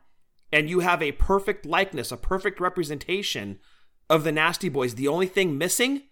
And 0.52 0.68
you 0.68 0.80
have 0.80 1.00
a 1.00 1.12
perfect 1.12 1.64
likeness, 1.64 2.12
a 2.12 2.18
perfect 2.18 2.60
representation 2.60 3.58
of 4.10 4.22
the 4.22 4.32
Nasty 4.32 4.68
Boys. 4.68 4.96
The 4.96 5.08
only 5.08 5.28
thing 5.28 5.56
missing 5.56 6.02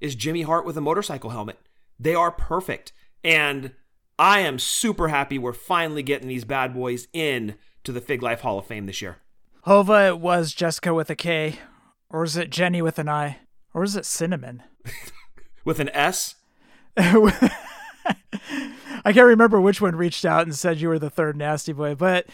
is 0.00 0.14
Jimmy 0.14 0.42
Hart 0.42 0.64
with 0.64 0.76
a 0.76 0.80
motorcycle 0.80 1.30
helmet. 1.30 1.58
They 1.98 2.14
are 2.14 2.30
perfect. 2.30 2.92
And 3.24 3.72
I 4.18 4.40
am 4.40 4.58
super 4.58 5.08
happy 5.08 5.38
we're 5.38 5.52
finally 5.52 6.02
getting 6.02 6.28
these 6.28 6.44
bad 6.44 6.74
boys 6.74 7.08
in 7.12 7.56
to 7.82 7.92
the 7.92 8.00
Fig 8.00 8.22
Life 8.22 8.42
Hall 8.42 8.58
of 8.58 8.66
Fame 8.66 8.86
this 8.86 9.02
year. 9.02 9.18
Hova, 9.62 10.06
it 10.06 10.20
was 10.20 10.54
Jessica 10.54 10.94
with 10.94 11.10
a 11.10 11.16
K. 11.16 11.58
Or 12.10 12.22
is 12.22 12.36
it 12.36 12.50
Jenny 12.50 12.80
with 12.80 12.98
an 12.98 13.08
I? 13.08 13.38
Or 13.72 13.82
is 13.82 13.96
it 13.96 14.04
Cinnamon? 14.04 14.62
with 15.64 15.80
an 15.80 15.88
S? 15.88 16.36
I 16.96 17.52
can't 19.12 19.26
remember 19.26 19.60
which 19.60 19.80
one 19.80 19.96
reached 19.96 20.24
out 20.24 20.42
and 20.42 20.54
said 20.54 20.80
you 20.80 20.88
were 20.88 20.98
the 20.98 21.10
third 21.10 21.36
nasty 21.36 21.72
boy, 21.72 21.96
but 21.96 22.26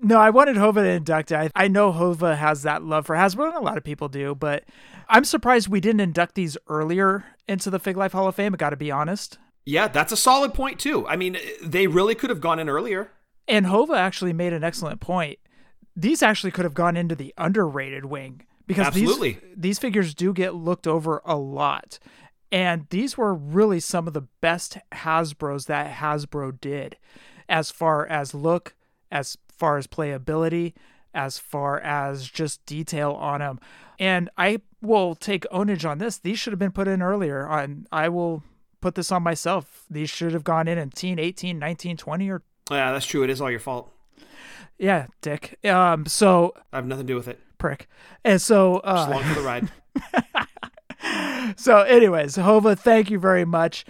no, 0.00 0.18
I 0.18 0.30
wanted 0.30 0.56
Hova 0.56 0.82
to 0.82 0.88
induct 0.88 1.32
it. 1.32 1.36
I, 1.36 1.50
I 1.54 1.68
know 1.68 1.92
Hova 1.92 2.36
has 2.36 2.62
that 2.62 2.82
love 2.82 3.06
for 3.06 3.14
Hasbro, 3.14 3.48
and 3.48 3.56
a 3.56 3.60
lot 3.60 3.76
of 3.76 3.84
people 3.84 4.08
do, 4.08 4.34
but 4.34 4.64
I'm 5.08 5.24
surprised 5.24 5.68
we 5.68 5.80
didn't 5.80 6.00
induct 6.00 6.34
these 6.34 6.56
earlier 6.68 7.24
into 7.46 7.70
the 7.70 7.78
Fig 7.78 7.96
Life 7.96 8.12
Hall 8.12 8.26
of 8.26 8.34
Fame. 8.34 8.54
I 8.54 8.56
got 8.56 8.70
to 8.70 8.76
be 8.76 8.90
honest. 8.90 9.38
Yeah, 9.66 9.88
that's 9.88 10.12
a 10.12 10.16
solid 10.16 10.54
point 10.54 10.78
too. 10.78 11.06
I 11.08 11.16
mean, 11.16 11.36
they 11.62 11.88
really 11.88 12.14
could 12.14 12.30
have 12.30 12.40
gone 12.40 12.58
in 12.58 12.68
earlier. 12.68 13.10
And 13.48 13.66
Hova 13.66 13.94
actually 13.94 14.32
made 14.32 14.52
an 14.52 14.64
excellent 14.64 15.00
point. 15.00 15.38
These 15.94 16.22
actually 16.22 16.52
could 16.52 16.64
have 16.64 16.74
gone 16.74 16.96
into 16.96 17.14
the 17.14 17.34
underrated 17.36 18.04
wing 18.04 18.42
because 18.66 18.86
Absolutely. 18.86 19.32
these 19.32 19.42
these 19.56 19.78
figures 19.78 20.14
do 20.14 20.32
get 20.32 20.54
looked 20.54 20.86
over 20.86 21.20
a 21.24 21.36
lot. 21.36 21.98
And 22.52 22.86
these 22.90 23.18
were 23.18 23.34
really 23.34 23.80
some 23.80 24.06
of 24.06 24.14
the 24.14 24.28
best 24.40 24.78
Hasbros 24.92 25.66
that 25.66 25.94
Hasbro 25.96 26.60
did 26.60 26.96
as 27.48 27.70
far 27.70 28.06
as 28.06 28.34
look, 28.34 28.74
as 29.10 29.36
far 29.48 29.78
as 29.78 29.86
playability, 29.86 30.74
as 31.12 31.38
far 31.38 31.80
as 31.80 32.28
just 32.28 32.64
detail 32.66 33.12
on 33.12 33.40
them. 33.40 33.58
And 33.98 34.30
I 34.36 34.60
will 34.80 35.14
take 35.14 35.42
onage 35.50 35.88
on 35.88 35.98
this. 35.98 36.18
These 36.18 36.38
should 36.38 36.52
have 36.52 36.58
been 36.58 36.72
put 36.72 36.86
in 36.86 37.02
earlier. 37.02 37.46
On 37.46 37.86
I 37.90 38.08
will 38.08 38.44
put 38.86 38.94
this 38.94 39.10
on 39.10 39.20
myself. 39.20 39.82
These 39.90 40.10
should 40.10 40.32
have 40.32 40.44
gone 40.44 40.68
in 40.68 40.78
in 40.78 40.90
18, 40.90 41.18
18, 41.18 41.58
19, 41.58 41.96
20 41.96 42.30
or 42.30 42.42
Yeah, 42.70 42.92
that's 42.92 43.04
true. 43.04 43.24
It 43.24 43.30
is 43.30 43.40
all 43.40 43.50
your 43.50 43.58
fault. 43.58 43.92
Yeah, 44.78 45.06
dick. 45.22 45.58
Um 45.64 46.06
so 46.06 46.54
I 46.72 46.76
have 46.76 46.86
nothing 46.86 47.08
to 47.08 47.12
do 47.12 47.16
with 47.16 47.26
it. 47.26 47.40
Prick. 47.58 47.88
And 48.24 48.40
so 48.40 48.76
uh 48.78 48.94
Just 48.94 49.08
along 49.08 49.24
for 49.24 49.40
the 49.40 49.44
ride. 49.44 49.68
so 51.58 51.80
anyways, 51.80 52.36
Hova, 52.36 52.76
thank 52.76 53.10
you 53.10 53.18
very 53.18 53.44
much. 53.44 53.84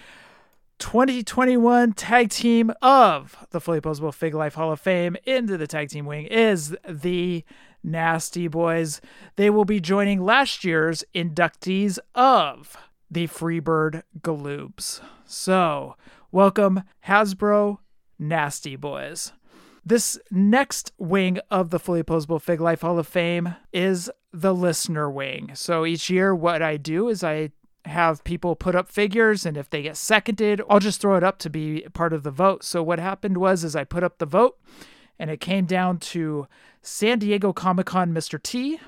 2021 0.79 1.93
tag 1.93 2.29
team 2.29 2.71
of 2.81 3.37
the 3.51 3.61
Fully 3.61 3.81
Posable 3.81 4.13
Fig 4.13 4.33
Life 4.33 4.55
Hall 4.55 4.71
of 4.71 4.79
Fame 4.79 5.15
into 5.25 5.57
the 5.57 5.67
tag 5.67 5.89
team 5.89 6.07
wing 6.07 6.25
is 6.25 6.75
the 6.87 7.43
Nasty 7.83 8.47
Boys. 8.47 8.99
They 9.35 9.51
will 9.51 9.65
be 9.65 9.79
joining 9.79 10.23
last 10.23 10.63
year's 10.63 11.03
inductees 11.13 11.99
of 12.15 12.77
the 13.09 13.27
Freebird 13.27 14.03
Galoobs. 14.21 15.01
So, 15.25 15.95
welcome 16.31 16.83
Hasbro 17.07 17.77
Nasty 18.19 18.75
Boys. 18.75 19.33
This 19.85 20.19
next 20.29 20.91
wing 20.97 21.39
of 21.49 21.69
the 21.69 21.79
Fully 21.79 22.03
Posable 22.03 22.41
Fig 22.41 22.59
Life 22.59 22.81
Hall 22.81 22.99
of 22.99 23.07
Fame 23.07 23.55
is 23.71 24.11
the 24.33 24.53
listener 24.53 25.09
wing. 25.09 25.51
So 25.53 25.85
each 25.85 26.09
year, 26.09 26.35
what 26.35 26.61
I 26.61 26.75
do 26.75 27.07
is 27.07 27.23
I 27.23 27.51
have 27.87 28.23
people 28.23 28.55
put 28.55 28.75
up 28.75 28.89
figures 28.89 29.45
and 29.45 29.57
if 29.57 29.69
they 29.69 29.81
get 29.81 29.97
seconded 29.97 30.61
i'll 30.69 30.79
just 30.79 31.01
throw 31.01 31.15
it 31.15 31.23
up 31.23 31.39
to 31.39 31.49
be 31.49 31.85
part 31.93 32.13
of 32.13 32.23
the 32.23 32.31
vote 32.31 32.63
so 32.63 32.83
what 32.83 32.99
happened 32.99 33.37
was 33.37 33.63
is 33.63 33.75
i 33.75 33.83
put 33.83 34.03
up 34.03 34.17
the 34.17 34.25
vote 34.25 34.59
and 35.17 35.29
it 35.29 35.39
came 35.39 35.65
down 35.65 35.97
to 35.97 36.47
san 36.81 37.17
diego 37.17 37.53
comic-con 37.53 38.13
mr 38.13 38.41
t 38.41 38.79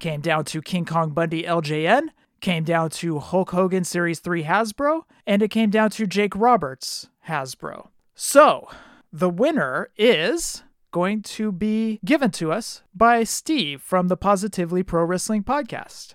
came 0.00 0.20
down 0.20 0.44
to 0.44 0.62
king 0.62 0.84
kong 0.84 1.10
bundy 1.10 1.42
ljn 1.42 2.08
came 2.44 2.62
down 2.62 2.90
to 2.90 3.20
hulk 3.20 3.52
hogan 3.52 3.84
series 3.84 4.20
3 4.20 4.44
hasbro 4.44 5.04
and 5.26 5.40
it 5.42 5.48
came 5.48 5.70
down 5.70 5.88
to 5.88 6.06
jake 6.06 6.36
roberts 6.36 7.08
hasbro 7.26 7.88
so 8.14 8.68
the 9.10 9.30
winner 9.30 9.88
is 9.96 10.62
going 10.90 11.22
to 11.22 11.50
be 11.50 11.98
given 12.04 12.30
to 12.30 12.52
us 12.52 12.82
by 12.94 13.24
steve 13.24 13.80
from 13.80 14.08
the 14.08 14.16
positively 14.16 14.82
pro 14.82 15.02
wrestling 15.04 15.42
podcast 15.42 16.12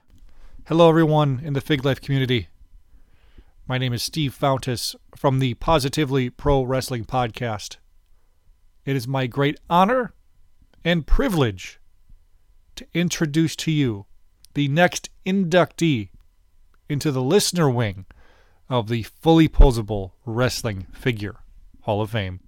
Hello, 0.69 0.87
everyone 0.87 1.41
in 1.43 1.53
the 1.53 1.61
Fig 1.61 1.83
Life 1.83 1.99
community. 1.99 2.47
My 3.67 3.79
name 3.79 3.91
is 3.91 4.03
Steve 4.03 4.37
Fountas 4.39 4.95
from 5.15 5.39
the 5.39 5.55
Positively 5.55 6.29
Pro 6.29 6.61
Wrestling 6.61 7.05
Podcast. 7.05 7.77
It 8.85 8.95
is 8.95 9.07
my 9.07 9.25
great 9.25 9.59
honor 9.67 10.13
and 10.85 11.07
privilege 11.07 11.79
to 12.75 12.85
introduce 12.93 13.55
to 13.55 13.71
you 13.71 14.05
the 14.53 14.67
next 14.67 15.09
inductee 15.25 16.09
into 16.89 17.11
the 17.11 17.21
listener 17.21 17.69
wing 17.69 18.05
of 18.67 18.89
the 18.89 19.03
Fully 19.03 19.47
Posable 19.47 20.11
Wrestling 20.25 20.87
Figure 20.91 21.37
Hall 21.81 22.01
of 22.01 22.09
Fame. 22.11 22.39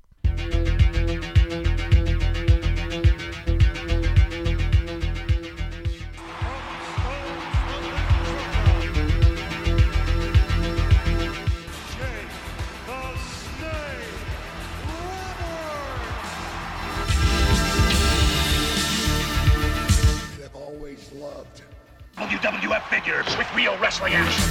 WWF 22.41 22.81
figures 22.89 23.37
with 23.37 23.47
real 23.53 23.77
wrestling 23.77 24.13
action. 24.15 24.43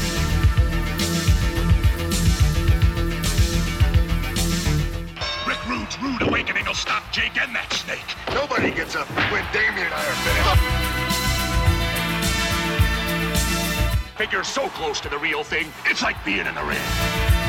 Rick 5.45 5.68
Rude's 5.68 6.01
rude 6.01 6.22
awakening 6.22 6.66
will 6.66 6.74
stop 6.74 7.03
Jake 7.11 7.36
and 7.36 7.53
that 7.53 7.72
snake. 7.72 7.99
Nobody 8.32 8.70
gets 8.70 8.95
up 8.95 9.09
when 9.32 9.45
Damien 9.53 9.86
and 9.86 9.95
I 9.95 10.07
are 10.07 10.14
finished. 14.07 14.16
Figures 14.16 14.47
so 14.47 14.68
close 14.68 15.01
to 15.01 15.09
the 15.09 15.18
real 15.18 15.43
thing, 15.43 15.66
it's 15.86 16.03
like 16.03 16.24
being 16.24 16.47
in 16.47 16.55
the 16.55 16.62
ring. 16.62 17.39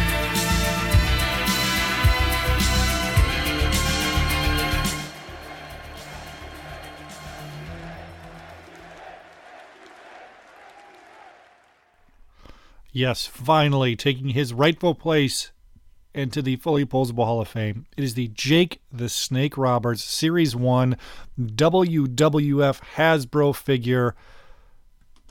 Yes, 12.94 13.26
finally 13.26 13.96
taking 13.96 14.30
his 14.30 14.54
rightful 14.54 14.96
place 14.96 15.52
into 16.14 16.42
the 16.42 16.58
fully 16.58 16.86
posable 16.86 17.24
Hall 17.24 17.40
of 17.40 17.48
Fame. 17.48 17.86
It 17.96 18.04
is 18.04 18.16
the 18.16 18.28
Jake 18.34 18.82
the 18.92 19.08
Snake 19.08 19.58
Roberts 19.58 20.04
Series 20.04 20.58
1 20.58 20.98
WWF 21.40 22.82
Hasbro 22.96 23.56
figure. 23.56 24.14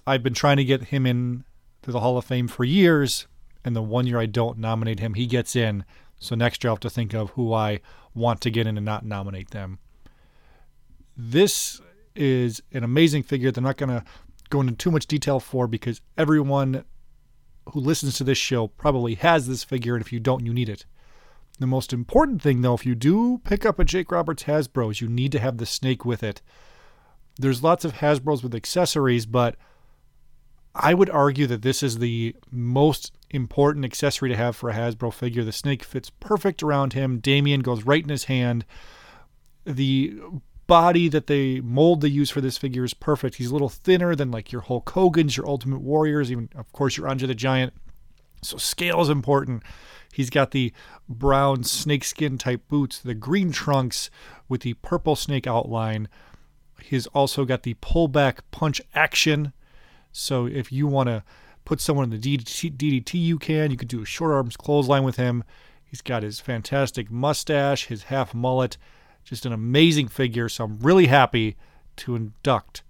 I've 0.07 0.23
been 0.23 0.33
trying 0.33 0.57
to 0.57 0.65
get 0.65 0.85
him 0.85 1.05
in 1.05 1.45
to 1.83 1.93
the 1.93 2.01
Hall 2.01 2.17
of 2.17 2.25
Fame 2.25 2.49
for 2.49 2.65
years, 2.65 3.27
and 3.63 3.77
the 3.77 3.83
one 3.83 4.07
year 4.07 4.19
I 4.19 4.25
don't 4.25 4.57
nominate 4.57 5.01
him, 5.01 5.13
he 5.13 5.27
gets 5.27 5.55
in. 5.55 5.85
So 6.19 6.35
next 6.35 6.65
year 6.65 6.71
I'll 6.71 6.77
have 6.77 6.81
to 6.81 6.91
think 6.91 7.13
of 7.13 7.31
who 7.31 7.53
I 7.53 7.81
want 8.15 8.41
to 8.41 8.51
get 8.51 8.67
in 8.67 8.79
and 8.79 8.87
not 8.87 9.05
nominate 9.05 9.51
them. 9.51 9.81
This 11.15 11.79
is 12.17 12.63
an 12.73 12.85
amazing 12.85 13.23
figure. 13.23 13.51
They're 13.51 13.63
not 13.63 13.77
going 13.77 13.91
to 13.91 14.03
go 14.49 14.63
into 14.63 14.73
too 14.77 14.91
much 14.91 15.07
detail 15.07 15.41
for 15.41 15.67
because 15.67 16.01
everyone 16.17 16.85
who 17.73 17.81
listens 17.81 18.17
to 18.17 18.25
this 18.25 18.39
show 18.39 18.69
probably 18.69 19.15
has 19.15 19.47
this 19.47 19.65
figure, 19.65 19.95
and 19.95 20.05
if 20.05 20.13
you 20.13 20.21
don't, 20.21 20.45
you 20.45 20.53
need 20.53 20.69
it. 20.69 20.87
The 21.59 21.67
most 21.67 21.93
important 21.93 22.41
thing, 22.41 22.63
though, 22.63 22.75
if 22.75 22.87
you 22.87 22.95
do 22.95 23.39
pick 23.45 23.67
up 23.67 23.79
a 23.79 23.85
Jake 23.85 24.11
Roberts 24.11 24.45
Hasbro, 24.45 24.91
is 24.91 25.01
you 25.01 25.09
need 25.09 25.33
to 25.33 25.39
have 25.39 25.59
the 25.59 25.67
snake 25.67 26.05
with 26.05 26.23
it. 26.23 26.41
There's 27.39 27.63
lots 27.63 27.85
of 27.85 27.95
Hasbros 27.95 28.43
with 28.43 28.55
accessories, 28.55 29.27
but 29.27 29.57
I 30.75 30.95
would 30.95 31.11
argue 31.11 31.47
that 31.49 31.63
this 31.63 31.83
is 31.83 31.99
the 31.99 32.35
most 32.51 33.13
important 33.31 33.85
accessory 33.85 34.29
to 34.31 34.37
have 34.37 34.57
for 34.57 34.71
a 34.71 34.75
Hasbro 34.75 35.13
figure. 35.13 35.45
The 35.45 35.53
snake 35.53 35.83
fits 35.83 36.11
perfect 36.11 36.63
around 36.63 36.93
him. 36.93 37.19
Damien 37.19 37.61
goes 37.61 37.85
right 37.85 38.03
in 38.03 38.09
his 38.09 38.25
hand. 38.25 38.65
The 39.65 40.19
body 40.71 41.09
that 41.09 41.27
they 41.27 41.61
mold 41.61 42.01
they 42.01 42.07
use 42.07 42.31
for 42.31 42.41
this 42.41 42.57
figure 42.57 42.85
is 42.85 42.95
perfect. 42.95 43.35
He's 43.35 43.51
a 43.51 43.53
little 43.53 43.69
thinner 43.69 44.15
than 44.15 44.31
like 44.31 44.53
your 44.53 44.61
Hulk 44.61 44.89
Hogan's, 44.91 45.37
your 45.37 45.49
Ultimate 45.49 45.81
Warriors, 45.81 46.31
even 46.31 46.49
of 46.55 46.71
course 46.71 46.97
your 46.97 47.09
Andre 47.09 47.27
the 47.27 47.35
Giant. 47.35 47.73
So 48.41 48.57
scale 48.57 49.01
is 49.01 49.09
important. 49.09 49.65
He's 50.13 50.31
got 50.31 50.53
the 50.53 50.73
brown 51.09 51.65
snakeskin 51.65 52.39
type 52.39 52.69
boots, 52.69 53.01
the 53.01 53.15
green 53.15 53.51
trunks 53.51 54.11
with 54.49 54.61
the 54.61 54.75
purple 54.75 55.17
snake 55.17 55.49
outline. 55.49 56.09
He's 56.81 57.09
also 57.09 57.45
got 57.45 57.65
the 57.65 57.75
pullback 57.75 58.39
punch 58.53 58.81
action. 58.95 59.53
So 60.13 60.47
if 60.47 60.71
you 60.71 60.87
want 60.87 61.09
to 61.09 61.25
put 61.65 61.81
someone 61.81 62.05
in 62.05 62.21
the 62.21 62.39
DDT, 62.39 62.77
DDT, 62.77 63.15
you 63.15 63.41
can. 63.41 63.73
You 63.73 63.77
could 63.77 63.89
do 63.89 64.03
a 64.03 64.07
short 64.07 64.31
arms 64.31 64.57
clothesline 64.57 65.03
with 65.03 65.17
him. 65.17 65.43
He's 65.85 66.01
got 66.01 66.23
his 66.23 66.39
fantastic 66.39 67.11
mustache, 67.11 67.87
his 67.87 68.05
half 68.05 68.35
mullet. 68.35 68.77
Just 69.31 69.47
an 69.47 69.53
amazing 69.53 70.09
figure. 70.09 70.49
So 70.49 70.65
I'm 70.65 70.81
really 70.81 71.07
happy 71.07 71.57
to 71.99 72.17
induct 72.17 72.83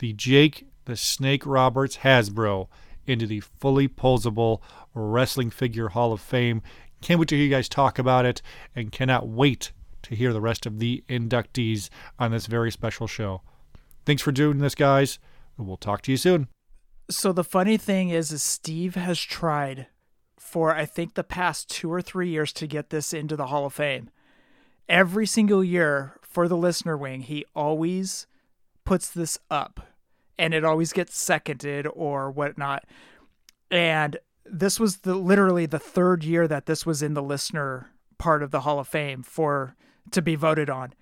the 0.00 0.12
Jake 0.12 0.66
the 0.84 0.96
Snake 0.96 1.46
Roberts 1.46 1.98
Hasbro 1.98 2.66
into 3.06 3.24
the 3.24 3.38
fully 3.38 3.86
posable 3.86 4.60
Wrestling 4.92 5.50
Figure 5.50 5.90
Hall 5.90 6.12
of 6.12 6.20
Fame. 6.20 6.62
Can't 7.00 7.20
wait 7.20 7.28
to 7.28 7.36
hear 7.36 7.44
you 7.44 7.50
guys 7.50 7.68
talk 7.68 8.00
about 8.00 8.26
it 8.26 8.42
and 8.74 8.90
cannot 8.90 9.28
wait 9.28 9.70
to 10.02 10.16
hear 10.16 10.32
the 10.32 10.40
rest 10.40 10.66
of 10.66 10.80
the 10.80 11.04
inductees 11.08 11.88
on 12.18 12.32
this 12.32 12.46
very 12.46 12.72
special 12.72 13.06
show. 13.06 13.42
Thanks 14.04 14.22
for 14.22 14.32
doing 14.32 14.58
this, 14.58 14.74
guys. 14.74 15.20
We'll 15.56 15.76
talk 15.76 16.02
to 16.02 16.10
you 16.10 16.16
soon. 16.16 16.48
So 17.08 17.32
the 17.32 17.44
funny 17.44 17.76
thing 17.76 18.08
is, 18.08 18.32
is 18.32 18.42
Steve 18.42 18.96
has 18.96 19.20
tried 19.20 19.86
for 20.36 20.74
I 20.74 20.86
think 20.86 21.14
the 21.14 21.22
past 21.22 21.70
two 21.70 21.92
or 21.92 22.02
three 22.02 22.30
years 22.30 22.52
to 22.54 22.66
get 22.66 22.90
this 22.90 23.12
into 23.12 23.36
the 23.36 23.46
Hall 23.46 23.66
of 23.66 23.74
Fame. 23.74 24.10
Every 24.90 25.24
single 25.24 25.62
year 25.62 26.16
for 26.20 26.48
the 26.48 26.56
listener 26.56 26.96
wing, 26.96 27.22
he 27.22 27.44
always 27.54 28.26
puts 28.84 29.08
this 29.08 29.38
up 29.48 29.86
and 30.36 30.52
it 30.52 30.64
always 30.64 30.92
gets 30.92 31.16
seconded 31.16 31.86
or 31.94 32.28
whatnot. 32.28 32.84
And 33.70 34.16
this 34.44 34.80
was 34.80 34.98
the 34.98 35.14
literally 35.14 35.64
the 35.64 35.78
third 35.78 36.24
year 36.24 36.48
that 36.48 36.66
this 36.66 36.84
was 36.84 37.02
in 37.02 37.14
the 37.14 37.22
listener 37.22 37.92
part 38.18 38.42
of 38.42 38.50
the 38.50 38.62
Hall 38.62 38.80
of 38.80 38.88
Fame 38.88 39.22
for 39.22 39.76
to 40.10 40.20
be 40.20 40.34
voted 40.34 40.68
on. 40.68 40.92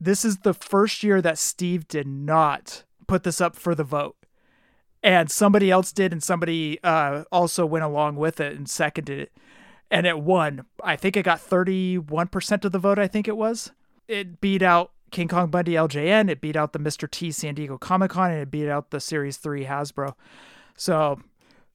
This 0.00 0.24
is 0.24 0.38
the 0.38 0.54
first 0.54 1.04
year 1.04 1.22
that 1.22 1.38
Steve 1.38 1.86
did 1.86 2.08
not 2.08 2.82
put 3.06 3.22
this 3.22 3.40
up 3.40 3.54
for 3.54 3.76
the 3.76 3.84
vote. 3.84 4.16
And 5.00 5.30
somebody 5.30 5.70
else 5.70 5.92
did, 5.92 6.10
and 6.12 6.22
somebody 6.22 6.80
uh, 6.82 7.22
also 7.30 7.64
went 7.64 7.84
along 7.84 8.16
with 8.16 8.40
it 8.40 8.56
and 8.56 8.68
seconded 8.68 9.20
it. 9.20 9.32
And 9.90 10.06
it 10.06 10.20
won. 10.20 10.66
I 10.82 10.96
think 10.96 11.16
it 11.16 11.24
got 11.24 11.40
31% 11.40 12.64
of 12.64 12.72
the 12.72 12.78
vote, 12.78 12.98
I 12.98 13.06
think 13.06 13.26
it 13.26 13.36
was. 13.36 13.72
It 14.06 14.40
beat 14.40 14.62
out 14.62 14.92
King 15.10 15.28
Kong 15.28 15.50
Bundy 15.50 15.72
LJN, 15.72 16.28
it 16.28 16.40
beat 16.40 16.56
out 16.56 16.72
the 16.72 16.78
Mr. 16.78 17.10
T 17.10 17.32
San 17.32 17.54
Diego 17.54 17.78
Comic 17.78 18.10
Con, 18.10 18.30
and 18.30 18.40
it 18.40 18.50
beat 18.50 18.68
out 18.68 18.90
the 18.90 19.00
Series 19.00 19.38
3 19.38 19.64
Hasbro. 19.64 20.14
So 20.76 21.20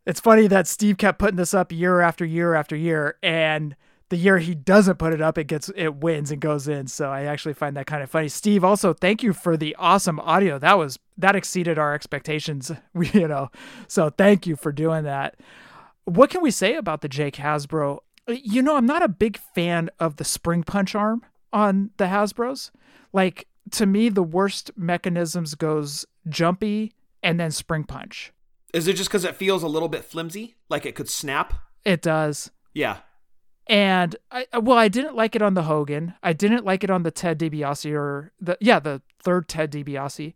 it's 0.05 0.20
funny 0.20 0.47
that 0.47 0.68
Steve 0.68 0.97
kept 0.97 1.20
putting 1.20 1.38
this 1.38 1.53
up 1.53 1.72
year 1.72 2.01
after 2.01 2.26
year 2.26 2.53
after 2.53 2.76
year. 2.76 3.18
And 3.24 3.76
the 4.09 4.18
year 4.18 4.38
he 4.38 4.53
doesn't 4.53 4.99
put 4.99 5.14
it 5.14 5.22
up, 5.22 5.38
it 5.38 5.45
gets 5.45 5.72
it 5.76 5.95
wins 5.95 6.30
and 6.30 6.41
goes 6.41 6.68
in. 6.68 6.88
So 6.88 7.09
I 7.09 7.24
actually 7.24 7.53
find 7.53 7.76
that 7.78 7.88
kind 7.88 8.03
of 8.03 8.09
funny. 8.09 8.28
Steve, 8.28 8.64
also 8.64 8.93
thank 8.93 9.24
you 9.24 9.34
for 9.34 9.57
the 9.57 9.76
awesome 9.80 10.20
audio. 10.20 10.59
That 10.59 10.78
was 10.78 10.99
that 11.18 11.36
exceeded 11.36 11.80
our 11.80 11.93
expectations. 11.93 12.72
You 13.14 13.28
know, 13.28 13.49
so 13.88 14.09
thank 14.09 14.45
you 14.47 14.55
for 14.55 14.72
doing 14.72 15.03
that. 15.03 15.36
What 16.06 16.30
can 16.30 16.41
we 16.41 16.51
say 16.51 16.76
about 16.76 17.01
the 17.01 17.08
Jake 17.08 17.36
Hasbro? 17.36 17.99
Uh, 18.28 18.34
you 18.34 18.62
know, 18.62 18.76
I'm 18.76 18.86
not 18.86 19.04
a 19.04 19.08
big 19.08 19.38
fan 19.56 19.89
of 19.99 20.18
the 20.18 20.24
spring 20.24 20.64
punch 20.64 20.95
arm 20.95 21.24
on 21.51 21.91
the 21.97 22.06
Hasbros. 22.06 22.72
Like 23.14 23.47
to 23.72 23.86
me, 23.86 24.10
the 24.10 24.24
worst 24.24 24.72
mechanisms 24.76 25.56
goes 25.56 26.06
jumpy 26.28 26.93
and 27.22 27.39
then 27.39 27.51
spring 27.51 27.84
punch. 27.84 28.34
Is 28.74 28.88
it 28.88 28.95
just 28.95 29.10
because 29.10 29.24
it 29.24 29.36
feels 29.36 29.64
a 29.64 29.68
little 29.68 29.88
bit 29.88 30.04
flimsy, 30.04 30.56
like 30.68 30.86
it 30.86 30.95
could 30.95 31.10
snap? 31.10 31.54
It 31.86 32.01
does. 32.01 32.51
Yeah. 32.74 32.97
And 33.68 34.16
I 34.32 34.45
well, 34.60 34.78
I 34.78 34.89
didn't 34.89 35.16
like 35.16 35.36
it 35.36 35.41
on 35.41 35.54
the 35.54 35.64
Hogan. 35.64 36.16
I 36.22 36.34
didn't 36.34 36.66
like 36.66 36.84
it 36.84 36.89
on 36.89 37.04
the 37.04 37.12
Ted 37.12 37.39
DiBiase 37.39 37.93
or 37.93 38.34
the 38.41 38.58
yeah, 38.60 38.80
the 38.80 39.01
third 39.22 39.47
Ted 39.47 39.72
DiBiase. 39.72 40.34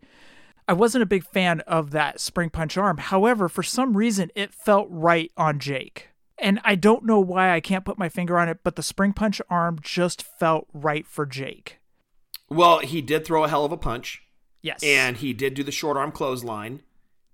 I 0.67 0.73
wasn't 0.73 1.03
a 1.03 1.07
big 1.07 1.25
fan 1.25 1.61
of 1.61 1.91
that 1.91 2.19
spring 2.19 2.49
punch 2.49 2.77
arm. 2.77 2.97
However, 2.97 3.47
for 3.47 3.63
some 3.63 3.95
reason 3.95 4.31
it 4.35 4.53
felt 4.53 4.87
right 4.89 5.31
on 5.37 5.59
Jake. 5.59 6.09
And 6.37 6.59
I 6.63 6.75
don't 6.75 7.05
know 7.05 7.19
why 7.19 7.51
I 7.51 7.59
can't 7.59 7.85
put 7.85 7.97
my 7.97 8.09
finger 8.09 8.37
on 8.37 8.49
it, 8.49 8.59
but 8.63 8.75
the 8.75 8.83
spring 8.83 9.13
punch 9.13 9.41
arm 9.49 9.79
just 9.81 10.21
felt 10.21 10.67
right 10.73 11.07
for 11.07 11.25
Jake. 11.25 11.79
Well, 12.49 12.79
he 12.79 13.01
did 13.01 13.25
throw 13.25 13.43
a 13.43 13.49
hell 13.49 13.65
of 13.65 13.71
a 13.71 13.77
punch. 13.77 14.21
Yes. 14.61 14.83
And 14.83 15.17
he 15.17 15.33
did 15.33 15.53
do 15.53 15.63
the 15.63 15.71
short 15.71 15.97
arm 15.97 16.11
clothesline. 16.11 16.81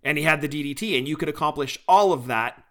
And 0.03 0.17
he 0.17 0.23
had 0.23 0.41
the 0.41 0.49
DDT. 0.49 0.97
And 0.97 1.07
you 1.07 1.17
could 1.17 1.29
accomplish 1.29 1.77
all 1.87 2.13
of 2.13 2.27
that 2.27 2.63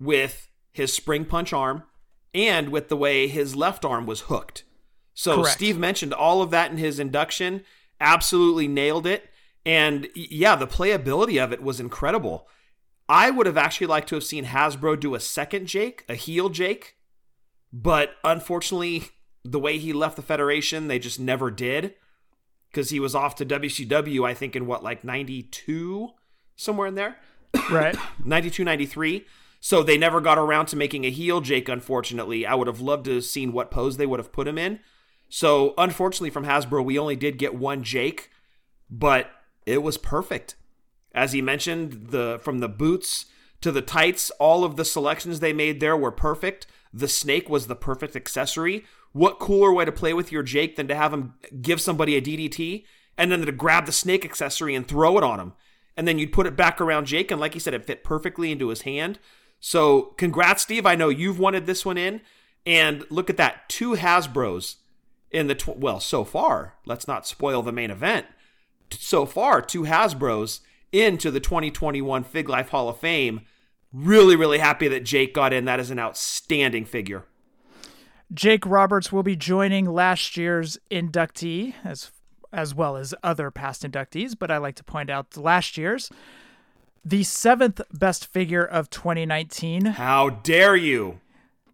with 0.00 0.48
his 0.72 0.92
spring 0.92 1.24
punch 1.24 1.52
arm 1.52 1.84
and 2.34 2.68
with 2.70 2.88
the 2.88 2.96
way 2.96 3.26
his 3.28 3.56
left 3.56 3.84
arm 3.84 4.06
was 4.06 4.22
hooked. 4.22 4.64
So 5.14 5.36
Correct. 5.36 5.56
Steve 5.56 5.78
mentioned 5.78 6.12
all 6.12 6.42
of 6.42 6.50
that 6.50 6.70
in 6.70 6.76
his 6.76 7.00
induction, 7.00 7.64
absolutely 8.00 8.68
nailed 8.68 9.06
it. 9.06 9.28
And 9.68 10.08
yeah, 10.14 10.56
the 10.56 10.66
playability 10.66 11.44
of 11.44 11.52
it 11.52 11.62
was 11.62 11.78
incredible. 11.78 12.48
I 13.06 13.30
would 13.30 13.44
have 13.44 13.58
actually 13.58 13.88
liked 13.88 14.08
to 14.08 14.14
have 14.14 14.24
seen 14.24 14.46
Hasbro 14.46 14.98
do 14.98 15.14
a 15.14 15.20
second 15.20 15.66
Jake, 15.66 16.06
a 16.08 16.14
heel 16.14 16.48
Jake, 16.48 16.96
but 17.70 18.12
unfortunately, 18.24 19.10
the 19.44 19.58
way 19.58 19.76
he 19.76 19.92
left 19.92 20.16
the 20.16 20.22
Federation, 20.22 20.88
they 20.88 20.98
just 20.98 21.20
never 21.20 21.50
did 21.50 21.94
because 22.70 22.88
he 22.88 22.98
was 22.98 23.14
off 23.14 23.34
to 23.36 23.44
WCW, 23.44 24.26
I 24.26 24.32
think, 24.32 24.56
in 24.56 24.66
what, 24.66 24.82
like 24.82 25.04
92, 25.04 26.08
somewhere 26.56 26.88
in 26.88 26.94
there? 26.94 27.18
Right. 27.70 27.94
92, 28.24 28.64
93. 28.64 29.26
So 29.60 29.82
they 29.82 29.98
never 29.98 30.22
got 30.22 30.38
around 30.38 30.66
to 30.66 30.76
making 30.76 31.04
a 31.04 31.10
heel 31.10 31.42
Jake, 31.42 31.68
unfortunately. 31.68 32.46
I 32.46 32.54
would 32.54 32.68
have 32.68 32.80
loved 32.80 33.04
to 33.04 33.16
have 33.16 33.24
seen 33.24 33.52
what 33.52 33.70
pose 33.70 33.98
they 33.98 34.06
would 34.06 34.20
have 34.20 34.32
put 34.32 34.48
him 34.48 34.56
in. 34.56 34.80
So 35.28 35.74
unfortunately 35.76 36.30
from 36.30 36.46
Hasbro, 36.46 36.82
we 36.82 36.98
only 36.98 37.16
did 37.16 37.36
get 37.36 37.54
one 37.54 37.82
Jake, 37.82 38.30
but 38.88 39.30
it 39.68 39.82
was 39.82 39.98
perfect. 39.98 40.56
As 41.14 41.32
he 41.32 41.42
mentioned, 41.42 42.08
the 42.10 42.38
from 42.42 42.60
the 42.60 42.68
boots 42.68 43.26
to 43.60 43.72
the 43.72 43.82
tights, 43.82 44.30
all 44.38 44.64
of 44.64 44.76
the 44.76 44.84
selections 44.84 45.40
they 45.40 45.52
made 45.52 45.80
there 45.80 45.96
were 45.96 46.12
perfect. 46.12 46.66
The 46.92 47.08
snake 47.08 47.48
was 47.48 47.66
the 47.66 47.76
perfect 47.76 48.16
accessory. 48.16 48.84
What 49.12 49.38
cooler 49.38 49.72
way 49.72 49.84
to 49.84 49.92
play 49.92 50.14
with 50.14 50.30
your 50.32 50.42
Jake 50.42 50.76
than 50.76 50.88
to 50.88 50.94
have 50.94 51.12
him 51.12 51.34
give 51.60 51.80
somebody 51.80 52.16
a 52.16 52.22
DDT 52.22 52.84
and 53.16 53.32
then 53.32 53.44
to 53.44 53.52
grab 53.52 53.86
the 53.86 53.92
snake 53.92 54.24
accessory 54.24 54.74
and 54.74 54.86
throw 54.86 55.18
it 55.18 55.24
on 55.24 55.40
him? 55.40 55.52
And 55.96 56.06
then 56.06 56.18
you'd 56.18 56.32
put 56.32 56.46
it 56.46 56.56
back 56.56 56.80
around 56.80 57.06
Jake, 57.06 57.30
and 57.30 57.40
like 57.40 57.54
you 57.54 57.60
said, 57.60 57.74
it 57.74 57.84
fit 57.84 58.04
perfectly 58.04 58.52
into 58.52 58.68
his 58.68 58.82
hand. 58.82 59.18
So, 59.58 60.14
congrats, 60.16 60.62
Steve. 60.62 60.86
I 60.86 60.94
know 60.94 61.08
you've 61.08 61.40
wanted 61.40 61.66
this 61.66 61.84
one 61.84 61.98
in. 61.98 62.20
And 62.64 63.04
look 63.10 63.30
at 63.30 63.36
that 63.38 63.68
two 63.68 63.96
Hasbros 63.96 64.76
in 65.30 65.46
the, 65.46 65.54
tw- 65.54 65.76
well, 65.76 66.00
so 66.00 66.22
far, 66.22 66.74
let's 66.84 67.08
not 67.08 67.26
spoil 67.26 67.62
the 67.62 67.72
main 67.72 67.90
event. 67.90 68.26
So 68.94 69.26
far, 69.26 69.60
two 69.62 69.82
Hasbros 69.82 70.60
into 70.92 71.30
the 71.30 71.40
2021 71.40 72.24
Fig 72.24 72.48
Life 72.48 72.70
Hall 72.70 72.88
of 72.88 72.98
Fame. 72.98 73.42
Really, 73.92 74.36
really 74.36 74.58
happy 74.58 74.88
that 74.88 75.04
Jake 75.04 75.34
got 75.34 75.52
in. 75.52 75.64
That 75.64 75.80
is 75.80 75.90
an 75.90 75.98
outstanding 75.98 76.84
figure. 76.84 77.24
Jake 78.32 78.66
Roberts 78.66 79.10
will 79.10 79.22
be 79.22 79.36
joining 79.36 79.86
last 79.86 80.36
year's 80.36 80.78
inductee 80.90 81.74
as 81.84 82.12
as 82.50 82.74
well 82.74 82.96
as 82.96 83.14
other 83.22 83.50
past 83.50 83.82
inductees, 83.82 84.34
but 84.38 84.50
I 84.50 84.56
like 84.56 84.74
to 84.76 84.84
point 84.84 85.10
out 85.10 85.36
last 85.36 85.76
year's 85.76 86.10
the 87.04 87.22
seventh 87.22 87.80
best 87.92 88.26
figure 88.26 88.64
of 88.64 88.90
2019. 88.90 89.84
How 89.84 90.30
dare 90.30 90.76
you? 90.76 91.20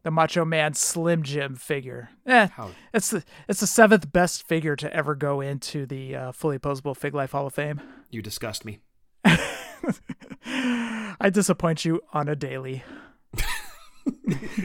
The 0.05 0.11
Macho 0.13 0.45
Man 0.45 0.75
Slim 0.75 1.23
Jim 1.25 1.57
figure. 1.57 2.11
Eh, 2.27 2.47
How- 2.53 2.71
it's 2.93 3.11
the 3.11 3.25
it's 3.49 3.61
the 3.61 3.67
seventh 3.67 4.13
best 4.13 4.47
figure 4.47 4.77
to 4.77 4.93
ever 4.95 5.15
go 5.17 5.41
into 5.41 5.87
the 5.87 6.15
uh, 6.15 6.33
fully 6.33 6.59
posable 6.59 6.97
Fig 6.97 7.15
Life 7.15 7.33
Hall 7.33 7.47
of 7.47 7.55
Fame. 7.55 7.81
You 8.11 8.23
disgust 8.23 8.65
me. 8.65 8.79
I 9.25 11.31
disappoint 11.33 11.85
you 11.85 12.01
on 12.13 12.29
a 12.29 12.37
daily. 12.37 12.85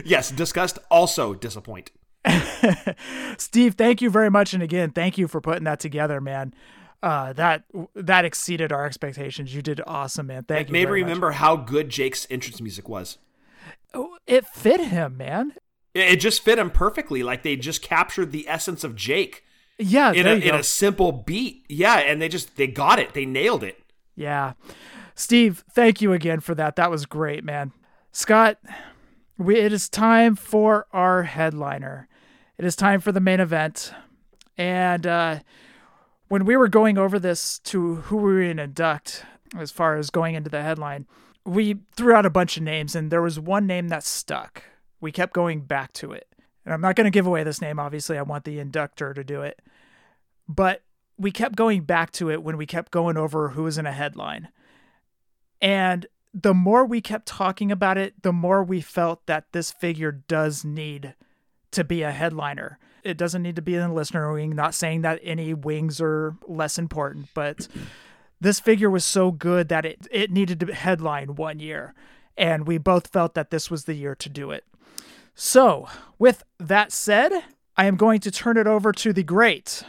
yes, 0.04 0.30
disgust 0.30 0.78
also 0.90 1.34
disappoint. 1.34 1.90
Steve, 3.38 3.74
thank 3.74 4.02
you 4.02 4.10
very 4.10 4.30
much, 4.30 4.52
and 4.54 4.62
again, 4.62 4.90
thank 4.90 5.18
you 5.18 5.26
for 5.26 5.40
putting 5.40 5.64
that 5.64 5.80
together, 5.80 6.20
man. 6.20 6.54
Uh, 7.02 7.32
that 7.32 7.64
that 7.94 8.24
exceeded 8.26 8.72
our 8.72 8.84
expectations. 8.84 9.54
You 9.54 9.62
did 9.62 9.80
awesome, 9.86 10.26
man. 10.26 10.44
Thank 10.44 10.66
it 10.66 10.68
you. 10.68 10.72
made 10.74 10.84
me 10.86 10.92
remember 10.92 11.28
much. 11.28 11.36
how 11.38 11.56
good 11.56 11.88
Jake's 11.88 12.26
entrance 12.30 12.60
music 12.60 12.88
was. 12.88 13.16
It 14.30 14.46
fit 14.46 14.80
him, 14.80 15.16
man. 15.16 15.54
It 15.92 16.12
it 16.12 16.20
just 16.20 16.42
fit 16.42 16.58
him 16.58 16.70
perfectly. 16.70 17.22
Like 17.22 17.42
they 17.42 17.56
just 17.56 17.82
captured 17.82 18.32
the 18.32 18.48
essence 18.48 18.84
of 18.84 18.94
Jake. 18.94 19.44
Yeah, 19.78 20.12
in 20.12 20.26
a 20.26 20.34
in 20.34 20.54
a 20.54 20.62
simple 20.62 21.10
beat. 21.10 21.64
Yeah, 21.68 21.96
and 21.96 22.22
they 22.22 22.28
just 22.28 22.56
they 22.56 22.66
got 22.66 22.98
it. 22.98 23.14
They 23.14 23.26
nailed 23.26 23.64
it. 23.64 23.82
Yeah. 24.14 24.52
Steve, 25.14 25.64
thank 25.72 26.00
you 26.00 26.12
again 26.12 26.40
for 26.40 26.54
that. 26.54 26.76
That 26.76 26.90
was 26.90 27.04
great, 27.06 27.44
man. 27.44 27.72
Scott, 28.12 28.58
we, 29.36 29.56
it 29.58 29.72
is 29.72 29.88
time 29.88 30.34
for 30.34 30.86
our 30.92 31.24
headliner. 31.24 32.08
It 32.56 32.64
is 32.64 32.76
time 32.76 33.00
for 33.00 33.12
the 33.12 33.20
main 33.20 33.40
event. 33.40 33.92
And 34.56 35.06
uh, 35.06 35.40
when 36.28 36.44
we 36.44 36.56
were 36.56 36.68
going 36.68 36.98
over 36.98 37.18
this 37.18 37.58
to 37.60 37.96
who 37.96 38.16
we 38.16 38.22
were 38.22 38.42
going 38.44 38.56
to 38.58 38.62
induct, 38.64 39.24
as 39.58 39.70
far 39.70 39.96
as 39.96 40.10
going 40.10 40.34
into 40.34 40.50
the 40.50 40.62
headline, 40.62 41.06
we 41.44 41.80
threw 41.96 42.14
out 42.14 42.26
a 42.26 42.30
bunch 42.30 42.56
of 42.56 42.62
names, 42.62 42.94
and 42.94 43.10
there 43.10 43.22
was 43.22 43.40
one 43.40 43.66
name 43.66 43.88
that 43.88 44.04
stuck. 44.04 44.62
We 45.00 45.12
kept 45.12 45.32
going 45.32 45.62
back 45.62 45.92
to 45.94 46.12
it. 46.12 46.26
And 46.64 46.74
I'm 46.74 46.80
not 46.80 46.94
going 46.94 47.06
to 47.06 47.10
give 47.10 47.26
away 47.26 47.42
this 47.42 47.60
name, 47.60 47.78
obviously. 47.78 48.18
I 48.18 48.22
want 48.22 48.44
the 48.44 48.58
inductor 48.58 49.14
to 49.14 49.24
do 49.24 49.42
it. 49.42 49.60
But 50.46 50.82
we 51.16 51.30
kept 51.30 51.56
going 51.56 51.82
back 51.82 52.12
to 52.12 52.30
it 52.30 52.42
when 52.42 52.56
we 52.56 52.66
kept 52.66 52.92
going 52.92 53.16
over 53.16 53.50
who 53.50 53.62
was 53.62 53.78
in 53.78 53.86
a 53.86 53.92
headline. 53.92 54.48
And 55.60 56.06
the 56.32 56.54
more 56.54 56.84
we 56.84 57.00
kept 57.00 57.26
talking 57.26 57.72
about 57.72 57.98
it, 57.98 58.22
the 58.22 58.32
more 58.32 58.62
we 58.62 58.80
felt 58.80 59.26
that 59.26 59.52
this 59.52 59.70
figure 59.70 60.12
does 60.12 60.64
need 60.64 61.14
to 61.72 61.84
be 61.84 62.02
a 62.02 62.10
headliner. 62.10 62.78
It 63.02 63.16
doesn't 63.16 63.42
need 63.42 63.56
to 63.56 63.62
be 63.62 63.74
in 63.74 63.80
the 63.80 63.94
listener 63.94 64.32
wing, 64.32 64.54
not 64.54 64.74
saying 64.74 65.02
that 65.02 65.20
any 65.22 65.54
wings 65.54 66.00
are 66.00 66.36
less 66.46 66.78
important, 66.78 67.28
but 67.34 67.68
this 68.40 68.60
figure 68.60 68.90
was 68.90 69.04
so 69.04 69.30
good 69.30 69.68
that 69.68 69.84
it, 69.84 70.06
it 70.10 70.30
needed 70.30 70.60
to 70.60 70.74
headline 70.74 71.34
one 71.34 71.58
year. 71.58 71.94
And 72.36 72.66
we 72.66 72.78
both 72.78 73.08
felt 73.08 73.34
that 73.34 73.50
this 73.50 73.70
was 73.70 73.84
the 73.84 73.94
year 73.94 74.14
to 74.14 74.28
do 74.28 74.50
it. 74.50 74.64
So, 75.34 75.88
with 76.18 76.42
that 76.58 76.92
said, 76.92 77.32
I 77.76 77.86
am 77.86 77.96
going 77.96 78.20
to 78.20 78.30
turn 78.30 78.56
it 78.56 78.66
over 78.66 78.92
to 78.92 79.12
the 79.12 79.22
great, 79.22 79.82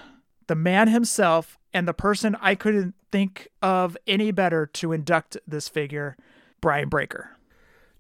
the 0.48 0.56
man 0.56 0.88
himself, 0.88 1.58
and 1.74 1.88
the 1.88 1.94
person 1.94 2.36
I 2.42 2.56
couldn't 2.56 2.96
think 3.12 3.48
of 3.62 3.98
any 4.08 4.32
better 4.32 4.66
to 4.66 4.92
induct 4.92 5.38
this 5.48 5.68
figure, 5.68 6.16
Brian 6.60 6.90
Breaker. 6.90 7.38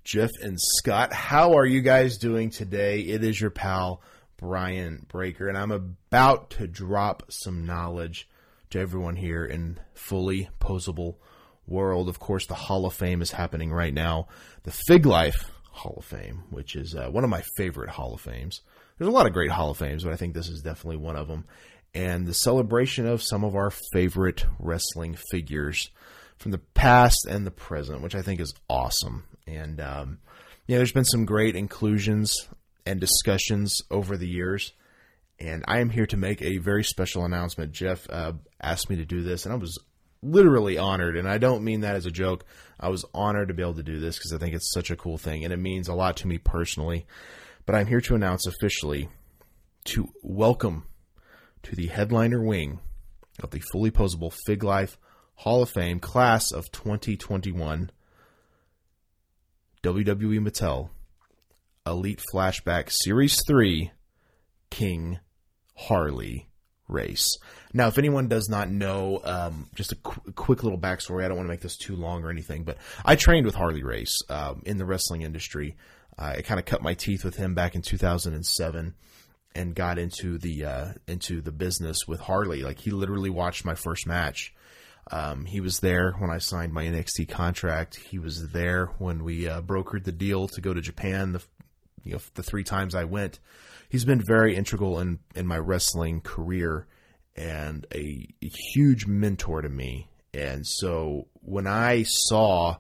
Jeff 0.04 0.32
and 0.42 0.58
Scott, 0.60 1.14
how 1.14 1.54
are 1.54 1.66
you 1.66 1.82
guys 1.82 2.18
doing 2.18 2.50
today? 2.50 3.02
It 3.02 3.24
is 3.24 3.40
your 3.40 3.52
pal, 3.52 4.02
Brian 4.38 5.06
Breaker, 5.08 5.48
and 5.48 5.58
I'm 5.58 5.72
about 5.72 6.50
to 6.52 6.68
drop 6.68 7.24
some 7.30 7.66
knowledge 7.66 8.28
to 8.72 8.80
everyone 8.80 9.16
here 9.16 9.46
in 9.46 9.80
fully 9.94 10.50
posable 10.60 11.16
world. 11.68 12.10
Of 12.10 12.20
course, 12.20 12.48
the 12.48 12.56
Hall 12.56 12.86
of 12.86 12.94
Fame 12.94 13.22
is 13.22 13.32
happening 13.32 13.72
right 13.72 13.94
now. 13.94 14.28
The 14.64 14.72
Fig 14.72 15.06
Life 15.06 15.52
Hall 15.72 15.96
of 15.98 16.06
Fame, 16.06 16.44
which 16.50 16.76
is 16.76 16.96
uh, 16.96 17.10
one 17.10 17.24
of 17.24 17.30
my 17.30 17.44
favorite 17.58 17.90
Hall 17.90 18.14
of 18.14 18.22
Fames. 18.22 18.62
There's 18.98 19.08
a 19.08 19.12
lot 19.12 19.26
of 19.26 19.34
great 19.34 19.52
Hall 19.52 19.72
of 19.72 19.78
Fames, 19.78 20.04
but 20.04 20.14
I 20.14 20.16
think 20.16 20.34
this 20.34 20.50
is 20.50 20.62
definitely 20.62 20.98
one 20.98 21.16
of 21.16 21.28
them. 21.28 21.46
And 21.94 22.26
the 22.26 22.34
celebration 22.34 23.06
of 23.06 23.24
some 23.24 23.44
of 23.44 23.56
our 23.56 23.72
favorite 23.94 24.46
wrestling 24.60 25.18
figures 25.32 25.90
from 26.38 26.52
the 26.52 26.60
past 26.60 27.26
and 27.30 27.46
the 27.46 27.52
present, 27.52 28.02
which 28.02 28.16
I 28.16 28.22
think 28.22 28.40
is 28.40 28.54
awesome. 28.70 29.26
And 29.46 29.82
um, 29.82 30.20
yeah, 30.68 30.78
there's 30.78 30.94
been 30.94 31.04
some 31.06 31.26
great 31.26 31.56
inclusions 31.56 32.48
and 32.86 33.00
discussions 33.00 33.82
over 33.92 34.18
the 34.18 34.28
years. 34.28 34.72
And 35.42 35.66
I 35.68 35.80
am 35.80 35.90
here 35.90 36.06
to 36.06 36.18
make 36.18 36.40
a 36.44 36.58
very 36.58 36.84
special 36.84 37.26
announcement. 37.26 37.72
Jeff 37.72 38.08
uh, 38.12 38.34
asked 38.62 38.92
me 38.92 38.98
to 38.98 39.06
do 39.06 39.24
this, 39.24 39.46
and 39.46 39.54
I 39.54 39.58
was 39.58 39.76
literally 40.22 40.78
honored. 40.78 41.18
And 41.18 41.28
I 41.28 41.40
don't 41.40 41.64
mean 41.64 41.82
that 41.82 41.96
as 41.96 42.06
a 42.06 42.12
joke. 42.12 42.46
I 42.80 42.90
was 42.90 43.06
honored 43.12 43.48
to 43.48 43.56
be 43.56 43.64
able 43.64 43.74
to 43.74 43.84
do 43.84 44.00
this 44.00 44.20
because 44.20 44.34
I 44.34 44.38
think 44.38 44.54
it's 44.54 44.72
such 44.72 44.92
a 44.92 44.96
cool 44.96 45.18
thing, 45.18 45.44
and 45.44 45.52
it 45.52 45.58
means 45.58 45.88
a 45.88 45.96
lot 45.96 46.18
to 46.18 46.28
me 46.28 46.38
personally. 46.38 47.08
But 47.66 47.74
I'm 47.74 47.88
here 47.88 48.02
to 48.02 48.14
announce 48.14 48.46
officially 48.46 49.10
to 49.86 50.10
welcome 50.22 50.86
to 51.64 51.76
the 51.76 51.88
headliner 51.88 52.44
wing 52.44 52.80
of 53.42 53.50
the 53.50 53.64
fully 53.72 53.90
posable 53.90 54.32
Fig 54.46 54.64
Life 54.64 55.00
Hall 55.38 55.64
of 55.64 55.72
Fame 55.72 56.00
class 56.00 56.52
of 56.52 56.72
2021 56.72 57.90
WWE 59.82 60.40
Mattel 60.40 60.90
Elite 61.88 62.22
Flashback 62.32 62.92
Series 62.92 63.40
3 63.48 63.92
King 64.70 65.20
Harley 65.88 66.48
Race. 66.88 67.38
Now, 67.74 67.88
if 67.88 67.98
anyone 67.98 68.28
does 68.28 68.50
not 68.50 68.70
know, 68.70 69.22
um, 69.24 69.70
just 69.76 69.94
a 69.94 69.96
qu- 69.96 70.32
quick 70.34 70.64
little 70.64 70.80
backstory. 70.80 71.24
I 71.24 71.28
don't 71.28 71.38
want 71.38 71.48
to 71.48 71.52
make 71.54 71.62
this 71.62 71.78
too 71.78 71.96
long 71.96 72.24
or 72.24 72.30
anything, 72.30 72.64
but 72.64 72.78
I 73.06 73.16
trained 73.16 73.46
with 73.46 73.56
Harley 73.56 73.84
Race 73.84 74.22
um, 74.30 74.62
in 74.66 74.78
the 74.78 74.86
wrestling 74.86 75.22
industry. 75.22 75.76
Uh, 76.18 76.34
I 76.38 76.42
kind 76.42 76.60
of 76.60 76.66
cut 76.66 76.82
my 76.82 76.94
teeth 76.94 77.24
with 77.24 77.38
him 77.38 77.56
back 77.56 77.76
in 77.76 77.82
2007 77.82 78.94
and 79.56 79.76
got 79.76 79.98
into 79.98 80.38
the 80.38 80.66
uh, 80.66 80.94
into 81.08 81.42
the 81.42 81.52
business 81.52 82.08
with 82.08 82.20
Harley. 82.20 82.62
Like 82.62 82.80
he 82.80 82.92
literally 82.92 83.30
watched 83.30 83.66
my 83.66 83.76
first 83.76 84.06
match. 84.06 84.54
Um, 85.12 85.46
he 85.46 85.60
was 85.62 85.80
there 85.80 86.14
when 86.20 86.30
I 86.30 86.38
signed 86.38 86.74
my 86.74 86.86
NXT 86.86 87.28
contract. 87.30 87.96
He 87.96 88.20
was 88.20 88.52
there 88.52 88.88
when 88.98 89.24
we 89.24 89.48
uh, 89.48 89.62
brokered 89.62 90.04
the 90.04 90.12
deal 90.12 90.48
to 90.50 90.62
go 90.62 90.74
to 90.74 90.82
Japan. 90.82 91.34
The 91.34 91.42
you 92.04 92.14
know 92.14 92.20
the 92.36 92.44
three 92.44 92.64
times 92.64 92.96
I 92.96 93.06
went, 93.06 93.40
he's 93.92 94.06
been 94.06 94.22
very 94.22 94.56
integral 94.56 95.00
in 95.00 95.20
in 95.36 95.46
my 95.46 95.58
wrestling 95.58 96.22
career 96.22 96.88
and 97.36 97.86
a, 97.94 98.28
a 98.42 98.48
huge 98.74 99.06
mentor 99.06 99.62
to 99.62 99.70
me. 99.70 100.10
And 100.34 100.66
so 100.66 101.28
when 101.42 101.68
I 101.68 102.04
saw 102.04 102.78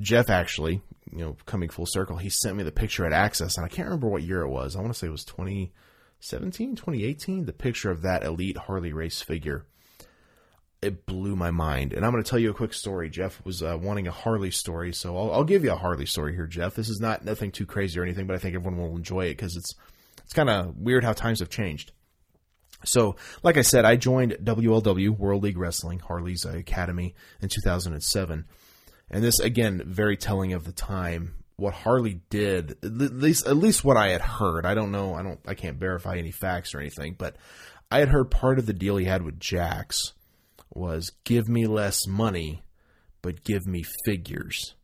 Jeff 0.00 0.28
actually, 0.28 0.82
you 1.10 1.18
know, 1.18 1.36
coming 1.46 1.68
full 1.68 1.86
circle, 1.86 2.16
he 2.16 2.28
sent 2.28 2.56
me 2.56 2.64
the 2.64 2.72
picture 2.72 3.06
at 3.06 3.12
Access, 3.12 3.56
and 3.56 3.64
I 3.64 3.68
can't 3.68 3.86
remember 3.86 4.08
what 4.08 4.22
year 4.22 4.42
it 4.42 4.48
was. 4.48 4.74
I 4.74 4.80
want 4.80 4.92
to 4.92 4.98
say 4.98 5.06
it 5.06 5.10
was 5.10 5.24
2017, 5.24 6.76
2018, 6.76 7.46
the 7.46 7.52
picture 7.52 7.90
of 7.90 8.02
that 8.02 8.24
elite 8.24 8.56
Harley 8.56 8.92
race 8.92 9.22
figure. 9.22 9.66
It 10.80 11.06
blew 11.06 11.36
my 11.36 11.52
mind. 11.52 11.92
And 11.92 12.04
I'm 12.04 12.10
going 12.10 12.24
to 12.24 12.28
tell 12.28 12.40
you 12.40 12.50
a 12.50 12.54
quick 12.54 12.74
story. 12.74 13.08
Jeff 13.08 13.40
was 13.44 13.62
uh, 13.62 13.78
wanting 13.80 14.08
a 14.08 14.12
Harley 14.12 14.50
story, 14.50 14.92
so 14.92 15.16
I'll, 15.16 15.32
I'll 15.32 15.44
give 15.44 15.62
you 15.62 15.70
a 15.70 15.76
Harley 15.76 16.06
story 16.06 16.34
here, 16.34 16.48
Jeff. 16.48 16.74
This 16.74 16.88
is 16.88 16.98
not 17.00 17.24
nothing 17.24 17.52
too 17.52 17.66
crazy 17.66 18.00
or 18.00 18.02
anything, 18.02 18.26
but 18.26 18.34
I 18.34 18.40
think 18.40 18.56
everyone 18.56 18.80
will 18.80 18.96
enjoy 18.96 19.26
it 19.26 19.36
because 19.36 19.56
it's 19.56 19.76
it's 20.24 20.32
kind 20.32 20.50
of 20.50 20.76
weird 20.76 21.04
how 21.04 21.12
times 21.12 21.40
have 21.40 21.50
changed. 21.50 21.92
So, 22.84 23.16
like 23.42 23.56
I 23.56 23.62
said, 23.62 23.84
I 23.84 23.96
joined 23.96 24.38
WLW 24.42 25.10
World 25.10 25.44
League 25.44 25.58
Wrestling, 25.58 26.00
Harley's 26.00 26.44
Academy, 26.44 27.14
in 27.40 27.48
2007. 27.48 28.44
And 29.10 29.24
this, 29.24 29.38
again, 29.40 29.82
very 29.86 30.16
telling 30.16 30.52
of 30.52 30.64
the 30.64 30.72
time. 30.72 31.34
What 31.56 31.74
Harley 31.74 32.22
did, 32.28 32.78
at 32.82 32.92
least 32.92 33.46
at 33.46 33.56
least 33.56 33.84
what 33.84 33.96
I 33.96 34.08
had 34.08 34.22
heard. 34.22 34.66
I 34.66 34.74
don't 34.74 34.90
know. 34.90 35.14
I 35.14 35.22
don't. 35.22 35.38
I 35.46 35.54
can't 35.54 35.78
verify 35.78 36.16
any 36.16 36.32
facts 36.32 36.74
or 36.74 36.80
anything. 36.80 37.14
But 37.16 37.36
I 37.90 37.98
had 37.98 38.08
heard 38.08 38.30
part 38.30 38.58
of 38.58 38.66
the 38.66 38.72
deal 38.72 38.96
he 38.96 39.04
had 39.04 39.22
with 39.22 39.38
Jakks 39.38 40.12
was 40.74 41.12
give 41.24 41.48
me 41.48 41.66
less 41.66 42.06
money, 42.06 42.64
but 43.20 43.44
give 43.44 43.66
me 43.66 43.84
figures. 44.06 44.74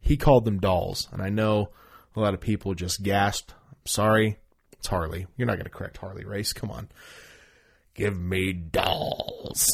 He 0.00 0.16
called 0.16 0.44
them 0.44 0.58
dolls, 0.58 1.08
and 1.12 1.22
I 1.22 1.30
know 1.30 1.70
a 2.16 2.20
lot 2.20 2.34
of 2.34 2.40
people 2.40 2.74
just 2.74 3.02
gasped. 3.02 3.54
Sorry, 3.86 4.38
it's 4.80 4.88
Harley. 4.88 5.26
You're 5.36 5.46
not 5.46 5.56
going 5.56 5.64
to 5.64 5.70
correct 5.70 5.98
Harley 5.98 6.24
Race. 6.24 6.52
Come 6.52 6.70
on 6.70 6.88
give 7.94 8.18
me 8.18 8.52
dolls. 8.52 9.66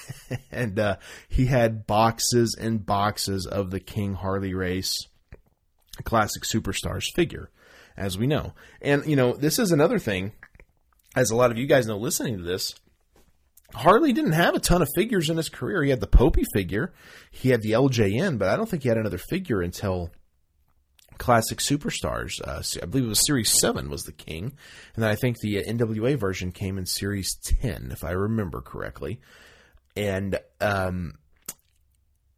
and 0.50 0.78
uh, 0.78 0.96
he 1.28 1.46
had 1.46 1.86
boxes 1.86 2.56
and 2.58 2.84
boxes 2.84 3.46
of 3.46 3.70
the 3.70 3.80
King 3.80 4.14
Harley 4.14 4.54
Race 4.54 5.06
classic 6.04 6.44
superstars 6.44 7.04
figure, 7.14 7.50
as 7.96 8.16
we 8.16 8.26
know. 8.26 8.54
And, 8.80 9.04
you 9.04 9.16
know, 9.16 9.34
this 9.34 9.58
is 9.58 9.72
another 9.72 9.98
thing, 9.98 10.32
as 11.16 11.30
a 11.30 11.36
lot 11.36 11.50
of 11.50 11.58
you 11.58 11.66
guys 11.66 11.86
know 11.86 11.98
listening 11.98 12.38
to 12.38 12.44
this. 12.44 12.74
Harley 13.74 14.14
didn't 14.14 14.32
have 14.32 14.54
a 14.54 14.60
ton 14.60 14.80
of 14.80 14.88
figures 14.94 15.28
in 15.28 15.36
his 15.36 15.50
career. 15.50 15.82
He 15.82 15.90
had 15.90 16.00
the 16.00 16.06
Popy 16.06 16.44
figure, 16.54 16.94
he 17.30 17.50
had 17.50 17.62
the 17.62 17.72
LJN, 17.72 18.38
but 18.38 18.48
I 18.48 18.56
don't 18.56 18.68
think 18.68 18.82
he 18.82 18.88
had 18.88 18.96
another 18.96 19.18
figure 19.18 19.60
until 19.60 20.10
classic 21.18 21.58
superstars. 21.58 22.40
Uh, 22.42 22.62
I 22.82 22.86
believe 22.86 23.04
it 23.04 23.08
was 23.08 23.26
Series 23.26 23.52
Seven 23.60 23.90
was 23.90 24.02
the 24.02 24.12
king, 24.12 24.44
and 24.94 25.04
then 25.04 25.10
I 25.10 25.16
think 25.16 25.38
the 25.38 25.62
NWA 25.64 26.16
version 26.16 26.52
came 26.52 26.78
in 26.78 26.86
Series 26.86 27.34
Ten, 27.36 27.90
if 27.92 28.04
I 28.04 28.12
remember 28.12 28.60
correctly. 28.60 29.20
And 29.96 30.38
um, 30.60 31.14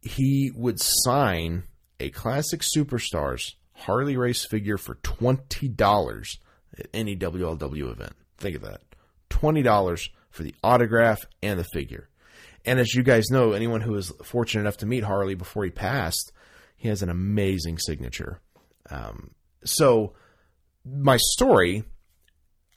he 0.01 0.51
would 0.55 0.79
sign 0.79 1.63
a 1.99 2.09
classic 2.09 2.61
superstars 2.61 3.53
Harley 3.73 4.17
race 4.17 4.45
figure 4.45 4.77
for 4.77 4.95
twenty 4.95 5.67
dollars 5.67 6.39
at 6.77 6.87
any 6.93 7.15
WLW 7.15 7.91
event. 7.91 8.13
Think 8.37 8.55
of 8.55 8.63
that, 8.63 8.81
twenty 9.29 9.61
dollars 9.61 10.09
for 10.31 10.43
the 10.43 10.55
autograph 10.63 11.25
and 11.43 11.59
the 11.59 11.63
figure. 11.63 12.09
And 12.65 12.79
as 12.79 12.93
you 12.93 13.03
guys 13.03 13.29
know, 13.29 13.53
anyone 13.53 13.81
who 13.81 13.93
was 13.93 14.11
fortunate 14.23 14.61
enough 14.61 14.77
to 14.77 14.85
meet 14.85 15.03
Harley 15.03 15.35
before 15.35 15.63
he 15.63 15.71
passed, 15.71 16.31
he 16.77 16.89
has 16.89 17.01
an 17.01 17.09
amazing 17.09 17.79
signature. 17.79 18.39
Um, 18.91 19.31
so 19.63 20.13
my 20.85 21.17
story 21.17 21.83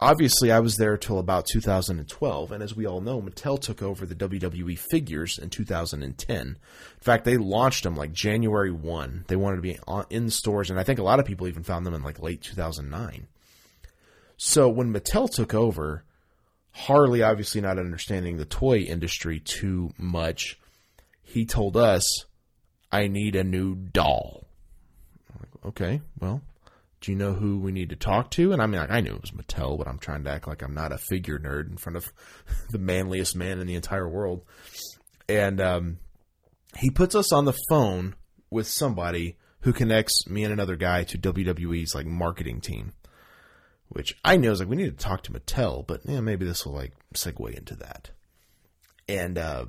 obviously 0.04 0.52
I 0.52 0.60
was 0.60 0.76
there 0.76 0.96
till 0.96 1.18
about 1.18 1.46
2012, 1.46 2.52
and 2.52 2.62
as 2.62 2.76
we 2.76 2.86
all 2.86 3.00
know, 3.00 3.22
Mattel 3.22 3.60
took 3.60 3.82
over 3.82 4.04
the 4.04 4.14
WWE 4.14 4.78
figures 4.78 5.38
in 5.38 5.50
2010. 5.50 6.46
In 6.46 6.56
fact, 7.00 7.24
they 7.24 7.38
launched 7.38 7.84
them 7.84 7.96
like 7.96 8.12
January 8.12 8.70
1. 8.70 9.24
They 9.28 9.36
wanted 9.36 9.56
to 9.56 9.62
be 9.62 9.78
in 10.10 10.30
stores, 10.30 10.70
and 10.70 10.78
I 10.78 10.82
think 10.82 10.98
a 10.98 11.04
lot 11.04 11.20
of 11.20 11.26
people 11.26 11.48
even 11.48 11.62
found 11.62 11.86
them 11.86 11.94
in 11.94 12.02
like 12.02 12.20
late 12.20 12.42
2009. 12.42 13.28
So 14.36 14.68
when 14.68 14.92
Mattel 14.92 15.30
took 15.30 15.54
over, 15.54 16.04
Harley, 16.72 17.22
obviously 17.22 17.60
not 17.60 17.78
understanding 17.78 18.36
the 18.36 18.44
toy 18.44 18.78
industry 18.78 19.40
too 19.40 19.92
much, 19.96 20.58
he 21.22 21.46
told 21.46 21.76
us, 21.76 22.26
I 22.92 23.06
need 23.06 23.36
a 23.36 23.44
new 23.44 23.74
doll. 23.74 24.43
Okay, 25.64 26.02
well, 26.20 26.42
do 27.00 27.12
you 27.12 27.16
know 27.16 27.32
who 27.32 27.58
we 27.58 27.72
need 27.72 27.90
to 27.90 27.96
talk 27.96 28.30
to? 28.32 28.52
And 28.52 28.60
I 28.60 28.66
mean, 28.66 28.80
like, 28.80 28.90
I 28.90 29.00
knew 29.00 29.14
it 29.14 29.20
was 29.20 29.30
Mattel, 29.30 29.78
but 29.78 29.88
I'm 29.88 29.98
trying 29.98 30.24
to 30.24 30.30
act 30.30 30.46
like 30.46 30.62
I'm 30.62 30.74
not 30.74 30.92
a 30.92 30.98
figure 30.98 31.38
nerd 31.38 31.70
in 31.70 31.76
front 31.76 31.96
of 31.96 32.12
the 32.70 32.78
manliest 32.78 33.36
man 33.36 33.60
in 33.60 33.66
the 33.66 33.74
entire 33.74 34.08
world. 34.08 34.42
And 35.28 35.60
um, 35.60 35.98
he 36.76 36.90
puts 36.90 37.14
us 37.14 37.32
on 37.32 37.44
the 37.44 37.58
phone 37.68 38.14
with 38.50 38.68
somebody 38.68 39.36
who 39.60 39.72
connects 39.72 40.26
me 40.28 40.44
and 40.44 40.52
another 40.52 40.76
guy 40.76 41.04
to 41.04 41.18
WWE's 41.18 41.94
like 41.94 42.06
marketing 42.06 42.60
team 42.60 42.92
which 43.94 44.16
I 44.24 44.36
know 44.36 44.50
is 44.50 44.60
like 44.60 44.68
we 44.68 44.76
need 44.76 44.98
to 44.98 45.04
talk 45.04 45.22
to 45.22 45.32
Mattel, 45.32 45.86
but 45.86 46.00
yeah, 46.04 46.20
maybe 46.20 46.44
this 46.44 46.66
will 46.66 46.72
like 46.72 46.92
segue 47.14 47.54
into 47.56 47.76
that. 47.76 48.10
And 49.08 49.38
uh, 49.38 49.66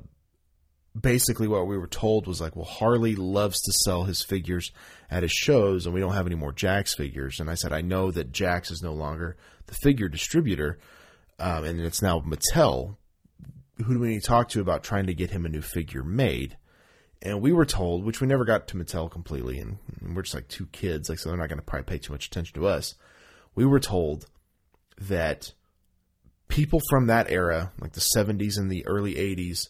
basically, 1.00 1.48
what 1.48 1.66
we 1.66 1.78
were 1.78 1.86
told 1.86 2.26
was 2.26 2.40
like, 2.40 2.56
well, 2.56 2.64
Harley 2.64 3.14
loves 3.14 3.60
to 3.60 3.72
sell 3.84 4.04
his 4.04 4.22
figures 4.22 4.72
at 5.10 5.22
his 5.22 5.32
shows, 5.32 5.86
and 5.86 5.94
we 5.94 6.00
don't 6.00 6.14
have 6.14 6.26
any 6.26 6.34
more 6.34 6.52
Jakks 6.52 6.96
figures. 6.96 7.40
And 7.40 7.50
I 7.50 7.54
said, 7.54 7.72
I 7.72 7.80
know 7.80 8.10
that 8.10 8.32
Jakks 8.32 8.70
is 8.70 8.82
no 8.82 8.92
longer 8.92 9.36
the 9.66 9.74
figure 9.74 10.08
distributor, 10.08 10.78
um, 11.38 11.64
and 11.64 11.80
it's 11.80 12.02
now 12.02 12.20
Mattel. 12.20 12.96
Who 13.84 13.94
do 13.94 14.00
we 14.00 14.08
need 14.08 14.22
to 14.22 14.26
talk 14.26 14.48
to 14.50 14.60
about 14.60 14.82
trying 14.82 15.06
to 15.06 15.14
get 15.14 15.30
him 15.30 15.44
a 15.44 15.50
new 15.50 15.60
figure 15.60 16.02
made? 16.02 16.56
And 17.20 17.40
we 17.40 17.52
were 17.52 17.66
told, 17.66 18.04
which 18.04 18.20
we 18.20 18.26
never 18.26 18.44
got 18.44 18.68
to 18.68 18.76
Mattel 18.76 19.10
completely, 19.10 19.58
and 19.58 19.78
we're 20.14 20.22
just 20.22 20.34
like 20.34 20.48
two 20.48 20.66
kids, 20.66 21.08
like 21.08 21.18
so 21.18 21.28
they're 21.28 21.38
not 21.38 21.48
going 21.48 21.58
to 21.58 21.64
probably 21.64 21.84
pay 21.84 21.98
too 21.98 22.12
much 22.12 22.26
attention 22.26 22.54
to 22.54 22.66
us 22.66 22.94
we 23.56 23.64
were 23.64 23.80
told 23.80 24.26
that 25.00 25.52
people 26.46 26.80
from 26.88 27.08
that 27.08 27.28
era, 27.28 27.72
like 27.80 27.92
the 27.92 28.06
70s 28.16 28.56
and 28.56 28.70
the 28.70 28.86
early 28.86 29.14
80s, 29.14 29.68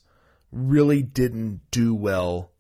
really 0.53 1.03
didn't 1.03 1.61
do 1.70 1.94
well 1.94 2.53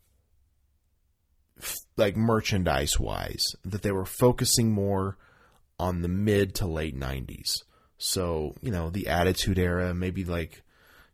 like 1.96 2.16
merchandise 2.16 2.98
wise 3.00 3.44
that 3.64 3.82
they 3.82 3.92
were 3.92 4.04
focusing 4.04 4.70
more 4.72 5.16
on 5.78 6.02
the 6.02 6.08
mid 6.08 6.54
to 6.54 6.66
late 6.66 6.98
90s 6.98 7.62
so 7.98 8.54
you 8.60 8.70
know 8.70 8.90
the 8.90 9.08
attitude 9.08 9.58
era 9.58 9.94
maybe 9.94 10.24
like 10.24 10.62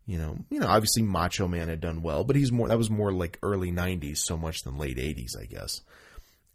you 0.07 0.18
know 0.18 0.37
you 0.51 0.59
know 0.59 0.66
obviously 0.66 1.03
macho 1.03 1.47
man 1.47 1.68
had 1.68 1.81
done 1.81 2.03
well 2.03 2.25
but 2.25 2.35
he's 2.35 2.51
more 2.51 2.68
that 2.68 2.79
was 2.79 2.91
more 2.91 3.12
like 3.12 3.39
early 3.43 3.70
90s 3.70 4.18
so 4.18 4.37
much 4.37 4.62
than 4.62 4.79
late 4.79 4.97
80s 4.97 5.41
i 5.41 5.45
guess 5.45 5.83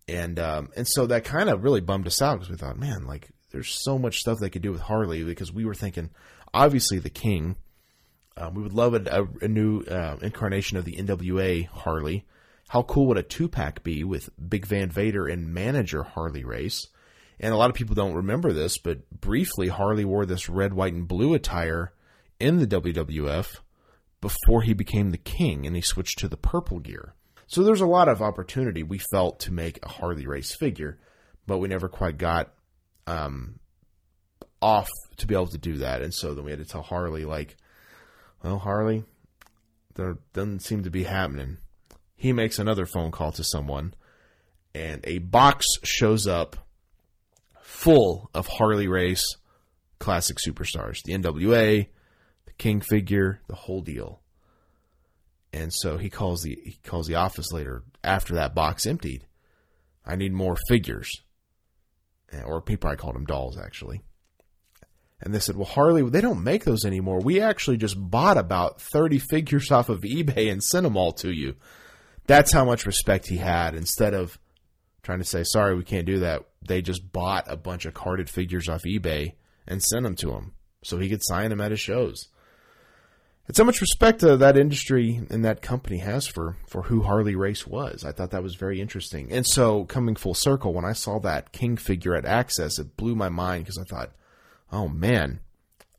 and 0.10 0.38
um 0.40 0.70
and 0.76 0.88
so 0.88 1.06
that 1.08 1.24
kind 1.24 1.50
of 1.50 1.64
really 1.64 1.82
bummed 1.82 2.08
us 2.08 2.22
out 2.22 2.36
because 2.36 2.50
we 2.50 2.58
thought 2.58 2.78
man 2.78 3.06
like 3.06 3.30
there's 3.52 3.70
so 3.70 3.98
much 3.98 4.20
stuff 4.20 4.40
they 4.40 4.50
could 4.50 4.62
do 4.62 4.72
with 4.72 4.82
Harley 4.82 5.24
because 5.24 5.52
we 5.52 5.66
were 5.66 5.74
thinking, 5.74 6.10
obviously, 6.54 7.00
the 7.00 7.10
King. 7.10 7.56
Um, 8.38 8.54
we 8.54 8.62
would 8.62 8.74
love 8.74 8.94
a, 8.94 9.28
a, 9.42 9.48
new 9.48 9.82
uh, 9.82 10.18
incarnation 10.22 10.78
of 10.78 10.86
the 10.86 10.96
NWA 10.96 11.68
Harley. 11.68 12.26
How 12.70 12.84
cool 12.84 13.08
would 13.08 13.18
a 13.18 13.24
two 13.24 13.48
pack 13.50 13.84
be 13.84 14.04
with 14.04 14.30
Big 14.50 14.66
Van 14.68 14.90
Vader 14.90 15.28
and 15.28 15.54
manager 15.54 16.04
Harley 16.04 16.44
Race? 16.44 16.88
And 17.40 17.54
a 17.54 17.58
lot 17.58 17.70
of 17.70 17.76
people 17.76 17.96
don't 17.96 18.14
remember 18.14 18.54
this, 18.54 18.78
but 18.78 19.10
briefly, 19.10 19.70
Harley 19.70 20.06
wore 20.06 20.26
this 20.26 20.50
red, 20.50 20.74
white, 20.74 20.94
and 20.94 21.08
blue 21.08 21.34
attire 21.34 21.94
in 22.40 22.58
the 22.58 22.68
WWF 22.68 23.58
before 24.22 24.62
he 24.64 24.74
became 24.74 25.12
the 25.12 25.18
king 25.18 25.66
and 25.66 25.76
he 25.76 25.82
switched 25.82 26.20
to 26.20 26.28
the 26.28 26.38
purple 26.38 26.80
gear. 26.80 27.14
So 27.48 27.64
there's 27.64 27.82
a 27.82 27.88
lot 27.88 28.10
of 28.10 28.22
opportunity 28.22 28.84
we 28.84 28.98
felt 28.98 29.40
to 29.42 29.54
make 29.54 29.80
a 29.84 29.90
Harley 29.90 30.28
Race 30.28 30.54
figure, 30.54 31.00
but 31.46 31.60
we 31.60 31.68
never 31.68 31.88
quite 31.88 32.18
got 32.18 32.54
um, 33.08 33.60
off 34.62 34.90
to 35.18 35.28
be 35.28 35.34
able 35.34 35.48
to 35.48 35.58
do 35.58 35.78
that. 35.78 36.02
And 36.02 36.14
so 36.14 36.34
then 36.34 36.44
we 36.44 36.52
had 36.52 36.60
to 36.60 36.66
tell 36.66 36.82
Harley, 36.82 37.26
like, 37.26 37.56
well, 38.48 38.60
Harley, 38.60 39.04
there 39.96 40.20
doesn't 40.32 40.62
seem 40.62 40.84
to 40.84 40.90
be 40.90 41.04
happening. 41.04 41.58
He 42.16 42.32
makes 42.32 42.60
another 42.60 42.86
phone 42.86 43.12
call 43.12 43.34
to 43.34 43.44
someone, 43.44 43.94
and 44.74 45.02
a 45.04 45.18
box 45.18 45.66
shows 45.84 46.28
up 46.28 46.56
full 47.60 48.30
of 48.34 48.48
Harley 48.48 48.88
Race 48.88 49.36
classic 50.00 50.38
superstars 50.38 51.04
the 51.04 51.12
NWA, 51.12 51.88
the 52.46 52.54
King 52.54 52.80
figure, 52.80 53.42
the 53.50 53.56
whole 53.56 53.82
deal. 53.82 54.22
And 55.52 55.74
so 55.74 55.98
he 55.98 56.10
calls 56.10 56.44
the 56.44 56.58
he 56.64 56.80
calls 56.86 57.08
the 57.08 57.16
office 57.16 57.52
later 57.52 57.84
after 58.02 58.36
that 58.36 58.56
box 58.56 58.86
emptied. 58.86 59.28
I 60.06 60.16
need 60.16 60.32
more 60.32 60.56
figures 60.70 61.10
eh, 62.32 62.44
or 62.44 62.62
people 62.62 62.90
I 62.90 62.96
called 62.96 63.16
them 63.16 63.26
dolls 63.26 63.58
actually. 63.58 64.04
And 65.20 65.34
they 65.34 65.40
said, 65.40 65.56
"Well, 65.56 65.66
Harley, 65.66 66.08
they 66.10 66.22
don't 66.22 66.44
make 66.44 66.64
those 66.64 66.86
anymore. 66.86 67.20
We 67.20 67.42
actually 67.42 67.78
just 67.78 67.96
bought 67.98 68.38
about 68.38 68.82
thirty 68.82 69.18
figures 69.18 69.72
off 69.72 69.90
of 69.90 70.02
eBay 70.02 70.52
and 70.52 70.64
sent 70.64 70.84
them 70.84 70.98
all 70.98 71.12
to 71.14 71.32
you." 71.32 71.56
That's 72.28 72.54
how 72.54 72.66
much 72.66 72.86
respect 72.86 73.28
he 73.28 73.38
had. 73.38 73.74
Instead 73.74 74.14
of 74.14 74.38
trying 75.02 75.20
to 75.20 75.26
say, 75.26 75.44
"Sorry, 75.44 75.76
we 75.76 75.84
can't 75.84 76.06
do 76.06 76.20
that," 76.20 76.44
they 76.68 76.82
just 76.82 77.12
bought 77.12 77.46
a 77.48 77.58
bunch 77.58 77.86
of 77.86 77.94
carded 77.94 78.30
figures 78.30 78.70
off 78.70 78.84
eBay 78.84 79.34
and 79.68 79.82
sent 79.82 80.04
them 80.04 80.16
to 80.18 80.34
him 80.34 80.54
so 80.84 80.98
he 80.98 81.10
could 81.10 81.24
sign 81.24 81.50
them 81.50 81.62
at 81.62 81.72
his 81.72 81.80
shows. 81.80 82.28
It's 83.48 83.58
how 83.58 83.64
much 83.64 83.80
respect 83.80 84.24
uh, 84.24 84.36
that 84.36 84.58
industry 84.58 85.22
and 85.30 85.46
that 85.46 85.62
company 85.62 86.00
has 86.00 86.28
for 86.28 86.58
for 86.68 86.84
who 86.84 87.04
Harley 87.04 87.36
Race 87.36 87.66
was. 87.66 88.04
I 88.04 88.12
thought 88.12 88.32
that 88.32 88.44
was 88.44 88.56
very 88.56 88.82
interesting. 88.82 89.32
And 89.32 89.48
so, 89.48 89.86
coming 89.86 90.16
full 90.16 90.34
circle, 90.34 90.74
when 90.74 90.84
I 90.84 90.92
saw 90.92 91.20
that 91.20 91.54
King 91.54 91.78
figure 91.78 92.14
at 92.14 92.26
Access, 92.26 92.78
it 92.78 92.98
blew 92.98 93.16
my 93.16 93.30
mind 93.30 93.64
because 93.64 93.78
I 93.78 93.86
thought, 93.86 94.12
"Oh 94.72 94.88
man, 94.88 95.40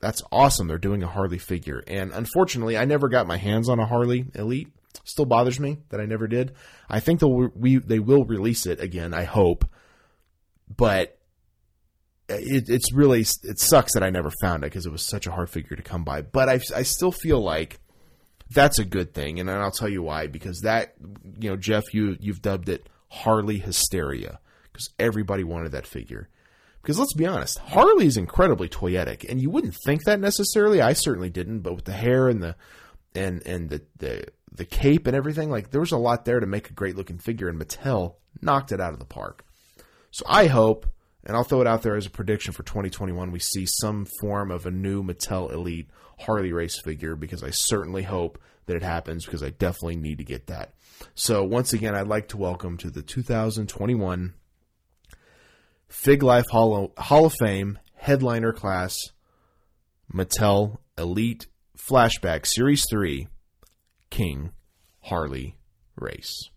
that's 0.00 0.22
awesome! 0.30 0.68
They're 0.68 0.78
doing 0.78 1.02
a 1.02 1.08
Harley 1.08 1.38
figure." 1.38 1.82
And 1.86 2.12
unfortunately, 2.12 2.76
I 2.76 2.84
never 2.84 3.08
got 3.08 3.26
my 3.26 3.36
hands 3.36 3.68
on 3.68 3.78
a 3.78 3.86
Harley 3.86 4.26
Elite. 4.34 4.68
Still 5.04 5.24
bothers 5.24 5.58
me 5.60 5.78
that 5.90 6.00
I 6.00 6.06
never 6.06 6.26
did. 6.26 6.52
I 6.88 7.00
think 7.00 7.20
they'll 7.20 7.48
we 7.54 7.76
they 7.76 7.98
will 7.98 8.24
release 8.24 8.66
it 8.66 8.80
again. 8.80 9.14
I 9.14 9.24
hope, 9.24 9.64
but 10.74 11.18
it, 12.28 12.68
it's 12.68 12.92
really 12.92 13.20
it 13.20 13.58
sucks 13.58 13.94
that 13.94 14.02
I 14.02 14.10
never 14.10 14.30
found 14.42 14.62
it 14.62 14.66
because 14.66 14.86
it 14.86 14.92
was 14.92 15.02
such 15.02 15.26
a 15.26 15.32
hard 15.32 15.50
figure 15.50 15.76
to 15.76 15.82
come 15.82 16.04
by. 16.04 16.22
But 16.22 16.48
I 16.48 16.60
I 16.74 16.82
still 16.82 17.12
feel 17.12 17.40
like 17.40 17.80
that's 18.50 18.78
a 18.78 18.84
good 18.84 19.14
thing, 19.14 19.40
and 19.40 19.50
I'll 19.50 19.70
tell 19.70 19.88
you 19.88 20.02
why. 20.02 20.26
Because 20.26 20.60
that 20.60 20.94
you 21.40 21.50
know 21.50 21.56
Jeff, 21.56 21.84
you 21.92 22.16
you've 22.20 22.42
dubbed 22.42 22.68
it 22.68 22.88
Harley 23.08 23.58
hysteria 23.58 24.40
because 24.72 24.90
everybody 24.98 25.44
wanted 25.44 25.72
that 25.72 25.86
figure. 25.86 26.28
Because 26.82 26.98
let's 26.98 27.14
be 27.14 27.26
honest, 27.26 27.58
Harley 27.58 28.06
is 28.06 28.16
incredibly 28.16 28.68
toyetic, 28.68 29.28
and 29.28 29.40
you 29.40 29.50
wouldn't 29.50 29.76
think 29.84 30.04
that 30.04 30.20
necessarily. 30.20 30.80
I 30.80 30.92
certainly 30.92 31.30
didn't, 31.30 31.60
but 31.60 31.74
with 31.74 31.84
the 31.84 31.92
hair 31.92 32.28
and 32.28 32.42
the 32.42 32.56
and 33.14 33.44
and 33.46 33.68
the 33.68 33.82
the 33.96 34.26
the 34.52 34.64
cape 34.64 35.06
and 35.06 35.16
everything, 35.16 35.50
like 35.50 35.70
there 35.70 35.80
was 35.80 35.92
a 35.92 35.98
lot 35.98 36.24
there 36.24 36.40
to 36.40 36.46
make 36.46 36.70
a 36.70 36.74
great 36.74 36.96
looking 36.96 37.18
figure, 37.18 37.48
and 37.48 37.60
Mattel 37.60 38.14
knocked 38.40 38.72
it 38.72 38.80
out 38.80 38.92
of 38.92 38.98
the 38.98 39.04
park. 39.04 39.44
So 40.10 40.24
I 40.28 40.46
hope 40.46 40.86
and 41.24 41.36
I'll 41.36 41.44
throw 41.44 41.60
it 41.60 41.66
out 41.66 41.82
there 41.82 41.96
as 41.96 42.06
a 42.06 42.10
prediction 42.10 42.52
for 42.52 42.62
2021. 42.62 43.30
We 43.30 43.38
see 43.38 43.66
some 43.66 44.06
form 44.20 44.50
of 44.50 44.66
a 44.66 44.70
new 44.70 45.02
Mattel 45.02 45.52
Elite 45.52 45.90
Harley 46.20 46.52
race 46.52 46.80
figure 46.80 47.16
because 47.16 47.42
I 47.42 47.50
certainly 47.50 48.02
hope 48.02 48.40
that 48.66 48.76
it 48.76 48.82
happens 48.82 49.24
because 49.24 49.42
I 49.42 49.50
definitely 49.50 49.96
need 49.96 50.18
to 50.18 50.24
get 50.24 50.46
that. 50.46 50.74
So 51.14 51.44
once 51.44 51.72
again, 51.72 51.94
I'd 51.94 52.08
like 52.08 52.28
to 52.28 52.36
welcome 52.36 52.76
to 52.78 52.90
the 52.90 53.02
2021 53.02 54.34
Fig 55.88 56.22
Life 56.22 56.46
Hall, 56.50 56.92
Hall 56.96 57.26
of 57.26 57.34
Fame 57.38 57.78
headliner 57.94 58.52
class 58.52 58.96
Mattel 60.12 60.78
Elite 60.96 61.46
Flashback 61.76 62.46
Series 62.46 62.84
3 62.90 63.28
King 64.10 64.52
Harley 65.02 65.56
Race 65.96 66.50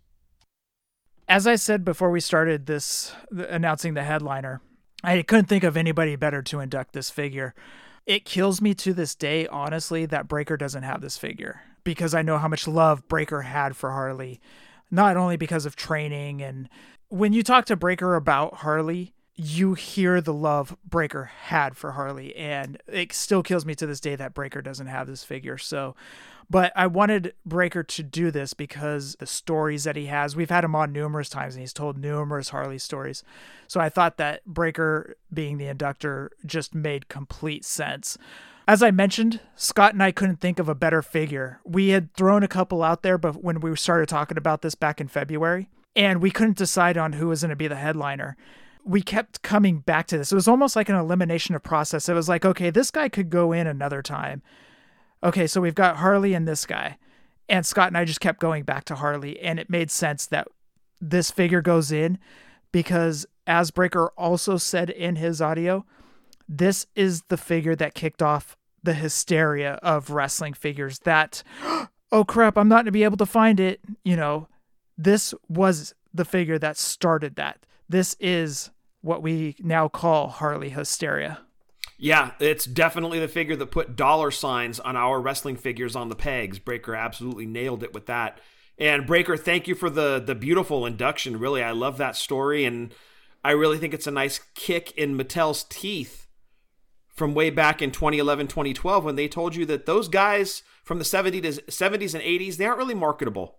as 1.32 1.48
I 1.48 1.56
said 1.56 1.86
before 1.86 2.12
we 2.12 2.20
started 2.20 2.66
this 2.66 3.14
announcing 3.32 3.94
the 3.94 4.04
headliner, 4.04 4.60
I 5.02 5.22
couldn't 5.22 5.46
think 5.46 5.64
of 5.64 5.78
anybody 5.78 6.18
better 6.18 6.42
to 6.42 6.60
induct 6.60 6.92
this 6.92 7.10
figure. 7.10 7.56
It 8.06 8.26
kills 8.26 8.62
me 8.62 8.74
to 8.76 8.94
this 8.94 9.16
day, 9.16 9.48
honestly, 9.48 10.06
that 10.08 10.28
Breaker 10.28 10.58
doesn't 10.58 10.84
have 10.84 11.00
this 11.00 11.18
figure 11.18 11.62
because 11.86 12.14
I 12.14 12.22
know 12.22 12.38
how 12.38 12.50
much 12.50 12.68
love 12.68 13.08
Breaker 13.08 13.44
had 13.44 13.78
for 13.78 13.92
Harley, 13.92 14.42
not 14.92 15.16
only 15.16 15.38
because 15.38 15.66
of 15.66 15.78
training 15.78 16.42
and 16.42 16.68
when 17.08 17.32
you 17.32 17.44
talk 17.44 17.64
to 17.68 17.78
Breaker 17.78 18.16
about 18.16 18.56
Harley, 18.56 19.14
you 19.36 19.74
hear 19.74 20.22
the 20.22 20.34
love 20.34 20.76
Breaker 20.84 21.26
had 21.26 21.76
for 21.76 21.94
Harley, 21.94 22.36
and 22.36 22.82
it 22.88 23.14
still 23.14 23.44
kills 23.44 23.66
me 23.66 23.76
to 23.76 23.86
this 23.86 24.00
day 24.00 24.16
that 24.16 24.34
Breaker 24.34 24.62
doesn't 24.62 24.88
have 24.88 25.08
this 25.08 25.24
figure. 25.24 25.58
So, 25.58 25.96
but 26.50 26.74
I 26.76 26.88
wanted 26.88 27.34
Breaker 27.46 27.82
to 27.82 28.04
do 28.04 28.30
this 28.30 28.54
because 28.54 29.16
the 29.20 29.26
stories 29.26 29.86
that 29.86 29.96
he 29.96 30.08
has, 30.08 30.36
we've 30.36 30.50
had 30.50 30.66
him 30.66 30.76
on 30.76 30.92
numerous 30.92 31.30
times 31.30 31.56
and 31.56 31.62
he's 31.62 31.72
told 31.72 31.98
numerous 31.98 32.50
Harley 32.50 32.78
stories. 32.78 33.24
So 33.68 33.80
I 33.80 33.88
thought 33.88 34.18
that 34.18 34.44
Breaker 34.46 35.16
being 35.34 35.58
the 35.58 35.68
inductor 35.68 36.32
just 36.46 36.76
made 36.76 37.08
complete 37.08 37.64
sense. 37.64 38.18
As 38.68 38.84
I 38.84 38.92
mentioned, 38.92 39.40
Scott 39.56 39.94
and 39.94 40.04
I 40.04 40.12
couldn't 40.12 40.42
think 40.42 40.60
of 40.60 40.68
a 40.68 40.76
better 40.76 41.02
figure. 41.02 41.62
We 41.64 41.90
had 41.90 42.14
thrown 42.14 42.44
a 42.44 42.50
couple 42.50 42.84
out 42.84 43.02
there, 43.02 43.18
but 43.18 43.42
when 43.42 43.62
we 43.62 43.76
started 43.78 44.10
talking 44.10 44.38
about 44.38 44.62
this 44.62 44.76
back 44.76 45.00
in 45.00 45.08
February, 45.08 45.70
and 45.96 46.22
we 46.22 46.32
couldn't 46.32 46.58
decide 46.58 46.98
on 46.98 47.14
who 47.14 47.28
was 47.28 47.42
going 47.42 47.50
to 47.50 47.56
be 47.56 47.68
the 47.68 47.76
headliner 47.76 48.38
we 48.84 49.02
kept 49.02 49.42
coming 49.42 49.80
back 49.80 50.08
to 50.08 50.18
this. 50.18 50.32
It 50.32 50.36
was 50.36 50.48
almost 50.48 50.76
like 50.76 50.90
an 50.90 50.96
elimination 50.96 51.56
of 51.56 51.64
process. 51.64 52.10
It 52.10 52.14
was 52.14 52.30
like, 52.30 52.46
okay, 52.46 52.70
this 52.70 52.92
guy 52.92 53.10
could 53.10 53.30
go 53.30 53.52
in 53.52 53.68
another 53.68 54.02
time 54.02 54.42
okay, 55.24 55.48
so 55.48 55.62
we've 55.62 55.76
got 55.76 55.98
Harley 55.98 56.34
and 56.34 56.48
this 56.48 56.66
guy. 56.66 56.98
And 57.50 57.66
Scott 57.66 57.88
and 57.88 57.98
I 57.98 58.06
just 58.06 58.22
kept 58.22 58.40
going 58.40 58.64
back 58.64 58.86
to 58.86 58.96
Harley, 58.96 59.40
and 59.40 59.60
it 59.60 59.70
made 59.70 59.92
sense 59.92 60.26
that 60.28 60.48
this 61.00 61.32
figure 61.32 61.62
goes 61.62 61.92
in 61.92 62.18
because, 62.72 63.26
as 63.46 63.72
Breaker 63.72 64.12
also 64.18 64.58
said 64.58 64.90
in 64.90 65.18
his 65.18 65.42
audio, 65.42 65.86
this 66.48 66.86
is 66.96 67.24
the 67.24 67.38
figure 67.38 67.76
that 67.76 67.94
kicked 67.94 68.22
off 68.22 68.56
the 68.84 68.94
hysteria 68.94 69.74
of 69.84 70.10
wrestling 70.10 70.54
figures. 70.54 71.00
That, 71.00 71.44
oh 72.12 72.24
crap, 72.24 72.58
I'm 72.58 72.70
not 72.70 72.78
going 72.78 72.86
to 72.86 72.92
be 72.92 73.04
able 73.04 73.18
to 73.18 73.26
find 73.26 73.60
it. 73.60 73.82
You 74.04 74.16
know, 74.16 74.48
this 74.98 75.34
was 75.50 75.94
the 76.14 76.26
figure 76.26 76.60
that 76.60 76.78
started 76.78 77.36
that. 77.36 77.66
This 77.92 78.16
is 78.22 78.70
what 79.02 79.22
we 79.22 79.58
now 79.60 79.90
call 79.90 80.30
Harley 80.30 80.70
hysteria. 80.70 81.40
Yeah, 81.98 82.32
it's 82.40 82.64
definitely 82.64 83.20
the 83.20 83.28
figure 83.28 83.58
that 83.58 83.66
put 83.66 83.98
dollar 83.98 84.32
signs 84.32 84.80
on 84.80 84.96
our 84.96 85.20
wrestling 85.20 85.58
figures 85.58 85.94
on 85.94 86.08
the 86.08 86.16
pegs. 86.16 86.58
Breaker 86.58 86.96
absolutely 86.96 87.46
nailed 87.46 87.84
it 87.84 87.94
with 87.94 88.06
that. 88.06 88.40
And 88.78 89.06
Breaker, 89.06 89.36
thank 89.36 89.68
you 89.68 89.76
for 89.76 89.90
the 89.90 90.24
the 90.26 90.36
beautiful 90.36 90.86
induction. 90.86 91.38
Really, 91.38 91.62
I 91.62 91.72
love 91.72 91.98
that 91.98 92.16
story, 92.16 92.64
and 92.64 92.94
I 93.44 93.52
really 93.52 93.78
think 93.78 93.94
it's 93.94 94.08
a 94.08 94.12
nice 94.12 94.40
kick 94.56 94.94
in 94.94 95.18
Mattel's 95.18 95.66
teeth 95.66 96.28
from 97.10 97.34
way 97.34 97.50
back 97.50 97.82
in 97.82 97.92
2011, 97.92 98.48
2012 98.48 99.04
when 99.04 99.18
they 99.18 99.28
told 99.28 99.54
you 99.54 99.66
that 99.66 99.86
those 99.86 100.08
guys 100.08 100.64
from 100.86 100.98
the 100.98 101.04
70s, 101.04 101.60
70s 101.66 102.14
and 102.14 102.24
80s 102.24 102.56
they 102.56 102.66
aren't 102.66 102.78
really 102.78 102.96
marketable. 102.96 103.58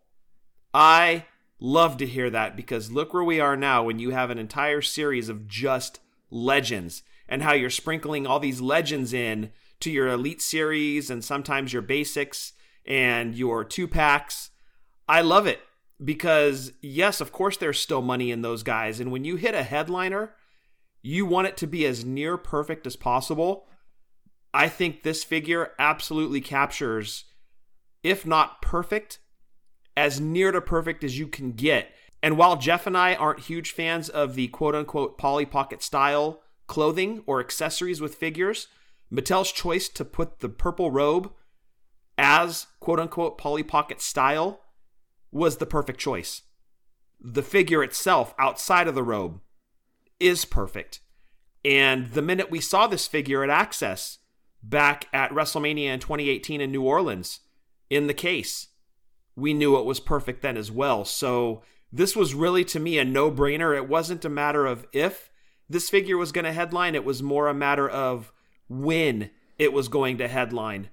I 0.73 1.27
love 1.63 1.97
to 1.97 2.07
hear 2.07 2.29
that 2.29 2.57
because 2.57 2.91
look 2.91 3.15
where 3.15 3.23
we 3.23 3.39
are 3.39 3.57
now 3.57 3.85
when 3.85 4.01
you 4.01 4.11
have 4.11 4.31
an 4.31 4.39
entire 4.39 4.83
series 4.83 5.29
of 5.29 5.47
just 5.47 6.01
legends 6.29 7.05
and 7.29 7.41
how 7.41 7.53
you're 7.53 7.71
sprinkling 7.71 8.27
all 8.27 8.41
these 8.41 8.61
legends 8.61 9.13
in 9.13 9.49
to 9.79 9.89
your 9.89 10.09
elite 10.09 10.43
series 10.43 11.09
and 11.09 11.25
sometimes 11.25 11.73
your 11.73 11.81
basics 11.81 12.53
and 12.85 13.37
your 13.37 13.65
two 13.65 13.87
packs. 13.87 14.51
I 15.09 15.21
love 15.21 15.47
it 15.47 15.61
because, 16.05 16.73
yes, 16.81 17.21
of 17.21 17.31
course, 17.31 17.57
there's 17.57 17.79
still 17.79 18.03
money 18.03 18.33
in 18.33 18.43
those 18.43 18.65
guys. 18.65 18.99
And 18.99 19.13
when 19.13 19.25
you 19.25 19.37
hit 19.37 19.55
a 19.55 19.63
headliner, 19.63 20.35
you 21.01 21.25
want 21.25 21.47
it 21.47 21.57
to 21.59 21.69
be 21.69 21.87
as 21.87 22.05
near 22.05 22.37
perfect 22.37 22.89
as 22.89 22.97
possible. 22.97 23.69
I 24.53 24.69
think 24.69 25.05
this 25.05 25.23
figure 25.23 25.71
absolutely 25.79 26.41
captures, 26.41 27.25
if 28.03 28.27
not 28.27 28.63
perfect, 28.63 29.21
as 29.97 30.21
near 30.21 30.53
to 30.53 30.61
perfect 30.61 31.05
as 31.05 31.19
you 31.19 31.27
can 31.27 31.53
get. 31.53 31.93
And 32.23 32.37
while 32.37 32.57
Jeff 32.57 32.87
and 32.87 32.97
I 32.97 33.15
aren't 33.15 33.41
huge 33.41 33.73
fans 33.73 34.09
of 34.09 34.35
the 34.35 34.49
quote 34.49 34.75
unquote 34.75 35.19
Polly 35.19 35.47
Pocket 35.47 35.83
style 35.83 36.43
clothing 36.67 37.23
or 37.27 37.41
accessories 37.41 38.01
with 38.01 38.15
figures, 38.15 38.69
Mattel's 39.13 39.53
choice 39.53 39.89
to 39.91 40.05
put 40.05 40.41
the 40.41 40.49
purple 40.49 40.91
robe 40.91 41.33
as 42.17 42.67
quote 42.81 43.01
unquote 43.01 43.39
Polly 43.39 43.63
Pocket 43.63 44.01
style 44.01 44.61
was 45.31 45.57
the 45.57 45.67
perfect 45.67 45.99
choice. 45.99 46.43
The 47.21 47.43
figure 47.43 47.83
itself 47.83 48.35
outside 48.39 48.89
of 48.89 48.95
the 48.95 49.03
robe 49.03 49.41
is 50.19 50.45
perfect. 50.45 51.01
And 51.65 52.09
the 52.09 52.23
minute 52.23 52.51
we 52.51 52.61
saw 52.61 52.87
this 52.87 53.07
figure 53.07 53.45
at 53.45 53.51
Access 53.51 54.19
back 54.63 55.07
at 55.13 55.31
WrestleMania 55.31 55.87
in 55.87 56.01
2018 56.01 56.61
in 56.61 56.73
New 56.73 56.83
Orleans 56.83 57.41
in 57.91 58.07
the 58.07 58.15
case, 58.15 58.69
we 59.37 59.55
knew 59.55 59.79
it 59.79 59.85
was 59.85 60.01
perfect 60.01 60.43
then 60.43 60.57
as 60.57 60.71
well. 60.71 61.05
So 61.05 61.63
this 61.93 62.17
was 62.17 62.35
really 62.35 62.65
to 62.67 62.81
me 62.81 62.99
a 62.99 63.05
no 63.05 63.31
brainer. 63.31 63.77
It 63.77 63.89
wasn't 63.89 64.25
a 64.25 64.31
matter 64.31 64.67
of 64.67 64.87
if, 64.93 65.31
this 65.69 65.89
figure 65.89 66.17
was 66.17 66.33
going 66.33 66.45
to 66.45 66.53
headline. 66.53 66.95
It 66.95 67.05
was 67.05 67.23
more 67.23 67.49
a 67.49 67.55
matter 67.55 67.89
of 67.89 68.33
when 68.69 69.31
it 69.59 69.73
was 69.73 69.89
going 69.89 70.19
to 70.19 70.29
headline. 70.29 70.91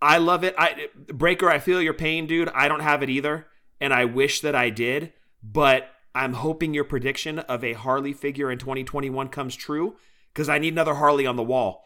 I 0.00 0.18
love 0.18 0.44
it. 0.44 0.54
I 0.58 0.88
Breaker, 1.08 1.48
I 1.48 1.58
feel 1.58 1.80
your 1.80 1.94
pain, 1.94 2.26
dude. 2.26 2.50
I 2.54 2.68
don't 2.68 2.80
have 2.80 3.02
it 3.02 3.10
either, 3.10 3.46
and 3.80 3.94
I 3.94 4.04
wish 4.04 4.40
that 4.42 4.54
I 4.54 4.70
did, 4.70 5.12
but 5.42 5.88
I'm 6.14 6.34
hoping 6.34 6.74
your 6.74 6.84
prediction 6.84 7.38
of 7.40 7.64
a 7.64 7.72
Harley 7.72 8.12
figure 8.12 8.50
in 8.50 8.58
2021 8.58 9.28
comes 9.28 9.56
true 9.56 9.96
because 10.32 10.48
I 10.48 10.58
need 10.58 10.74
another 10.74 10.94
Harley 10.94 11.26
on 11.26 11.36
the 11.36 11.42
wall. 11.42 11.84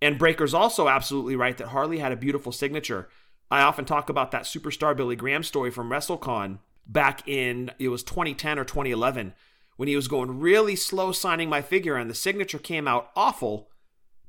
And 0.00 0.18
Breaker's 0.18 0.54
also 0.54 0.88
absolutely 0.88 1.36
right 1.36 1.56
that 1.56 1.68
Harley 1.68 1.98
had 1.98 2.12
a 2.12 2.16
beautiful 2.16 2.52
signature. 2.52 3.08
I 3.50 3.62
often 3.62 3.84
talk 3.84 4.08
about 4.08 4.30
that 4.30 4.42
superstar 4.42 4.96
Billy 4.96 5.16
Graham 5.16 5.42
story 5.42 5.70
from 5.70 5.90
WrestleCon 5.90 6.58
back 6.86 7.26
in 7.26 7.70
it 7.78 7.88
was 7.88 8.02
2010 8.02 8.58
or 8.58 8.64
2011 8.64 9.34
when 9.76 9.88
he 9.88 9.96
was 9.96 10.08
going 10.08 10.40
really 10.40 10.74
slow 10.74 11.12
signing 11.12 11.48
my 11.48 11.62
figure 11.62 11.96
and 11.96 12.10
the 12.10 12.14
signature 12.14 12.58
came 12.58 12.88
out 12.88 13.10
awful, 13.14 13.70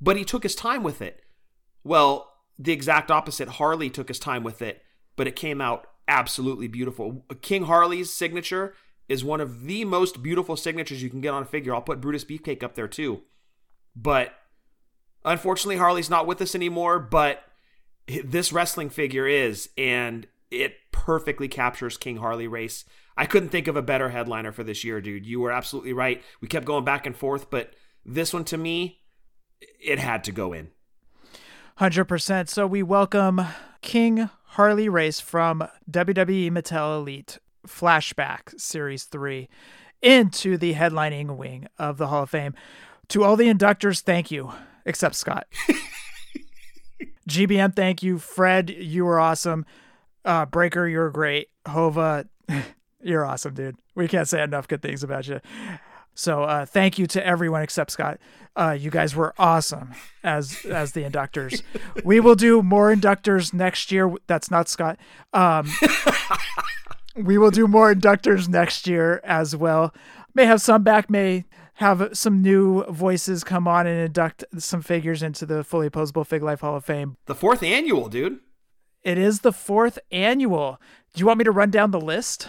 but 0.00 0.16
he 0.16 0.24
took 0.24 0.42
his 0.42 0.54
time 0.54 0.82
with 0.82 1.02
it. 1.02 1.22
Well, 1.82 2.32
the 2.58 2.72
exact 2.72 3.10
opposite, 3.10 3.48
Harley 3.48 3.90
took 3.90 4.08
his 4.08 4.18
time 4.18 4.44
with 4.44 4.62
it, 4.62 4.82
but 5.16 5.26
it 5.26 5.34
came 5.36 5.60
out 5.60 5.86
absolutely 6.06 6.68
beautiful. 6.68 7.24
King 7.40 7.64
Harley's 7.64 8.12
signature 8.12 8.74
is 9.08 9.24
one 9.24 9.40
of 9.40 9.64
the 9.64 9.84
most 9.84 10.22
beautiful 10.22 10.56
signatures 10.56 11.02
you 11.02 11.10
can 11.10 11.20
get 11.20 11.34
on 11.34 11.42
a 11.42 11.46
figure. 11.46 11.74
I'll 11.74 11.82
put 11.82 12.00
Brutus 12.00 12.24
Beefcake 12.24 12.62
up 12.62 12.74
there 12.74 12.88
too. 12.88 13.22
But 13.96 14.32
unfortunately, 15.24 15.78
Harley's 15.78 16.10
not 16.10 16.26
with 16.26 16.40
us 16.40 16.54
anymore, 16.54 17.00
but 17.00 17.42
this 18.24 18.52
wrestling 18.52 18.90
figure 18.90 19.26
is, 19.26 19.68
and 19.76 20.26
it 20.50 20.74
perfectly 20.92 21.48
captures 21.48 21.96
King 21.96 22.16
Harley 22.16 22.48
race. 22.48 22.84
I 23.16 23.26
couldn't 23.26 23.50
think 23.50 23.68
of 23.68 23.76
a 23.76 23.82
better 23.82 24.10
headliner 24.10 24.52
for 24.52 24.64
this 24.64 24.84
year, 24.84 25.00
dude. 25.00 25.26
You 25.26 25.40
were 25.40 25.52
absolutely 25.52 25.92
right. 25.92 26.22
We 26.40 26.48
kept 26.48 26.66
going 26.66 26.84
back 26.84 27.06
and 27.06 27.16
forth, 27.16 27.50
but 27.50 27.74
this 28.04 28.32
one 28.32 28.44
to 28.44 28.56
me, 28.56 29.00
it 29.80 29.98
had 29.98 30.24
to 30.24 30.32
go 30.32 30.52
in. 30.52 30.68
100%. 31.78 32.48
So 32.48 32.66
we 32.66 32.82
welcome 32.82 33.42
King 33.82 34.28
Harley 34.44 34.88
Race 34.88 35.20
from 35.20 35.66
WWE 35.90 36.50
Mattel 36.50 36.98
Elite 36.98 37.38
Flashback 37.66 38.58
Series 38.58 39.04
3 39.04 39.48
into 40.02 40.56
the 40.56 40.74
headlining 40.74 41.36
wing 41.36 41.68
of 41.78 41.98
the 41.98 42.08
Hall 42.08 42.24
of 42.24 42.30
Fame. 42.30 42.54
To 43.08 43.24
all 43.24 43.36
the 43.36 43.48
inductors, 43.48 44.00
thank 44.00 44.30
you, 44.30 44.52
except 44.84 45.14
Scott. 45.14 45.46
GBM, 47.30 47.74
thank 47.74 48.02
you. 48.02 48.18
Fred, 48.18 48.70
you 48.70 49.04
were 49.04 49.20
awesome. 49.20 49.64
Uh, 50.24 50.46
Breaker, 50.46 50.86
you're 50.86 51.10
great. 51.10 51.48
Hova, 51.66 52.26
you're 53.02 53.24
awesome, 53.24 53.54
dude. 53.54 53.76
We 53.94 54.08
can't 54.08 54.28
say 54.28 54.42
enough 54.42 54.68
good 54.68 54.82
things 54.82 55.02
about 55.02 55.28
you. 55.28 55.40
So 56.14 56.42
uh, 56.42 56.66
thank 56.66 56.98
you 56.98 57.06
to 57.08 57.26
everyone 57.26 57.62
except 57.62 57.92
Scott. 57.92 58.18
Uh, 58.56 58.76
you 58.78 58.90
guys 58.90 59.14
were 59.14 59.32
awesome 59.38 59.92
as 60.22 60.66
as 60.66 60.92
the 60.92 61.02
inductors. 61.02 61.62
we 62.04 62.20
will 62.20 62.34
do 62.34 62.62
more 62.62 62.94
inductors 62.94 63.54
next 63.54 63.92
year. 63.92 64.12
That's 64.26 64.50
not 64.50 64.68
Scott. 64.68 64.98
Um, 65.32 65.70
we 67.16 67.38
will 67.38 67.50
do 67.52 67.66
more 67.68 67.94
inductors 67.94 68.48
next 68.48 68.86
year 68.86 69.20
as 69.24 69.54
well. 69.54 69.94
May 70.34 70.44
have 70.44 70.60
some 70.60 70.82
back. 70.82 71.08
May 71.08 71.44
have 71.80 72.10
some 72.12 72.42
new 72.42 72.84
voices 72.84 73.42
come 73.42 73.66
on 73.66 73.86
and 73.86 73.98
induct 73.98 74.44
some 74.58 74.82
figures 74.82 75.22
into 75.22 75.46
the 75.46 75.64
fully 75.64 75.88
posable 75.88 76.26
Fig 76.26 76.42
Life 76.42 76.60
Hall 76.60 76.76
of 76.76 76.84
Fame. 76.84 77.16
The 77.24 77.34
fourth 77.34 77.62
annual, 77.62 78.10
dude. 78.10 78.40
It 79.02 79.16
is 79.16 79.40
the 79.40 79.52
fourth 79.52 79.98
annual. 80.12 80.78
Do 81.14 81.20
you 81.20 81.26
want 81.26 81.38
me 81.38 81.44
to 81.44 81.50
run 81.50 81.70
down 81.70 81.90
the 81.90 82.00
list? 82.00 82.48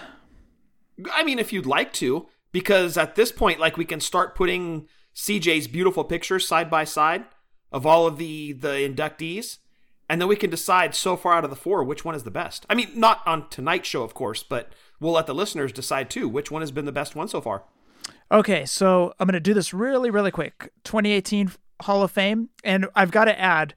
I 1.14 1.24
mean, 1.24 1.40
if 1.40 1.54
you'd 1.54 1.66
like 1.66 1.94
to, 1.94 2.28
because 2.52 2.98
at 2.98 3.16
this 3.16 3.32
point, 3.32 3.58
like 3.58 3.78
we 3.78 3.86
can 3.86 4.02
start 4.02 4.36
putting 4.36 4.90
CJ's 5.16 5.70
beautiful 5.70 6.04
pictures 6.04 6.46
side 6.46 6.70
by 6.70 6.84
side 6.84 7.24
of 7.72 7.86
all 7.86 8.06
of 8.06 8.18
the 8.18 8.52
the 8.52 8.68
inductees, 8.68 9.60
and 10.10 10.20
then 10.20 10.28
we 10.28 10.36
can 10.36 10.50
decide 10.50 10.94
so 10.94 11.16
far 11.16 11.36
out 11.36 11.46
of 11.46 11.50
the 11.50 11.56
four 11.56 11.86
which 11.86 12.04
one 12.04 12.16
is 12.16 12.24
the 12.24 12.32
best. 12.32 12.66
I 12.70 12.76
mean, 12.76 12.90
not 12.96 13.26
on 13.26 13.48
tonight's 13.48 13.88
show, 13.88 14.04
of 14.04 14.14
course, 14.14 14.44
but 14.44 14.74
we'll 15.00 15.14
let 15.14 15.26
the 15.26 15.34
listeners 15.34 15.72
decide 15.72 16.10
too 16.10 16.28
which 16.28 16.52
one 16.52 16.62
has 16.62 16.72
been 16.72 16.84
the 16.84 16.92
best 16.92 17.16
one 17.16 17.30
so 17.30 17.40
far. 17.40 17.64
Okay, 18.32 18.66
so 18.66 19.14
I'm 19.20 19.28
going 19.28 19.34
to 19.34 19.42
do 19.42 19.54
this 19.54 19.74
really, 19.74 20.10
really 20.10 20.32
quick. 20.32 20.72
2018 20.86 21.52
Hall 21.82 22.02
of 22.02 22.12
Fame, 22.12 22.50
and 22.64 22.88
I've 22.96 23.12
got 23.12 23.26
to 23.26 23.38
add, 23.38 23.76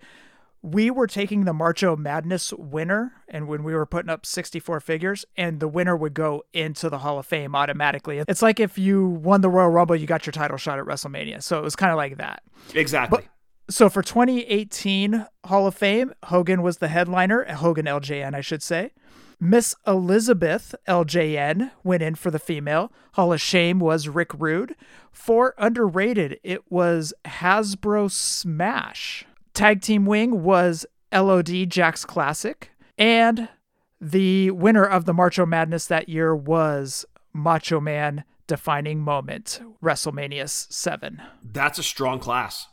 we 0.62 0.92
were 0.92 1.08
taking 1.08 1.44
the 1.44 1.52
Macho 1.52 1.96
Madness 1.96 2.52
winner, 2.52 3.14
and 3.26 3.48
when 3.48 3.64
we 3.64 3.74
were 3.74 3.84
putting 3.84 4.10
up 4.10 4.24
64 4.24 4.78
figures, 4.78 5.24
and 5.36 5.58
the 5.58 5.66
winner 5.66 5.96
would 5.96 6.14
go 6.14 6.44
into 6.52 6.88
the 6.88 6.98
Hall 6.98 7.18
of 7.18 7.26
Fame 7.26 7.56
automatically. 7.56 8.22
It's 8.28 8.42
like 8.42 8.60
if 8.60 8.78
you 8.78 9.08
won 9.08 9.40
the 9.40 9.50
Royal 9.50 9.70
Rumble, 9.70 9.96
you 9.96 10.06
got 10.06 10.24
your 10.24 10.32
title 10.32 10.56
shot 10.56 10.78
at 10.78 10.84
WrestleMania. 10.84 11.42
So 11.42 11.58
it 11.58 11.64
was 11.64 11.74
kind 11.74 11.90
of 11.90 11.96
like 11.96 12.18
that. 12.18 12.44
Exactly. 12.74 13.22
But, 13.22 13.74
so 13.74 13.88
for 13.88 14.02
2018 14.02 15.26
Hall 15.46 15.66
of 15.66 15.74
Fame, 15.74 16.14
Hogan 16.24 16.62
was 16.62 16.78
the 16.78 16.88
headliner, 16.88 17.44
Hogan 17.52 17.86
LJN, 17.86 18.34
I 18.34 18.40
should 18.40 18.62
say. 18.62 18.92
Miss 19.44 19.74
Elizabeth 19.86 20.74
LJN 20.88 21.70
went 21.82 22.02
in 22.02 22.14
for 22.14 22.30
the 22.30 22.38
female. 22.38 22.90
Hall 23.12 23.30
of 23.30 23.42
Shame 23.42 23.78
was 23.78 24.08
Rick 24.08 24.32
Rude. 24.32 24.74
For 25.12 25.54
underrated, 25.58 26.40
it 26.42 26.62
was 26.72 27.12
Hasbro 27.26 28.10
Smash. 28.10 29.26
Tag 29.52 29.82
team 29.82 30.06
wing 30.06 30.42
was 30.42 30.86
LOD 31.12 31.68
Jakks 31.68 32.06
Classic. 32.06 32.70
And 32.96 33.50
the 34.00 34.50
winner 34.52 34.84
of 34.86 35.04
the 35.04 35.12
Macho 35.12 35.44
Madness 35.44 35.88
that 35.88 36.08
year 36.08 36.34
was 36.34 37.04
Macho 37.34 37.80
Man 37.80 38.24
defining 38.46 39.00
moment, 39.00 39.60
WrestleMania 39.82 40.48
7. 40.48 41.20
That's 41.42 41.78
a 41.78 41.82
strong 41.82 42.18
class. 42.18 42.68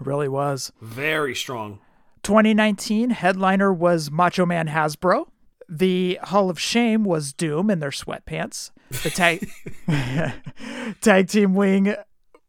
Really 0.00 0.28
was. 0.28 0.72
Very 0.80 1.34
strong. 1.34 1.80
2019 2.22 3.10
headliner 3.10 3.70
was 3.70 4.10
Macho 4.10 4.46
Man 4.46 4.68
Hasbro. 4.68 5.26
The 5.68 6.18
Hall 6.24 6.50
of 6.50 6.60
Shame 6.60 7.04
was 7.04 7.32
Doom 7.32 7.70
in 7.70 7.80
their 7.80 7.90
sweatpants. 7.90 8.70
The 9.02 9.10
tag 9.10 9.50
tag 11.00 11.28
team 11.28 11.54
wing 11.54 11.94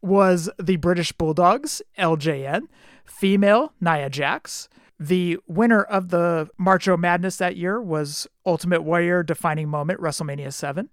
was 0.00 0.48
the 0.58 0.76
British 0.76 1.12
Bulldogs, 1.12 1.82
LJN. 1.98 2.68
Female, 3.04 3.72
Nia 3.80 4.10
Jax. 4.10 4.68
The 5.00 5.38
winner 5.46 5.82
of 5.82 6.08
the 6.10 6.48
Macho 6.58 6.96
Madness 6.96 7.36
that 7.36 7.56
year 7.56 7.80
was 7.80 8.26
Ultimate 8.44 8.82
Warrior 8.82 9.22
defining 9.22 9.68
moment, 9.68 10.00
WrestleMania 10.00 10.52
7. 10.52 10.90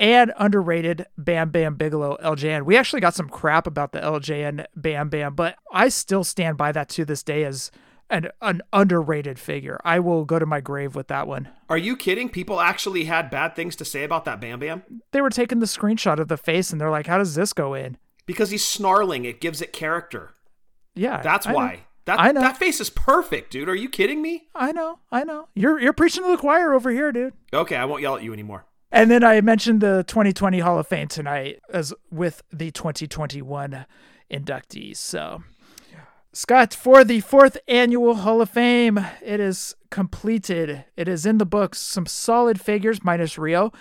And 0.00 0.32
underrated 0.36 1.06
Bam 1.16 1.50
Bam 1.50 1.74
Bigelow 1.74 2.16
LJN. 2.22 2.64
We 2.64 2.76
actually 2.76 3.00
got 3.00 3.14
some 3.14 3.28
crap 3.28 3.66
about 3.66 3.92
the 3.92 4.00
LJN 4.00 4.66
Bam 4.76 5.08
Bam, 5.08 5.34
but 5.34 5.56
I 5.72 5.88
still 5.88 6.22
stand 6.22 6.56
by 6.56 6.72
that 6.72 6.88
to 6.90 7.04
this 7.04 7.22
day 7.22 7.44
as 7.44 7.70
an, 8.10 8.28
an 8.40 8.62
underrated 8.72 9.38
figure. 9.38 9.78
I 9.84 9.98
will 10.00 10.24
go 10.24 10.38
to 10.38 10.46
my 10.46 10.60
grave 10.60 10.94
with 10.94 11.08
that 11.08 11.26
one. 11.26 11.48
Are 11.68 11.78
you 11.78 11.96
kidding? 11.96 12.28
People 12.28 12.60
actually 12.60 13.04
had 13.04 13.30
bad 13.30 13.54
things 13.54 13.76
to 13.76 13.84
say 13.84 14.04
about 14.04 14.24
that 14.24 14.40
Bam 14.40 14.60
Bam? 14.60 14.82
They 15.12 15.20
were 15.20 15.30
taking 15.30 15.60
the 15.60 15.66
screenshot 15.66 16.18
of 16.18 16.28
the 16.28 16.36
face 16.36 16.70
and 16.70 16.80
they're 16.80 16.90
like, 16.90 17.06
how 17.06 17.18
does 17.18 17.34
this 17.34 17.52
go 17.52 17.74
in? 17.74 17.96
Because 18.26 18.50
he's 18.50 18.66
snarling. 18.66 19.24
It 19.24 19.40
gives 19.40 19.62
it 19.62 19.72
character. 19.72 20.34
Yeah. 20.94 21.20
That's 21.22 21.46
I 21.46 21.52
why. 21.52 21.72
Know. 21.74 21.80
That, 22.06 22.20
I 22.20 22.32
know. 22.32 22.40
that 22.40 22.56
face 22.56 22.80
is 22.80 22.88
perfect, 22.88 23.50
dude. 23.50 23.68
Are 23.68 23.74
you 23.74 23.90
kidding 23.90 24.22
me? 24.22 24.48
I 24.54 24.72
know. 24.72 25.00
I 25.12 25.24
know. 25.24 25.48
You're 25.54 25.78
you're 25.78 25.92
preaching 25.92 26.24
to 26.24 26.30
the 26.30 26.38
choir 26.38 26.72
over 26.72 26.90
here, 26.90 27.12
dude. 27.12 27.34
Okay, 27.52 27.76
I 27.76 27.84
won't 27.84 28.00
yell 28.00 28.16
at 28.16 28.22
you 28.22 28.32
anymore. 28.32 28.64
And 28.90 29.10
then 29.10 29.22
I 29.22 29.42
mentioned 29.42 29.82
the 29.82 30.04
2020 30.08 30.60
Hall 30.60 30.78
of 30.78 30.86
Fame 30.88 31.08
tonight 31.08 31.60
as 31.70 31.92
with 32.10 32.40
the 32.50 32.70
2021 32.70 33.84
inductees. 34.32 34.96
So 34.96 35.42
Scott, 36.32 36.74
for 36.74 37.04
the 37.04 37.20
fourth 37.20 37.56
annual 37.66 38.16
Hall 38.16 38.42
of 38.42 38.50
Fame, 38.50 38.98
it 39.24 39.40
is 39.40 39.74
completed. 39.90 40.84
It 40.96 41.08
is 41.08 41.24
in 41.24 41.38
the 41.38 41.46
books. 41.46 41.78
Some 41.78 42.06
solid 42.06 42.60
figures 42.60 43.02
minus 43.02 43.36
Riho. 43.36 43.72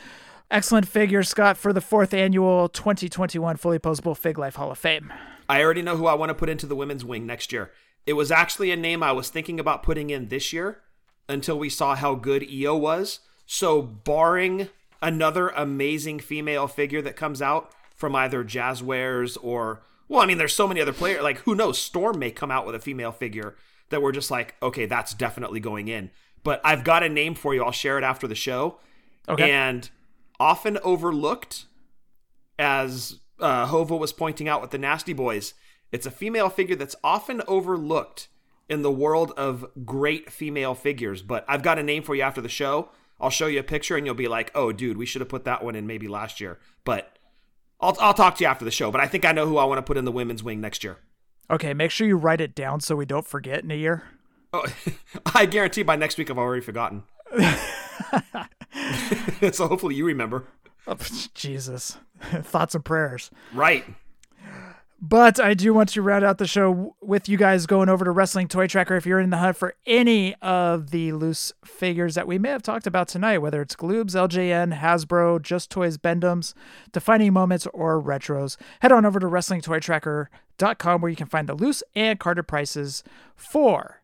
Excellent 0.49 0.87
figures, 0.87 1.27
Scott, 1.27 1.57
for 1.57 1.73
the 1.73 1.81
fourth 1.81 2.13
annual 2.13 2.69
2021 2.69 3.57
Fully 3.57 3.79
Posable 3.79 4.15
Fig 4.15 4.37
Life 4.37 4.55
Hall 4.55 4.71
of 4.71 4.77
Fame. 4.77 5.11
I 5.49 5.61
already 5.61 5.81
know 5.81 5.97
who 5.97 6.05
I 6.05 6.13
want 6.13 6.29
to 6.29 6.33
put 6.33 6.47
into 6.47 6.65
the 6.65 6.75
women's 6.75 7.03
wing 7.03 7.25
next 7.25 7.51
year. 7.51 7.71
It 8.05 8.13
was 8.13 8.31
actually 8.31 8.71
a 8.71 8.77
name 8.77 9.03
I 9.03 9.11
was 9.11 9.29
thinking 9.29 9.59
about 9.59 9.83
putting 9.83 10.09
in 10.09 10.29
this 10.29 10.53
year 10.53 10.79
until 11.27 11.59
we 11.59 11.69
saw 11.69 11.95
how 11.95 12.15
good 12.15 12.47
Io 12.49 12.77
was. 12.77 13.19
So, 13.45 13.81
barring 13.81 14.69
another 15.01 15.49
amazing 15.49 16.19
female 16.19 16.67
figure 16.67 17.01
that 17.01 17.17
comes 17.17 17.41
out 17.41 17.73
from 17.93 18.15
either 18.15 18.45
Jazzwares 18.45 19.37
or, 19.41 19.81
well, 20.09 20.21
I 20.21 20.25
mean, 20.25 20.37
there's 20.37 20.55
so 20.55 20.67
many 20.67 20.81
other 20.81 20.93
players. 20.93 21.21
Like, 21.21 21.39
who 21.39 21.55
knows? 21.55 21.77
Storm 21.77 22.19
may 22.19 22.31
come 22.31 22.51
out 22.51 22.65
with 22.65 22.75
a 22.75 22.79
female 22.79 23.11
figure 23.11 23.55
that 23.89 24.01
we're 24.01 24.11
just 24.11 24.31
like, 24.31 24.55
okay, 24.61 24.85
that's 24.85 25.13
definitely 25.13 25.59
going 25.59 25.87
in. 25.87 26.11
But 26.43 26.61
I've 26.63 26.83
got 26.83 27.03
a 27.03 27.09
name 27.09 27.35
for 27.35 27.53
you. 27.53 27.63
I'll 27.63 27.71
share 27.71 27.97
it 27.97 28.03
after 28.03 28.27
the 28.27 28.35
show. 28.35 28.79
Okay. 29.27 29.51
And 29.51 29.89
often 30.39 30.77
overlooked, 30.83 31.65
as 32.57 33.19
uh, 33.39 33.65
Hova 33.67 33.95
was 33.95 34.13
pointing 34.13 34.47
out 34.47 34.61
with 34.61 34.71
the 34.71 34.77
Nasty 34.77 35.13
Boys, 35.13 35.53
it's 35.91 36.05
a 36.05 36.11
female 36.11 36.49
figure 36.49 36.75
that's 36.75 36.95
often 37.03 37.41
overlooked 37.47 38.27
in 38.69 38.81
the 38.81 38.91
world 38.91 39.31
of 39.37 39.65
great 39.85 40.31
female 40.31 40.75
figures. 40.75 41.21
But 41.21 41.45
I've 41.47 41.63
got 41.63 41.79
a 41.79 41.83
name 41.83 42.03
for 42.03 42.15
you 42.15 42.21
after 42.21 42.41
the 42.41 42.49
show. 42.49 42.89
I'll 43.19 43.29
show 43.29 43.47
you 43.47 43.59
a 43.59 43.63
picture 43.63 43.97
and 43.97 44.05
you'll 44.05 44.15
be 44.15 44.27
like, 44.27 44.51
oh, 44.53 44.71
dude, 44.71 44.97
we 44.97 45.05
should 45.05 45.21
have 45.21 45.29
put 45.29 45.45
that 45.45 45.63
one 45.63 45.75
in 45.75 45.87
maybe 45.87 46.07
last 46.07 46.39
year. 46.39 46.59
But 46.83 47.16
I'll, 47.79 47.95
I'll 47.99 48.13
talk 48.13 48.35
to 48.35 48.43
you 48.43 48.49
after 48.49 48.65
the 48.65 48.71
show. 48.71 48.91
But 48.91 49.01
I 49.01 49.07
think 49.07 49.25
I 49.25 49.31
know 49.31 49.47
who 49.47 49.57
I 49.57 49.65
want 49.65 49.77
to 49.79 49.83
put 49.83 49.97
in 49.97 50.05
the 50.05 50.11
women's 50.11 50.43
wing 50.43 50.61
next 50.61 50.83
year. 50.83 50.97
Okay, 51.49 51.73
make 51.73 51.91
sure 51.91 52.07
you 52.07 52.17
write 52.17 52.41
it 52.41 52.55
down 52.55 52.81
so 52.81 52.95
we 52.95 53.05
don't 53.05 53.25
forget 53.25 53.63
in 53.63 53.71
a 53.71 53.75
year. 53.75 54.03
Oh, 54.53 54.65
I 55.35 55.45
guarantee 55.45 55.83
by 55.83 55.95
next 55.95 56.17
week 56.17 56.29
I've 56.29 56.37
already 56.37 56.61
forgotten. 56.61 57.03
so 59.51 59.67
hopefully 59.67 59.95
you 59.95 60.05
remember. 60.05 60.45
Oh, 60.87 60.95
Jesus. 61.33 61.97
Thoughts 62.21 62.75
and 62.75 62.83
prayers. 62.83 63.31
Right. 63.53 63.85
But 64.99 65.39
I 65.39 65.53
do 65.53 65.75
want 65.75 65.89
to 65.89 66.01
round 66.01 66.25
out 66.25 66.39
the 66.39 66.47
show 66.47 66.95
with 67.01 67.29
you 67.29 67.37
guys 67.37 67.67
going 67.67 67.87
over 67.87 68.03
to 68.03 68.09
Wrestling 68.09 68.47
Toy 68.47 68.65
Tracker 68.65 68.95
if 68.95 69.05
you're 69.05 69.19
in 69.19 69.29
the 69.29 69.37
hunt 69.37 69.55
for 69.55 69.75
any 69.85 70.33
of 70.41 70.89
the 70.89 71.11
loose 71.11 71.53
figures 71.63 72.15
that 72.15 72.25
we 72.25 72.39
may 72.39 72.49
have 72.49 72.63
talked 72.63 72.87
about 72.87 73.07
tonight, 73.07 73.37
whether 73.37 73.61
it's 73.61 73.75
Gloobs, 73.75 74.15
LJN, 74.15 74.79
Hasbro, 74.79 75.39
Just 75.39 75.69
Toys, 75.69 75.99
Bend-Ems, 75.99 76.55
Defining 76.91 77.31
Moments, 77.31 77.67
or 77.75 78.01
Retros. 78.01 78.57
Head 78.79 78.91
on 78.91 79.05
over 79.05 79.19
to 79.19 79.27
WrestlingToyTracker.com 79.27 81.01
where 81.01 81.09
you 81.11 81.15
can 81.15 81.27
find 81.27 81.47
the 81.47 81.53
loose 81.53 81.83
and 81.95 82.19
carded 82.19 82.47
prices 82.47 83.03
for 83.35 84.01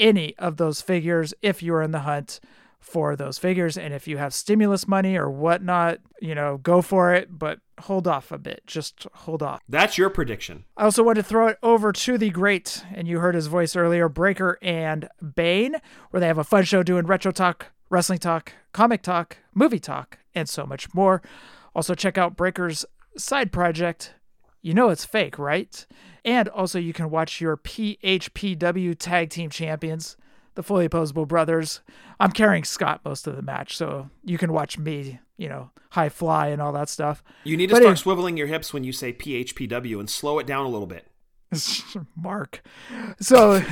any 0.00 0.36
of 0.36 0.56
those 0.56 0.80
figures 0.80 1.32
if 1.42 1.62
you 1.62 1.72
are 1.74 1.82
in 1.82 1.92
the 1.92 2.00
hunt 2.00 2.40
for 2.80 3.16
those 3.16 3.38
figures. 3.38 3.76
And 3.76 3.92
if 3.92 4.08
you 4.08 4.18
have 4.18 4.32
stimulus 4.32 4.88
money 4.88 5.16
or 5.16 5.30
whatnot, 5.30 5.98
you 6.20 6.34
know, 6.34 6.58
go 6.58 6.82
for 6.82 7.12
it, 7.14 7.38
but 7.38 7.60
hold 7.80 8.06
off 8.08 8.32
a 8.32 8.38
bit. 8.38 8.62
Just 8.66 9.06
hold 9.12 9.42
off. 9.42 9.60
That's 9.68 9.98
your 9.98 10.10
prediction. 10.10 10.64
I 10.76 10.84
also 10.84 11.02
want 11.02 11.16
to 11.16 11.22
throw 11.22 11.48
it 11.48 11.58
over 11.62 11.92
to 11.92 12.18
the 12.18 12.30
great, 12.30 12.84
and 12.94 13.06
you 13.06 13.18
heard 13.18 13.34
his 13.34 13.46
voice 13.46 13.76
earlier, 13.76 14.08
Breaker 14.08 14.58
and 14.62 15.08
Bane, 15.34 15.76
where 16.10 16.20
they 16.20 16.26
have 16.26 16.38
a 16.38 16.44
fun 16.44 16.64
show 16.64 16.82
doing 16.82 17.06
retro 17.06 17.32
talk, 17.32 17.66
wrestling 17.90 18.18
talk, 18.18 18.52
comic 18.72 19.02
talk, 19.02 19.38
movie 19.54 19.80
talk, 19.80 20.18
and 20.34 20.48
so 20.48 20.64
much 20.64 20.92
more. 20.94 21.22
Also, 21.74 21.94
check 21.94 22.16
out 22.18 22.36
Breaker's 22.36 22.84
side 23.16 23.52
project. 23.52 24.14
You 24.62 24.74
know 24.74 24.88
it's 24.88 25.04
fake, 25.04 25.38
right? 25.38 25.86
And 26.24 26.48
also, 26.48 26.78
you 26.78 26.92
can 26.92 27.10
watch 27.10 27.40
your 27.40 27.56
PHPW 27.56 28.96
tag 28.98 29.30
team 29.30 29.50
champions 29.50 30.16
the 30.58 30.62
fully 30.64 30.86
opposable 30.86 31.24
brothers. 31.24 31.82
I'm 32.18 32.32
carrying 32.32 32.64
Scott 32.64 33.00
most 33.04 33.28
of 33.28 33.36
the 33.36 33.42
match, 33.42 33.76
so 33.76 34.10
you 34.24 34.38
can 34.38 34.52
watch 34.52 34.76
me, 34.76 35.20
you 35.36 35.48
know, 35.48 35.70
high 35.90 36.08
fly 36.08 36.48
and 36.48 36.60
all 36.60 36.72
that 36.72 36.88
stuff. 36.88 37.22
You 37.44 37.56
need 37.56 37.68
to 37.68 37.74
But 37.76 37.82
start 37.82 37.96
it- 38.00 38.04
swiveling 38.04 38.36
your 38.36 38.48
hips 38.48 38.74
when 38.74 38.82
you 38.82 38.90
say 38.92 39.12
PHPW 39.12 40.00
and 40.00 40.10
slow 40.10 40.40
it 40.40 40.48
down 40.48 40.66
a 40.66 40.68
little 40.68 40.88
bit. 40.88 41.06
Mark. 42.16 42.60
So, 43.20 43.62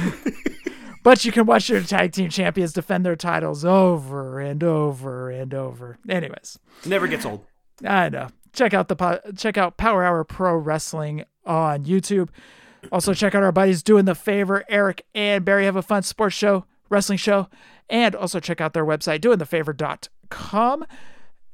but 1.02 1.24
you 1.24 1.32
can 1.32 1.44
watch 1.44 1.68
your 1.68 1.80
tag 1.82 2.12
team 2.12 2.30
champions 2.30 2.72
defend 2.72 3.04
their 3.04 3.16
titles 3.16 3.64
over 3.64 4.38
and 4.38 4.62
over 4.62 5.28
and 5.30 5.52
over. 5.52 5.98
Anyways, 6.08 6.58
Never 6.84 7.08
gets 7.08 7.26
old. 7.26 7.44
I 7.84 8.08
know. 8.10 8.28
Check 8.52 8.74
out 8.74 8.86
the 8.86 8.94
po- 8.96 9.20
check 9.36 9.58
out 9.58 9.76
Power 9.76 10.04
Hour 10.04 10.22
Pro 10.22 10.56
Wrestling 10.56 11.24
on 11.44 11.84
YouTube. 11.84 12.28
Also 12.92 13.12
check 13.12 13.34
out 13.34 13.42
our 13.42 13.50
buddies 13.50 13.82
doing 13.82 14.04
the 14.04 14.14
favor. 14.14 14.64
Eric 14.68 15.04
and 15.14 15.44
Barry 15.44 15.64
have 15.64 15.74
a 15.74 15.82
fun 15.82 16.02
sports 16.04 16.36
show, 16.36 16.64
wrestling 16.88 17.18
show, 17.18 17.48
and 17.88 18.14
also 18.14 18.40
check 18.40 18.60
out 18.60 18.72
their 18.72 18.84
website 18.84 19.20
doingthefavor.com 19.20 20.84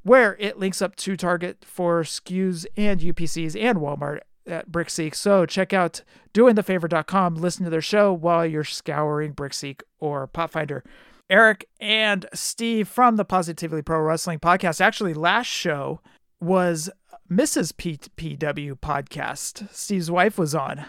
where 0.03 0.37
it 0.41 0.59
links 0.59 0.83
up 0.83 0.97
to 0.97 1.17
Target 1.17 1.65
for 1.65 2.03
SKUs 2.03 2.67
and 2.77 3.01
UPCs 3.01 3.61
and 3.61 3.79
Walmart 3.79 4.21
at 4.47 4.71
Brickseek. 4.71 5.15
So 5.15 5.47
check 5.47 5.73
out 5.73 6.03
doingthefavor.com, 6.35 7.37
listen 7.37 7.65
to 7.65 7.71
their 7.71 7.81
show 7.81 8.13
while 8.13 8.45
you're 8.45 8.65
scouring 8.65 9.35
Brickseek 9.35 9.83
or 9.99 10.27
Popfinder. 10.29 10.83
Eric 11.31 11.69
and 11.81 12.27
Steve 12.35 12.89
from 12.89 13.17
the 13.17 13.25
Positively 13.25 13.81
Pro 13.81 14.01
Wrestling 14.01 14.39
podcast. 14.39 14.81
Actually, 14.81 15.15
last 15.15 15.47
show 15.47 16.01
was 16.41 16.91
Mrs. 17.31 17.73
PPW 17.73 18.79
podcast. 18.81 19.73
Steve's 19.73 20.11
wife 20.11 20.37
was 20.37 20.55
on. 20.55 20.85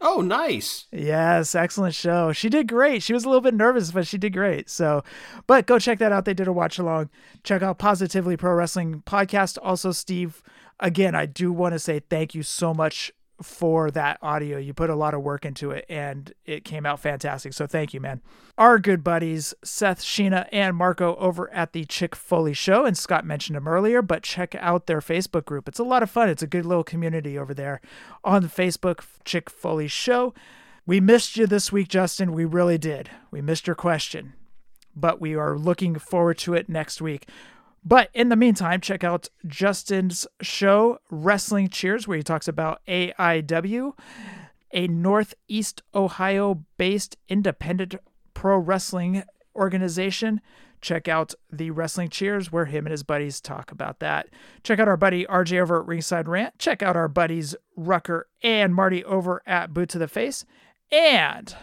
Oh, 0.00 0.20
nice. 0.20 0.86
Yes, 0.92 1.54
excellent 1.54 1.94
show. 1.94 2.32
She 2.32 2.48
did 2.48 2.68
great. 2.68 3.02
She 3.02 3.12
was 3.12 3.24
a 3.24 3.28
little 3.28 3.40
bit 3.40 3.54
nervous, 3.54 3.92
but 3.92 4.06
she 4.06 4.18
did 4.18 4.32
great. 4.32 4.68
So, 4.68 5.02
but 5.46 5.66
go 5.66 5.78
check 5.78 5.98
that 6.00 6.12
out. 6.12 6.24
They 6.24 6.34
did 6.34 6.48
a 6.48 6.52
watch 6.52 6.78
along. 6.78 7.10
Check 7.44 7.62
out 7.62 7.78
Positively 7.78 8.36
Pro 8.36 8.52
Wrestling 8.52 9.02
podcast. 9.06 9.58
Also, 9.62 9.92
Steve, 9.92 10.42
again, 10.80 11.14
I 11.14 11.26
do 11.26 11.52
want 11.52 11.72
to 11.72 11.78
say 11.78 12.00
thank 12.00 12.34
you 12.34 12.42
so 12.42 12.74
much 12.74 13.12
for 13.42 13.90
that 13.90 14.18
audio. 14.22 14.58
You 14.58 14.72
put 14.72 14.90
a 14.90 14.94
lot 14.94 15.14
of 15.14 15.22
work 15.22 15.44
into 15.44 15.70
it 15.70 15.84
and 15.88 16.32
it 16.44 16.64
came 16.64 16.86
out 16.86 17.00
fantastic. 17.00 17.52
So 17.52 17.66
thank 17.66 17.92
you, 17.92 18.00
man. 18.00 18.20
Our 18.56 18.78
good 18.78 19.04
buddies, 19.04 19.54
Seth, 19.62 20.02
Sheena, 20.02 20.48
and 20.52 20.76
Marco 20.76 21.16
over 21.16 21.52
at 21.52 21.72
the 21.72 21.84
Chick 21.84 22.16
Foley 22.16 22.54
Show. 22.54 22.86
And 22.86 22.96
Scott 22.96 23.26
mentioned 23.26 23.56
them 23.56 23.68
earlier, 23.68 24.00
but 24.00 24.22
check 24.22 24.54
out 24.54 24.86
their 24.86 25.00
Facebook 25.00 25.44
group. 25.44 25.68
It's 25.68 25.78
a 25.78 25.84
lot 25.84 26.02
of 26.02 26.10
fun. 26.10 26.28
It's 26.28 26.42
a 26.42 26.46
good 26.46 26.64
little 26.64 26.84
community 26.84 27.38
over 27.38 27.52
there 27.52 27.80
on 28.24 28.42
the 28.42 28.48
Facebook 28.48 29.04
Chick 29.24 29.50
Foley 29.50 29.88
Show. 29.88 30.32
We 30.86 31.00
missed 31.00 31.36
you 31.36 31.46
this 31.46 31.72
week, 31.72 31.88
Justin. 31.88 32.32
We 32.32 32.44
really 32.44 32.78
did. 32.78 33.10
We 33.30 33.42
missed 33.42 33.66
your 33.66 33.76
question, 33.76 34.34
but 34.94 35.20
we 35.20 35.34
are 35.34 35.58
looking 35.58 35.96
forward 35.98 36.38
to 36.38 36.54
it 36.54 36.68
next 36.68 37.02
week. 37.02 37.28
But 37.86 38.10
in 38.12 38.30
the 38.30 38.36
meantime, 38.36 38.80
check 38.80 39.04
out 39.04 39.28
Justin's 39.46 40.26
show, 40.42 40.98
Wrestling 41.08 41.68
Cheers, 41.68 42.08
where 42.08 42.16
he 42.16 42.24
talks 42.24 42.48
about 42.48 42.80
AIW, 42.88 43.92
a 44.72 44.88
Northeast 44.88 45.82
Ohio 45.94 46.64
based 46.78 47.16
independent 47.28 47.94
pro 48.34 48.58
wrestling 48.58 49.22
organization. 49.54 50.40
Check 50.80 51.06
out 51.06 51.34
the 51.50 51.70
Wrestling 51.70 52.08
Cheers, 52.08 52.50
where 52.50 52.64
him 52.64 52.86
and 52.86 52.90
his 52.90 53.04
buddies 53.04 53.40
talk 53.40 53.70
about 53.70 54.00
that. 54.00 54.30
Check 54.64 54.80
out 54.80 54.88
our 54.88 54.96
buddy 54.96 55.24
RJ 55.24 55.60
over 55.60 55.80
at 55.80 55.86
Ringside 55.86 56.26
Rant. 56.26 56.58
Check 56.58 56.82
out 56.82 56.96
our 56.96 57.08
buddies 57.08 57.54
Rucker 57.76 58.26
and 58.42 58.74
Marty 58.74 59.04
over 59.04 59.42
at 59.46 59.72
Boot 59.72 59.90
to 59.90 59.98
the 59.98 60.08
Face. 60.08 60.44
And 60.90 61.54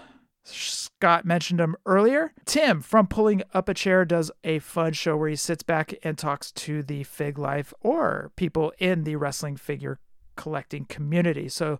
Scott 0.44 1.26
mentioned 1.26 1.60
him 1.60 1.76
earlier. 1.86 2.34
Tim 2.46 2.82
from 2.82 3.08
Pulling 3.08 3.44
Up 3.54 3.70
a 3.70 3.74
Chair 3.74 4.06
does 4.06 4.32
a 4.44 4.60
fun 4.60 4.94
show 4.94 5.18
where 5.18 5.30
he 5.30 5.36
sits 5.36 5.64
back 5.64 5.94
and 6.04 6.18
talks 6.18 6.52
to 6.52 6.84
the 6.84 7.04
Fig 7.04 7.38
Life 7.38 7.74
or 7.82 8.32
people 8.36 8.74
in 8.78 9.04
the 9.04 9.16
wrestling 9.16 9.58
figure 9.58 10.00
collecting 10.36 10.86
community. 10.86 11.48
So 11.48 11.80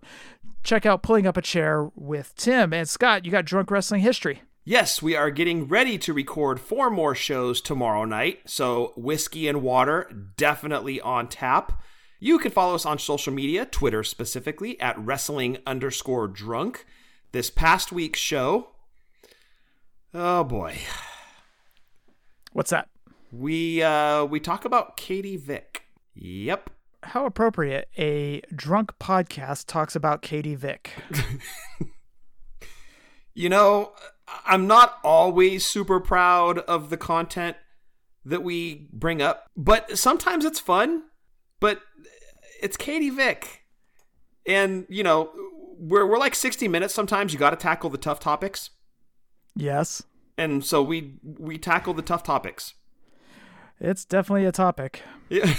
check 0.62 0.86
out 0.86 1.02
Pulling 1.02 1.26
Up 1.26 1.36
a 1.36 1.42
Chair 1.42 1.90
with 1.94 2.34
Tim. 2.36 2.72
And 2.72 2.88
Scott, 2.88 3.24
you 3.24 3.30
got 3.30 3.44
Drunk 3.44 3.70
Wrestling 3.70 4.00
History. 4.00 4.42
Yes, 4.66 5.02
we 5.02 5.14
are 5.14 5.30
getting 5.30 5.68
ready 5.68 5.98
to 5.98 6.14
record 6.14 6.58
four 6.58 6.88
more 6.88 7.14
shows 7.14 7.60
tomorrow 7.60 8.06
night. 8.06 8.40
So, 8.46 8.94
whiskey 8.96 9.46
and 9.46 9.60
water 9.60 10.10
definitely 10.38 11.02
on 11.02 11.28
tap. 11.28 11.82
You 12.18 12.38
can 12.38 12.50
follow 12.50 12.74
us 12.74 12.86
on 12.86 12.98
social 12.98 13.34
media, 13.34 13.66
Twitter 13.66 14.02
specifically, 14.02 14.80
at 14.80 14.98
wrestling 14.98 15.58
underscore 15.66 16.28
drunk. 16.28 16.86
This 17.34 17.50
past 17.50 17.90
week's 17.90 18.20
show, 18.20 18.68
oh 20.14 20.44
boy. 20.44 20.78
What's 22.52 22.70
that? 22.70 22.88
We 23.32 23.82
uh 23.82 24.24
we 24.26 24.38
talk 24.38 24.64
about 24.64 24.96
Katie 24.96 25.36
Vick. 25.36 25.82
Yep. 26.14 26.70
How 27.02 27.26
appropriate 27.26 27.88
a 27.98 28.40
drunk 28.54 28.92
podcast 29.00 29.66
talks 29.66 29.96
about 29.96 30.22
Katie 30.22 30.54
Vick. 30.54 30.92
you 33.34 33.48
know, 33.48 33.94
I'm 34.46 34.68
not 34.68 34.98
always 35.02 35.66
super 35.66 35.98
proud 35.98 36.60
of 36.60 36.88
the 36.88 36.96
content 36.96 37.56
that 38.24 38.44
we 38.44 38.86
bring 38.92 39.20
up, 39.20 39.50
but 39.56 39.98
sometimes 39.98 40.44
it's 40.44 40.60
fun. 40.60 41.02
But 41.58 41.80
it's 42.62 42.76
Katie 42.76 43.10
Vick. 43.10 43.62
And, 44.46 44.86
you 44.88 45.02
know, 45.02 45.30
we're 45.84 46.06
we're 46.06 46.18
like 46.18 46.34
60 46.34 46.66
minutes 46.68 46.94
sometimes 46.94 47.32
you 47.32 47.38
got 47.38 47.50
to 47.50 47.56
tackle 47.56 47.90
the 47.90 47.98
tough 47.98 48.20
topics. 48.20 48.70
Yes. 49.54 50.02
And 50.36 50.64
so 50.64 50.82
we 50.82 51.14
we 51.22 51.58
tackle 51.58 51.94
the 51.94 52.02
tough 52.02 52.22
topics. 52.22 52.74
It's 53.80 54.04
definitely 54.04 54.46
a 54.46 54.52
topic. 54.52 55.02
Yeah. 55.28 55.54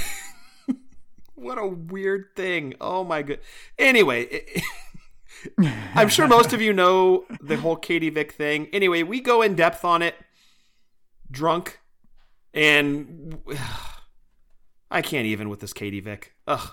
what 1.35 1.57
a 1.57 1.67
weird 1.67 2.35
thing. 2.35 2.73
Oh 2.81 3.03
my 3.03 3.21
god. 3.21 3.39
Anyway, 3.77 4.45
I'm 5.95 6.09
sure 6.09 6.27
most 6.27 6.53
of 6.53 6.61
you 6.61 6.73
know 6.73 7.25
the 7.41 7.57
whole 7.57 7.75
Katie 7.75 8.09
Vick 8.09 8.33
thing. 8.33 8.67
Anyway, 8.73 9.03
we 9.03 9.21
go 9.21 9.41
in 9.41 9.55
depth 9.55 9.85
on 9.85 10.01
it 10.01 10.15
drunk 11.29 11.79
and 12.53 13.39
I 14.91 15.01
can't 15.01 15.25
even 15.25 15.49
with 15.49 15.59
this 15.59 15.73
Katie 15.73 15.99
Vick. 15.99 16.33
Ugh. 16.47 16.71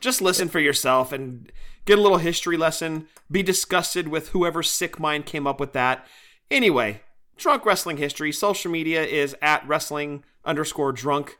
Just 0.00 0.22
listen 0.22 0.48
for 0.48 0.60
yourself 0.60 1.12
and 1.12 1.52
get 1.84 1.98
a 1.98 2.02
little 2.02 2.18
history 2.18 2.56
lesson. 2.56 3.08
Be 3.30 3.42
disgusted 3.42 4.08
with 4.08 4.30
whoever 4.30 4.62
sick 4.62 4.98
mind 4.98 5.26
came 5.26 5.46
up 5.46 5.60
with 5.60 5.72
that. 5.72 6.06
Anyway, 6.50 7.02
drunk 7.36 7.64
wrestling 7.64 7.96
history. 7.96 8.32
Social 8.32 8.70
media 8.70 9.04
is 9.04 9.36
at 9.40 9.66
wrestling 9.66 10.24
underscore 10.44 10.92
drunk, 10.92 11.38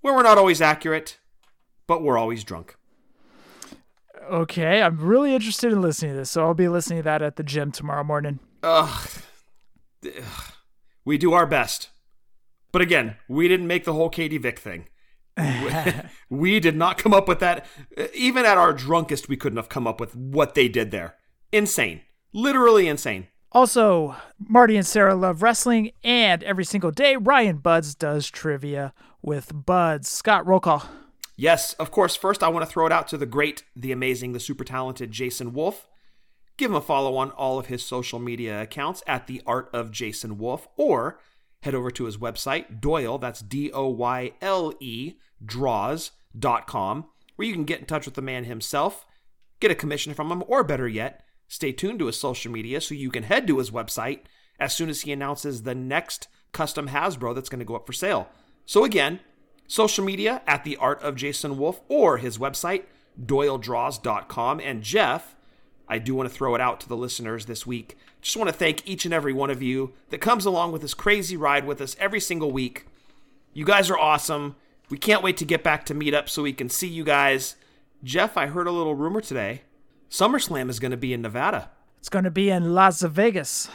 where 0.00 0.14
we're 0.14 0.22
not 0.22 0.38
always 0.38 0.60
accurate, 0.60 1.18
but 1.86 2.02
we're 2.02 2.18
always 2.18 2.44
drunk. 2.44 2.76
Okay, 4.30 4.80
I'm 4.82 4.98
really 4.98 5.34
interested 5.34 5.72
in 5.72 5.82
listening 5.82 6.12
to 6.12 6.18
this, 6.18 6.30
so 6.30 6.42
I'll 6.42 6.54
be 6.54 6.68
listening 6.68 7.00
to 7.00 7.04
that 7.04 7.22
at 7.22 7.36
the 7.36 7.42
gym 7.42 7.72
tomorrow 7.72 8.04
morning. 8.04 8.38
Ugh. 8.62 9.10
We 11.04 11.18
do 11.18 11.32
our 11.32 11.46
best. 11.46 11.90
But 12.70 12.82
again, 12.82 13.16
we 13.28 13.48
didn't 13.48 13.66
make 13.66 13.84
the 13.84 13.92
whole 13.92 14.08
Katie 14.08 14.38
Vick 14.38 14.58
thing. 14.58 14.86
We 16.28 16.60
did 16.60 16.76
not 16.76 16.98
come 16.98 17.14
up 17.14 17.28
with 17.28 17.40
that. 17.40 17.66
Even 18.14 18.44
at 18.44 18.58
our 18.58 18.72
drunkest, 18.72 19.28
we 19.28 19.36
couldn't 19.36 19.56
have 19.58 19.68
come 19.68 19.86
up 19.86 20.00
with 20.00 20.14
what 20.16 20.54
they 20.54 20.68
did 20.68 20.90
there. 20.90 21.16
Insane. 21.52 22.02
Literally 22.32 22.88
insane. 22.88 23.28
Also, 23.54 24.16
Marty 24.38 24.76
and 24.76 24.86
Sarah 24.86 25.14
love 25.14 25.42
wrestling, 25.42 25.90
and 26.02 26.42
every 26.42 26.64
single 26.64 26.90
day, 26.90 27.16
Ryan 27.16 27.58
Buds 27.58 27.94
does 27.94 28.30
trivia 28.30 28.94
with 29.20 29.52
Buds. 29.54 30.08
Scott, 30.08 30.46
roll 30.46 30.60
call. 30.60 30.84
Yes, 31.36 31.74
of 31.74 31.90
course. 31.90 32.16
First, 32.16 32.42
I 32.42 32.48
want 32.48 32.64
to 32.64 32.70
throw 32.70 32.86
it 32.86 32.92
out 32.92 33.08
to 33.08 33.18
the 33.18 33.26
great, 33.26 33.64
the 33.76 33.92
amazing, 33.92 34.32
the 34.32 34.40
super 34.40 34.64
talented 34.64 35.10
Jason 35.10 35.52
Wolf. 35.52 35.86
Give 36.56 36.70
him 36.70 36.76
a 36.76 36.80
follow 36.80 37.16
on 37.16 37.30
all 37.32 37.58
of 37.58 37.66
his 37.66 37.84
social 37.84 38.18
media 38.18 38.62
accounts 38.62 39.02
at 39.06 39.26
The 39.26 39.42
Art 39.46 39.68
of 39.72 39.90
Jason 39.90 40.38
Wolf, 40.38 40.68
or 40.76 41.18
head 41.62 41.74
over 41.74 41.90
to 41.90 42.04
his 42.04 42.18
website, 42.18 42.80
Doyle, 42.80 43.18
that's 43.18 43.40
D 43.40 43.72
O 43.72 43.88
Y 43.88 44.32
L 44.40 44.72
E, 44.80 45.14
draws.com, 45.44 47.06
where 47.36 47.48
you 47.48 47.54
can 47.54 47.64
get 47.64 47.80
in 47.80 47.86
touch 47.86 48.04
with 48.04 48.14
the 48.14 48.22
man 48.22 48.44
himself, 48.44 49.06
get 49.60 49.70
a 49.70 49.76
commission 49.76 50.14
from 50.14 50.30
him, 50.30 50.44
or 50.46 50.62
better 50.62 50.86
yet, 50.88 51.24
stay 51.48 51.72
tuned 51.72 51.98
to 51.98 52.06
his 52.06 52.18
social 52.18 52.52
media 52.52 52.80
so 52.80 52.94
you 52.94 53.10
can 53.10 53.24
head 53.24 53.46
to 53.46 53.58
his 53.58 53.70
website 53.70 54.20
as 54.58 54.74
soon 54.74 54.88
as 54.88 55.02
he 55.02 55.12
announces 55.12 55.62
the 55.62 55.74
next 55.74 56.28
custom 56.52 56.88
Hasbro 56.88 57.34
that's 57.34 57.48
going 57.48 57.58
to 57.58 57.64
go 57.64 57.76
up 57.76 57.86
for 57.86 57.92
sale. 57.92 58.28
So 58.66 58.84
again, 58.84 59.20
social 59.66 60.04
media 60.04 60.42
at 60.46 60.64
the 60.64 60.76
art 60.76 61.02
of 61.02 61.16
Jason 61.16 61.58
Wolf 61.58 61.80
or 61.88 62.18
his 62.18 62.38
website, 62.38 62.84
doyledraws.com. 63.20 64.60
And 64.60 64.82
Jeff, 64.82 65.34
I 65.88 65.98
do 65.98 66.14
want 66.14 66.28
to 66.28 66.34
throw 66.34 66.54
it 66.54 66.60
out 66.60 66.80
to 66.80 66.88
the 66.88 66.96
listeners 66.96 67.46
this 67.46 67.66
week. 67.66 67.96
Just 68.20 68.36
want 68.36 68.48
to 68.48 68.54
thank 68.54 68.86
each 68.86 69.04
and 69.04 69.12
every 69.12 69.32
one 69.32 69.50
of 69.50 69.62
you 69.62 69.92
that 70.10 70.20
comes 70.20 70.46
along 70.46 70.72
with 70.72 70.82
this 70.82 70.94
crazy 70.94 71.36
ride 71.36 71.66
with 71.66 71.80
us 71.80 71.96
every 71.98 72.20
single 72.20 72.52
week. 72.52 72.86
You 73.52 73.64
guys 73.64 73.90
are 73.90 73.98
awesome. 73.98 74.56
We 74.88 74.98
can't 74.98 75.22
wait 75.22 75.36
to 75.38 75.44
get 75.44 75.62
back 75.62 75.84
to 75.86 75.94
meet 75.94 76.14
up 76.14 76.28
so 76.28 76.42
we 76.42 76.52
can 76.52 76.68
see 76.68 76.88
you 76.88 77.04
guys. 77.04 77.56
Jeff, 78.04 78.36
I 78.36 78.46
heard 78.46 78.66
a 78.66 78.72
little 78.72 78.94
rumor 78.94 79.20
today. 79.20 79.62
SummerSlam 80.10 80.68
is 80.68 80.78
going 80.78 80.90
to 80.90 80.96
be 80.96 81.12
in 81.12 81.22
Nevada. 81.22 81.70
It's 81.98 82.08
going 82.08 82.24
to 82.24 82.30
be 82.30 82.50
in 82.50 82.74
Las 82.74 83.02
Vegas. 83.02 83.68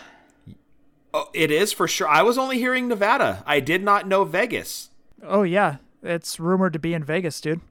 Oh, 1.14 1.30
it 1.34 1.50
is 1.50 1.74
for 1.74 1.88
sure. 1.88 2.08
I 2.08 2.22
was 2.22 2.38
only 2.38 2.58
hearing 2.58 2.88
Nevada. 2.88 3.44
I 3.46 3.60
did 3.60 3.84
not 3.84 4.08
know 4.08 4.24
Vegas. 4.24 4.90
Oh, 5.24 5.44
yeah. 5.44 5.78
It's 6.04 6.40
rumored 6.40 6.74
to 6.74 6.80
be 6.80 6.94
in 6.94 7.04
Vegas, 7.04 7.42
dude. 7.42 7.62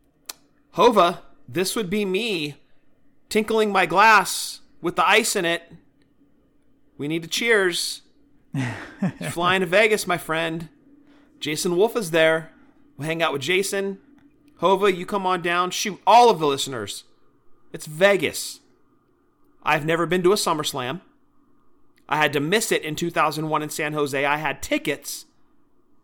Hova, 0.73 1.23
this 1.49 1.77
would 1.77 1.89
be 1.89 2.05
me 2.05 2.57
tinkling 3.29 3.73
my 3.73 3.87
glass 3.87 4.61
with 4.81 4.97
the 4.97 5.09
ice 5.09 5.37
in 5.37 5.45
it. 5.45 5.73
We 6.99 7.09
need 7.09 7.23
to 7.23 7.29
cheers. 7.29 8.03
Flying 9.31 9.61
to 9.61 9.67
Vegas, 9.67 10.07
my 10.07 10.19
friend. 10.19 10.69
Jason 11.41 11.77
Wolf 11.77 11.97
is 11.97 12.11
there. 12.11 12.53
We'll 12.97 13.07
hang 13.07 13.23
out 13.23 13.33
with 13.33 13.43
Jason. 13.43 13.99
Hova, 14.59 14.93
you 14.93 15.05
come 15.05 15.27
on 15.27 15.43
down. 15.43 15.71
Shoot 15.71 16.01
all 16.07 16.31
of 16.31 16.39
the 16.39 16.47
listeners. 16.47 17.05
It's 17.73 17.87
Vegas. 17.87 18.61
I've 19.63 19.85
never 19.85 20.07
been 20.07 20.23
to 20.23 20.33
a 20.33 20.37
SummerSlam. 20.37 21.03
I 22.09 22.17
had 22.17 22.33
to 22.35 22.41
miss 22.41 22.71
it 22.71 22.83
in 22.83 22.95
2001 22.95 23.63
in 23.63 23.69
San 23.69 23.93
Jose. 23.93 24.25
I 24.25 24.37
had 24.37 24.63
tickets, 24.63 25.27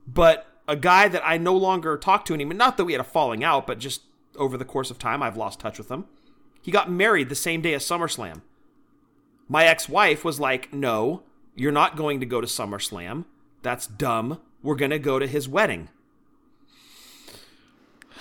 but 0.06 0.46
a 0.66 0.76
guy 0.76 1.09
that 1.09 1.22
I 1.24 1.38
no 1.38 1.56
longer 1.56 1.96
talk 1.96 2.24
to 2.26 2.34
anymore, 2.34 2.55
not 2.55 2.76
that 2.76 2.84
we 2.84 2.92
had 2.92 3.01
a 3.01 3.05
falling 3.05 3.44
out, 3.44 3.66
but 3.66 3.78
just 3.78 4.02
over 4.36 4.56
the 4.56 4.64
course 4.64 4.90
of 4.90 4.98
time, 4.98 5.22
I've 5.22 5.36
lost 5.36 5.60
touch 5.60 5.78
with 5.78 5.90
him. 5.90 6.06
He 6.62 6.70
got 6.70 6.90
married 6.90 7.28
the 7.28 7.34
same 7.34 7.60
day 7.60 7.74
as 7.74 7.84
SummerSlam. 7.84 8.43
My 9.48 9.64
ex 9.66 9.89
wife 9.89 10.24
was 10.24 10.40
like, 10.40 10.72
No, 10.72 11.24
you're 11.55 11.72
not 11.72 11.97
going 11.97 12.20
to 12.20 12.26
go 12.26 12.40
to 12.40 12.47
SummerSlam. 12.47 13.24
That's 13.62 13.86
dumb. 13.86 14.40
We're 14.62 14.76
going 14.76 14.93
to 14.93 14.98
go 14.98 15.18
to 15.18 15.26
his 15.26 15.48
wedding. 15.48 15.89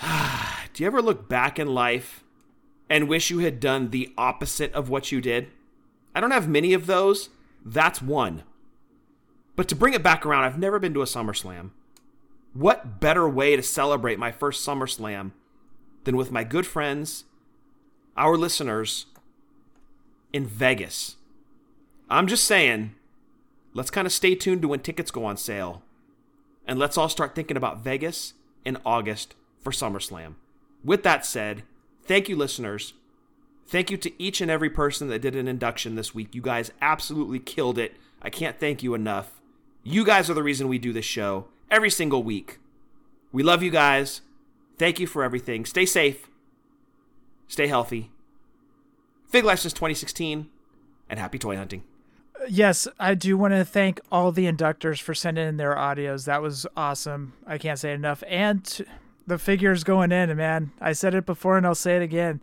Do 0.73 0.83
you 0.83 0.87
ever 0.87 1.01
look 1.01 1.29
back 1.29 1.59
in 1.59 1.67
life 1.67 2.23
and 2.89 3.07
wish 3.07 3.29
you 3.29 3.39
had 3.39 3.59
done 3.59 3.89
the 3.89 4.11
opposite 4.17 4.73
of 4.73 4.89
what 4.89 5.11
you 5.11 5.21
did? 5.21 5.47
I 6.15 6.19
don't 6.19 6.31
have 6.31 6.49
many 6.49 6.73
of 6.73 6.87
those. 6.87 7.29
That's 7.63 8.01
one. 8.01 8.43
But 9.55 9.67
to 9.69 9.75
bring 9.75 9.93
it 9.93 10.03
back 10.03 10.25
around, 10.25 10.43
I've 10.43 10.57
never 10.57 10.79
been 10.79 10.93
to 10.95 11.01
a 11.01 11.05
SummerSlam. 11.05 11.71
What 12.53 12.99
better 12.99 13.29
way 13.29 13.55
to 13.55 13.63
celebrate 13.63 14.19
my 14.19 14.31
first 14.31 14.67
SummerSlam 14.67 15.31
than 16.03 16.17
with 16.17 16.31
my 16.31 16.43
good 16.43 16.65
friends, 16.65 17.25
our 18.17 18.37
listeners, 18.37 19.05
in 20.33 20.45
Vegas. 20.45 21.17
I'm 22.09 22.27
just 22.27 22.45
saying, 22.45 22.95
let's 23.73 23.91
kind 23.91 24.05
of 24.05 24.13
stay 24.13 24.35
tuned 24.35 24.61
to 24.63 24.67
when 24.67 24.79
tickets 24.79 25.11
go 25.11 25.25
on 25.25 25.37
sale. 25.37 25.83
And 26.67 26.77
let's 26.79 26.97
all 26.97 27.09
start 27.09 27.35
thinking 27.35 27.57
about 27.57 27.83
Vegas 27.83 28.33
in 28.63 28.77
August 28.85 29.35
for 29.59 29.71
SummerSlam. 29.71 30.35
With 30.83 31.03
that 31.03 31.25
said, 31.25 31.63
thank 32.03 32.29
you, 32.29 32.35
listeners. 32.35 32.93
Thank 33.67 33.89
you 33.91 33.97
to 33.97 34.21
each 34.21 34.41
and 34.41 34.51
every 34.51 34.69
person 34.69 35.07
that 35.09 35.21
did 35.21 35.35
an 35.35 35.47
induction 35.47 35.95
this 35.95 36.13
week. 36.13 36.35
You 36.35 36.41
guys 36.41 36.71
absolutely 36.81 37.39
killed 37.39 37.77
it. 37.77 37.95
I 38.21 38.29
can't 38.29 38.59
thank 38.59 38.83
you 38.83 38.93
enough. 38.93 39.41
You 39.83 40.05
guys 40.05 40.29
are 40.29 40.33
the 40.33 40.43
reason 40.43 40.67
we 40.67 40.77
do 40.77 40.93
this 40.93 41.05
show 41.05 41.47
every 41.69 41.89
single 41.89 42.23
week. 42.23 42.59
We 43.31 43.43
love 43.43 43.63
you 43.63 43.71
guys. 43.71 44.21
Thank 44.77 44.99
you 44.99 45.07
for 45.07 45.23
everything. 45.23 45.65
Stay 45.65 45.85
safe. 45.85 46.27
Stay 47.51 47.67
healthy. 47.67 48.09
Fig 49.27 49.43
Life 49.43 49.59
since 49.59 49.73
2016, 49.73 50.47
and 51.09 51.19
happy 51.19 51.37
toy 51.37 51.57
hunting. 51.57 51.83
Yes, 52.47 52.87
I 52.97 53.13
do 53.13 53.35
want 53.35 53.53
to 53.53 53.65
thank 53.65 53.99
all 54.09 54.31
the 54.31 54.49
inductors 54.49 55.01
for 55.01 55.13
sending 55.13 55.45
in 55.45 55.57
their 55.57 55.75
audios. 55.75 56.23
That 56.27 56.41
was 56.41 56.65
awesome. 56.77 57.33
I 57.45 57.57
can't 57.57 57.77
say 57.77 57.91
enough. 57.91 58.23
And 58.25 58.85
the 59.27 59.37
figures 59.37 59.83
going 59.83 60.13
in, 60.13 60.33
man. 60.37 60.71
I 60.79 60.93
said 60.93 61.13
it 61.13 61.25
before 61.25 61.57
and 61.57 61.67
I'll 61.67 61.75
say 61.75 61.97
it 61.97 62.01
again. 62.01 62.39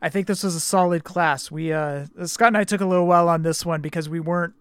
I 0.00 0.08
think 0.08 0.28
this 0.28 0.44
was 0.44 0.54
a 0.54 0.60
solid 0.60 1.02
class. 1.02 1.50
We 1.50 1.72
uh 1.72 2.06
Scott 2.24 2.48
and 2.48 2.56
I 2.56 2.62
took 2.62 2.80
a 2.80 2.86
little 2.86 3.08
while 3.08 3.28
on 3.28 3.42
this 3.42 3.66
one 3.66 3.80
because 3.80 4.08
we 4.08 4.20
weren't 4.20 4.54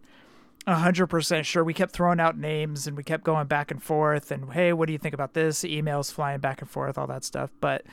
100% 0.65 1.43
sure. 1.45 1.63
We 1.63 1.75
kept 1.75 1.93
throwing 1.93 2.19
out 2.19 2.35
names 2.35 2.87
and 2.87 2.97
we 2.97 3.03
kept 3.03 3.23
going 3.23 3.45
back 3.45 3.69
and 3.69 3.81
forth 3.81 4.31
and 4.31 4.53
hey, 4.53 4.73
what 4.73 4.87
do 4.87 4.93
you 4.93 4.99
think 4.99 5.13
about 5.13 5.35
this? 5.35 5.61
Emails 5.61 6.11
flying 6.11 6.39
back 6.39 6.61
and 6.61 6.69
forth, 6.69 6.97
all 6.97 7.07
that 7.07 7.23
stuff. 7.23 7.51
But 7.61 7.85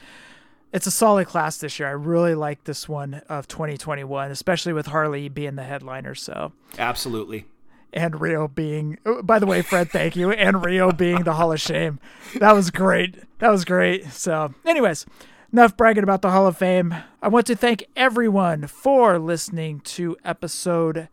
it's 0.73 0.87
a 0.87 0.91
solid 0.91 1.27
class 1.27 1.59
this 1.59 1.79
year. 1.79 1.89
I 1.89 1.93
really 1.93 2.35
like 2.35 2.65
this 2.65 2.89
one 2.89 3.23
of 3.29 3.49
2021, 3.49 4.31
especially 4.31 4.73
with 4.73 4.87
Harley 4.87 5.29
being 5.29 5.57
the 5.57 5.65
headliner. 5.65 6.15
So 6.15 6.53
absolutely, 6.79 7.47
and 7.93 8.15
Riho 8.15 8.55
being. 8.55 8.99
Oh, 9.07 9.23
by 9.23 9.39
the 9.39 9.47
way, 9.47 9.63
Fred, 9.63 9.91
thank 9.91 10.17
you, 10.17 10.31
and 10.31 10.57
Riho 10.57 10.97
being 10.97 11.25
the 11.25 11.35
Hall 11.35 11.53
of 11.53 11.61
Shame. 11.61 11.99
That 12.39 12.53
was 12.53 12.71
great. 12.71 13.17
That 13.39 13.51
was 13.51 13.65
great. 13.65 14.13
So, 14.13 14.55
anyways. 14.65 15.07
Enough 15.53 15.77
bragging 15.77 16.05
about 16.05 16.23
the 16.23 16.31
Hall 16.31 16.47
of 16.47 16.57
Fame. 16.57 16.95
I 17.21 17.27
want 17.27 17.45
to 17.49 17.57
thank 17.57 17.87
everyone 17.97 18.69
for 18.69 19.19
listening 19.19 19.81
to 19.81 20.17
episode 20.25 21.09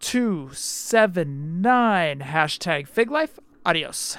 279 0.00 2.20
hashtag 2.20 2.86
Fig 2.86 3.10
Life. 3.10 3.38
Adios. 3.64 4.18